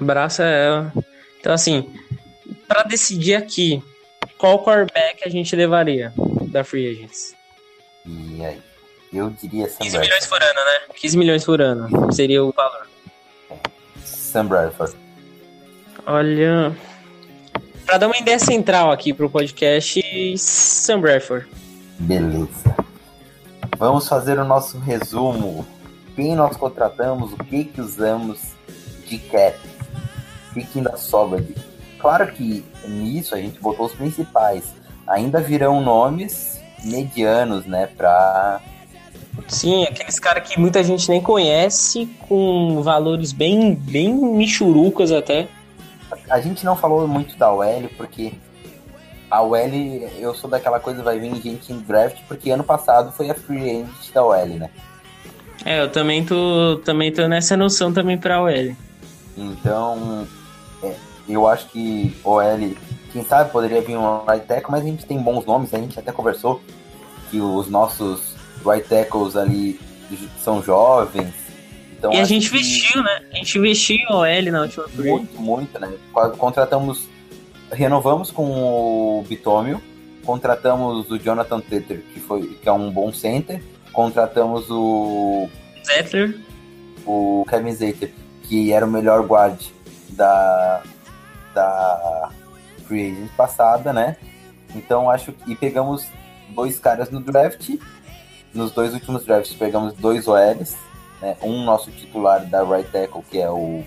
[0.00, 0.92] Abraça ela.
[1.40, 1.92] Então, assim,
[2.66, 3.82] pra decidir aqui,
[4.38, 6.12] qual quarterback a gente levaria
[6.48, 7.34] da Free Agents?
[8.06, 8.60] E aí?
[9.12, 10.94] Eu diria Sam 15 milhões por ano, né?
[10.96, 12.88] 15 milhões por ano seria o valor.
[14.04, 14.96] Sam Bradford.
[16.04, 16.76] Olha.
[17.86, 20.02] Pra dar uma ideia central aqui pro podcast,
[20.36, 21.46] Sam Bradford.
[22.00, 22.74] Beleza.
[23.78, 25.66] Vamos fazer o nosso resumo.
[26.16, 28.40] Quem nós contratamos, o que que usamos
[29.06, 29.58] de cap,
[30.62, 31.54] que ainda sobra de...
[31.98, 34.74] Claro que nisso a gente botou os principais.
[35.06, 38.60] Ainda virão nomes medianos, né, pra...
[39.48, 45.48] Sim, aqueles caras que muita gente nem conhece, com valores bem, bem michurucas até.
[46.30, 48.32] A gente não falou muito da OL, porque
[49.30, 49.58] a OL,
[50.18, 53.70] eu sou daquela coisa, vai vir gente em draft, porque ano passado foi a free
[53.70, 54.70] agent da OL, né?
[55.64, 58.76] É, eu também tô, também tô nessa noção também pra OL.
[59.36, 60.28] Então,
[60.84, 60.96] é,
[61.28, 62.74] eu acho que OL,
[63.12, 65.98] quem sabe poderia vir um right tackle, mas a gente tem bons nomes, a gente
[65.98, 66.60] até conversou
[67.30, 68.34] que os nossos
[68.64, 69.80] right tackles ali
[70.42, 71.32] são jovens.
[71.96, 73.22] Então e a gente que investiu, né?
[73.32, 75.10] A gente investiu em OL na última free.
[75.10, 75.92] muito, muito, né?
[76.38, 77.08] Contratamos,
[77.72, 79.80] renovamos com o Bitomio,
[80.24, 83.62] contratamos o Jonathan Teter, que foi que é um bom center,
[83.92, 85.48] contratamos o
[85.84, 86.38] Zettler.
[87.06, 88.12] o Kevin Zater,
[88.42, 89.73] que era o melhor guard
[90.14, 90.82] da,
[91.54, 92.30] da
[92.86, 94.16] free agent passada, né?
[94.74, 96.06] Então acho que e pegamos
[96.50, 97.70] dois caras no draft.
[98.52, 100.76] Nos dois últimos drafts pegamos dois OLs,
[101.20, 101.36] né?
[101.42, 103.82] Um nosso titular da right tackle, que é o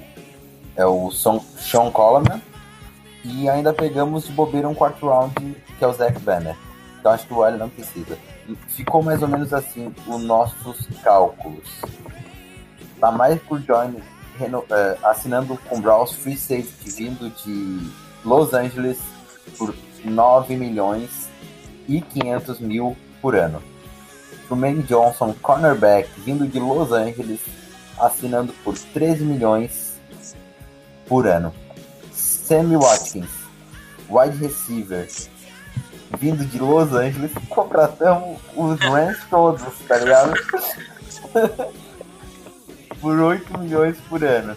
[0.75, 2.39] é o Son, Sean Coleman,
[3.25, 5.33] e ainda pegamos de bobeira um quarto round,
[5.77, 6.55] que é o Zach Banner.
[6.99, 8.17] Então acho que o OL não precisa.
[8.67, 11.81] Ficou mais ou menos assim os nossos cálculos.
[12.99, 14.03] Tá mais por Jones
[14.38, 17.89] reno- eh, assinando com Browns Free Safety vindo de
[18.23, 18.97] Los Angeles
[19.57, 19.73] por
[20.03, 21.27] 9 milhões
[21.88, 23.61] e 500 mil por ano.
[24.47, 27.41] Truman Johnson, cornerback, vindo de Los Angeles,
[27.99, 29.93] assinando por 13 milhões
[31.07, 31.53] por ano.
[32.14, 33.30] Sammy Watkins,
[34.09, 35.07] wide receiver,
[36.18, 40.34] vindo de Los Angeles, contratamos os Rams todos, tá ligado?
[43.02, 44.56] por 8 milhões por ano.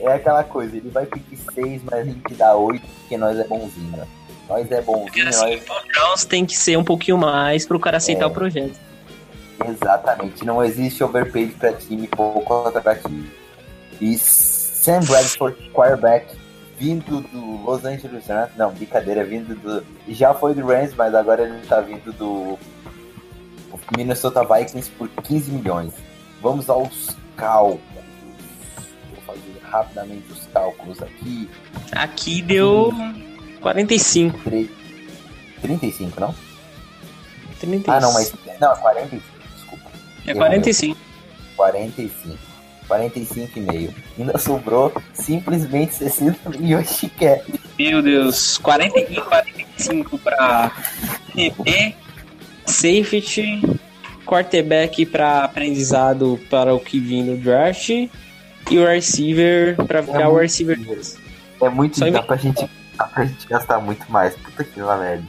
[0.00, 3.44] É aquela coisa, ele vai pedir 6, mas a gente dá 8 porque nós é
[3.44, 4.06] bonzinho.
[4.48, 8.26] Nós é bonzinho, nós O tem que ser um pouquinho mais pro cara aceitar É.
[8.26, 8.78] o projeto.
[9.68, 13.26] Exatamente, não existe overpaid pra time pouco atrativo.
[14.00, 16.36] E Sam Bradford, quarterback,
[16.78, 19.84] vindo do Los Angeles Rams, não, brincadeira, vindo do.
[20.14, 22.56] Já foi do Rams, mas agora ele tá vindo do
[23.96, 25.92] Minnesota Vikings por 15 milhões.
[26.40, 27.80] Vamos aos cálculos.
[29.10, 31.48] Vou fazer rapidamente os cálculos aqui.
[31.92, 32.92] Aqui deu
[33.60, 34.38] 45.
[34.40, 34.70] Tre-
[35.62, 36.34] 35, não?
[37.60, 37.90] 35.
[37.90, 38.32] Ah, não, mas.
[38.60, 39.22] Não, 45,
[39.54, 39.90] desculpa.
[40.26, 40.98] É 45.
[41.56, 42.38] 45.
[42.88, 43.94] 45,5.
[44.18, 47.60] Ainda sobrou simplesmente 60 milhões de cap.
[47.78, 48.56] Meu Deus.
[48.58, 50.70] 40 e 45 pra
[51.34, 51.94] TP,
[52.66, 53.60] safety,
[54.28, 60.36] quarterback pra aprendizado para o que vem no draft e o receiver pra virar o
[60.36, 61.18] receiver 2.
[61.62, 61.98] É muito.
[61.98, 64.36] Só Dá pra, gente, dá pra gente gastar muito mais.
[64.36, 65.24] Puta que merda.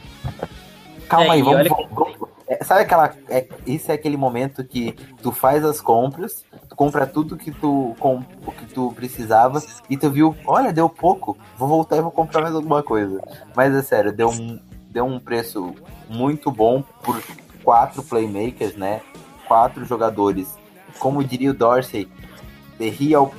[1.08, 1.58] Calma É, aí, vamos.
[1.60, 3.12] olha- vamos- vamos- é, sabe aquela.
[3.28, 7.96] É, isso é aquele momento que tu faz as compras, tu compra tudo que tu,
[7.98, 12.10] com, o que tu precisava e tu viu, olha, deu pouco, vou voltar e vou
[12.10, 13.20] comprar mais alguma coisa.
[13.56, 14.60] Mas é sério, deu um,
[14.90, 15.74] deu um preço
[16.08, 17.20] muito bom por
[17.62, 19.00] quatro playmakers, né?
[19.46, 20.58] Quatro jogadores.
[20.98, 22.08] Como diria o Dorsey,
[22.78, 23.32] the real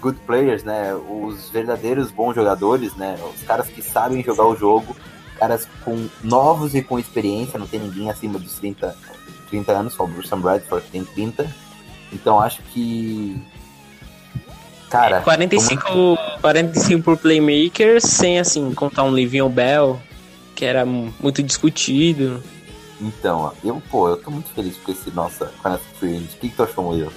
[0.00, 0.94] good players, né?
[0.94, 3.18] Os verdadeiros bons jogadores, né?
[3.34, 4.96] Os caras que sabem jogar o jogo,
[5.38, 8.96] caras com novos e com experiência, não tem ninguém acima dos 30,
[9.50, 11.50] 30 anos, só o Sam Bradford que tem 30.
[12.12, 13.36] Então acho que.
[14.88, 15.84] Cara, 45,
[16.40, 20.00] 45 por playmaker, sem assim contar um Livion Bell,
[20.54, 22.40] que era muito discutido.
[23.00, 25.52] Então, eu, pô, eu tô muito feliz com esse nossa,
[25.98, 26.32] free agent.
[26.32, 27.12] O que, que tu achou, Murilo?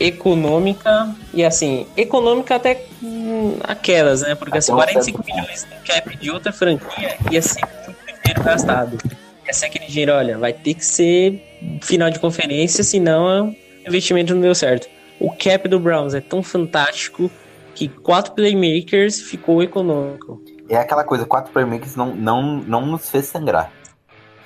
[0.00, 4.34] Econômica, e assim, econômica até hum, aquelas, né?
[4.34, 8.22] Porque Até assim, um 45 certo milhões no cap de outra franquia ia ser muito
[8.22, 8.98] dinheiro gastado.
[9.44, 11.42] Ia ser aquele dinheiro, olha, vai ter que ser
[11.82, 14.88] final de conferência, senão o investimento não deu certo.
[15.18, 17.28] O cap do Browns é tão fantástico
[17.74, 20.40] que quatro playmakers ficou econômico.
[20.68, 23.72] É aquela coisa, quatro playmakers não, não, não nos fez sangrar.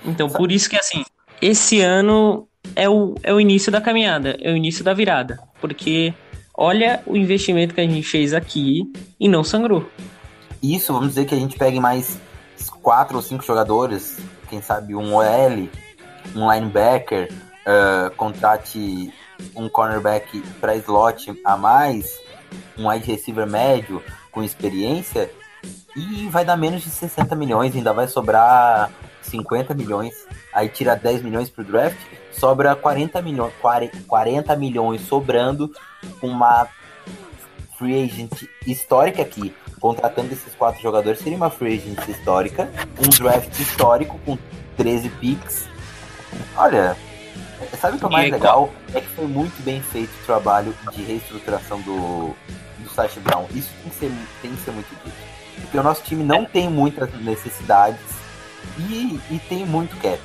[0.04, 1.04] Então, por isso que, assim,
[1.40, 5.38] esse ano é o, é o início da caminhada, é o início da virada.
[5.60, 6.14] Porque
[6.54, 9.88] olha o investimento que a gente fez aqui e não sangrou.
[10.62, 12.20] Isso, vamos dizer que a gente pegue mais
[12.82, 14.18] quatro ou cinco jogadores,
[14.48, 15.68] quem sabe um OL,
[16.34, 17.32] um linebacker,
[17.66, 19.12] uh, contrate
[19.56, 22.20] um cornerback para slot a mais,
[22.76, 25.30] um wide receiver médio com experiência,
[25.96, 28.90] e vai dar menos de 60 milhões, ainda vai sobrar
[29.22, 30.14] 50 milhões,
[30.52, 31.98] aí tira 10 milhões pro draft,
[32.32, 33.52] sobra 40 milhões,
[34.06, 35.70] 40 milhões sobrando
[36.20, 36.68] uma
[37.78, 43.58] free agent histórica aqui, contratando esses quatro jogadores, seria uma free agent histórica, um draft
[43.58, 44.38] histórico com
[44.76, 45.68] 13 picks.
[46.56, 46.96] Olha,
[47.80, 48.70] sabe o que é mais legal?
[48.94, 52.34] É que foi muito bem feito o trabalho de reestruturação do,
[52.78, 53.46] do Sash Brown.
[53.54, 55.16] Isso tem que ser, tem que ser muito dito.
[55.60, 58.21] Porque o nosso time não tem muitas necessidades
[58.78, 60.18] e, e tem muito cap.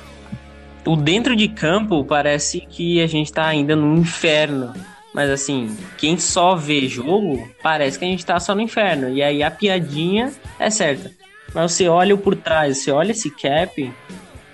[0.86, 4.72] O dentro de campo parece que a gente tá ainda no inferno.
[5.12, 9.08] Mas assim, quem só vê jogo, parece que a gente tá só no inferno.
[9.10, 11.10] E aí a piadinha é certa.
[11.54, 13.92] Mas você olha por trás, você olha esse cap,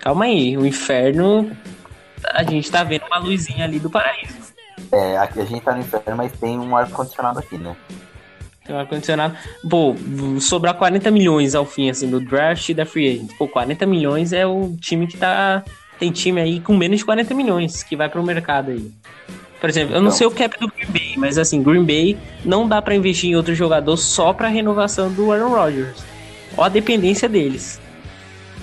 [0.01, 1.51] calma aí, o inferno,
[2.33, 4.55] a gente tá vendo uma luzinha ali do paraíso.
[4.93, 7.77] É, aqui a gente tá no inferno, mas tem um ar-condicionado aqui, né?
[8.65, 9.37] Tem um ar-condicionado.
[9.69, 9.95] Pô,
[10.41, 13.37] sobrar 40 milhões ao fim, assim, do draft e da free agent.
[13.37, 15.63] Pô, 40 milhões é o time que tá.
[15.99, 18.91] Tem time aí com menos de 40 milhões que vai pro mercado aí.
[19.61, 22.69] Por exemplo, eu não, sei o cap do Green Bay, mas assim, Green Bay não
[22.69, 26.05] dá para investir em outro jogador só pra renovação do Aaron Rodgers.
[26.57, 27.81] Ó a dependência deles.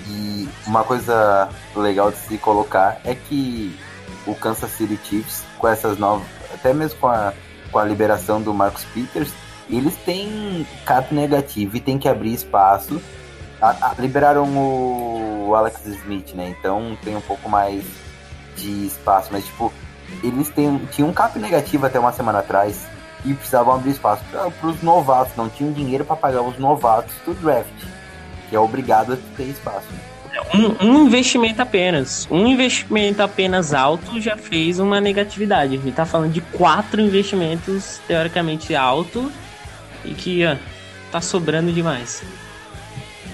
[0.08, 3.74] E uma coisa legal de se colocar é que
[4.26, 7.32] o Kansas City Chiefs, com essas novas, até mesmo com a,
[7.72, 9.32] com a liberação do Marcus Peters,
[9.72, 13.00] eles têm cap negativo e tem que abrir espaço.
[13.60, 16.54] A, a, liberaram o Alex Smith, né?
[16.58, 17.84] Então tem um pouco mais
[18.56, 19.72] de espaço, mas tipo,
[20.22, 22.86] eles têm, tinham um cap negativo até uma semana atrás
[23.24, 27.32] e precisavam abrir espaço para os novatos, não tinham dinheiro para pagar os novatos do
[27.34, 27.72] draft,
[28.50, 29.88] que é obrigado a ter espaço.
[30.54, 32.26] Um, um, investimento apenas.
[32.30, 35.76] Um investimento apenas alto já fez uma negatividade.
[35.76, 39.30] A gente tá falando de quatro investimentos teoricamente altos
[40.04, 40.56] e que ó,
[41.10, 42.22] tá sobrando demais.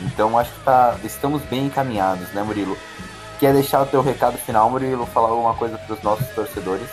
[0.02, 2.76] Então acho que tá, estamos bem encaminhados, né, Murilo?
[3.38, 5.06] Quer deixar o teu recado final, Murilo?
[5.06, 6.88] Falar alguma coisa para os nossos torcedores?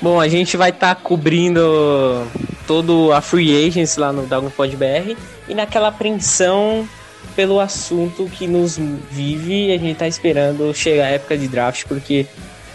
[0.00, 2.26] Bom, a gente vai estar tá cobrindo
[2.66, 5.16] todo a free agency lá no Dragonpod BR
[5.48, 6.88] e naquela apreensão
[7.34, 8.78] pelo assunto que nos
[9.10, 12.26] vive, a gente tá esperando chegar a época de draft, porque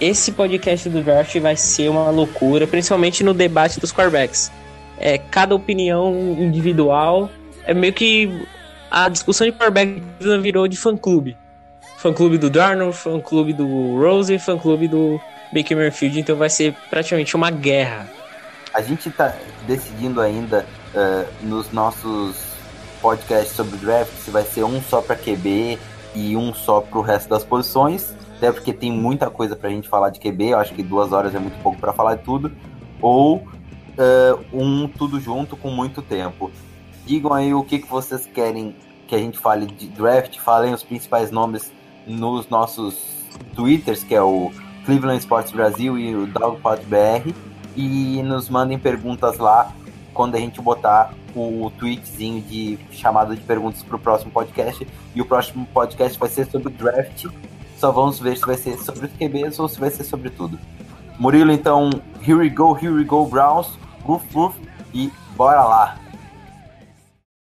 [0.02, 4.52] esse podcast do draft vai ser uma loucura, principalmente no debate dos quarterbacks.
[5.00, 7.30] É, cada opinião individual.
[7.66, 8.48] É meio que
[8.92, 10.02] a discussão de quarterback
[10.42, 11.38] virou de fã-clube.
[11.98, 15.20] Fã clube do Darnold, fã clube do Rose, fã clube do
[15.54, 18.10] Baker Mayfield, então vai ser praticamente uma guerra.
[18.74, 19.36] A gente está
[19.68, 22.38] decidindo ainda uh, nos nossos
[23.02, 25.80] podcasts sobre draft se vai ser um só para QB
[26.16, 29.72] e um só para o resto das posições, até porque tem muita coisa para a
[29.72, 32.24] gente falar de QB, eu acho que duas horas é muito pouco para falar de
[32.24, 32.52] tudo,
[33.02, 33.46] ou
[34.00, 36.50] uh, um tudo junto com muito tempo.
[37.06, 38.76] Digam aí o que, que vocês querem
[39.08, 41.72] que a gente fale de draft, falem os principais nomes
[42.08, 43.04] nos nossos
[43.56, 44.52] twitters, que é o
[44.86, 47.34] Cleveland Sports Brasil e o Dogpod BR,
[47.76, 49.74] e nos mandem perguntas lá
[50.14, 54.88] quando a gente botar o tweetzinho de chamada de perguntas para o próximo podcast.
[55.16, 57.26] E o próximo podcast vai ser sobre draft.
[57.78, 60.60] Só vamos ver se vai ser sobre os QBs ou se vai ser sobre tudo.
[61.18, 61.90] Murilo, então,
[62.22, 63.78] here we go, here we go, Browns,
[64.10, 64.56] roof, roof,
[64.92, 65.98] e bora lá!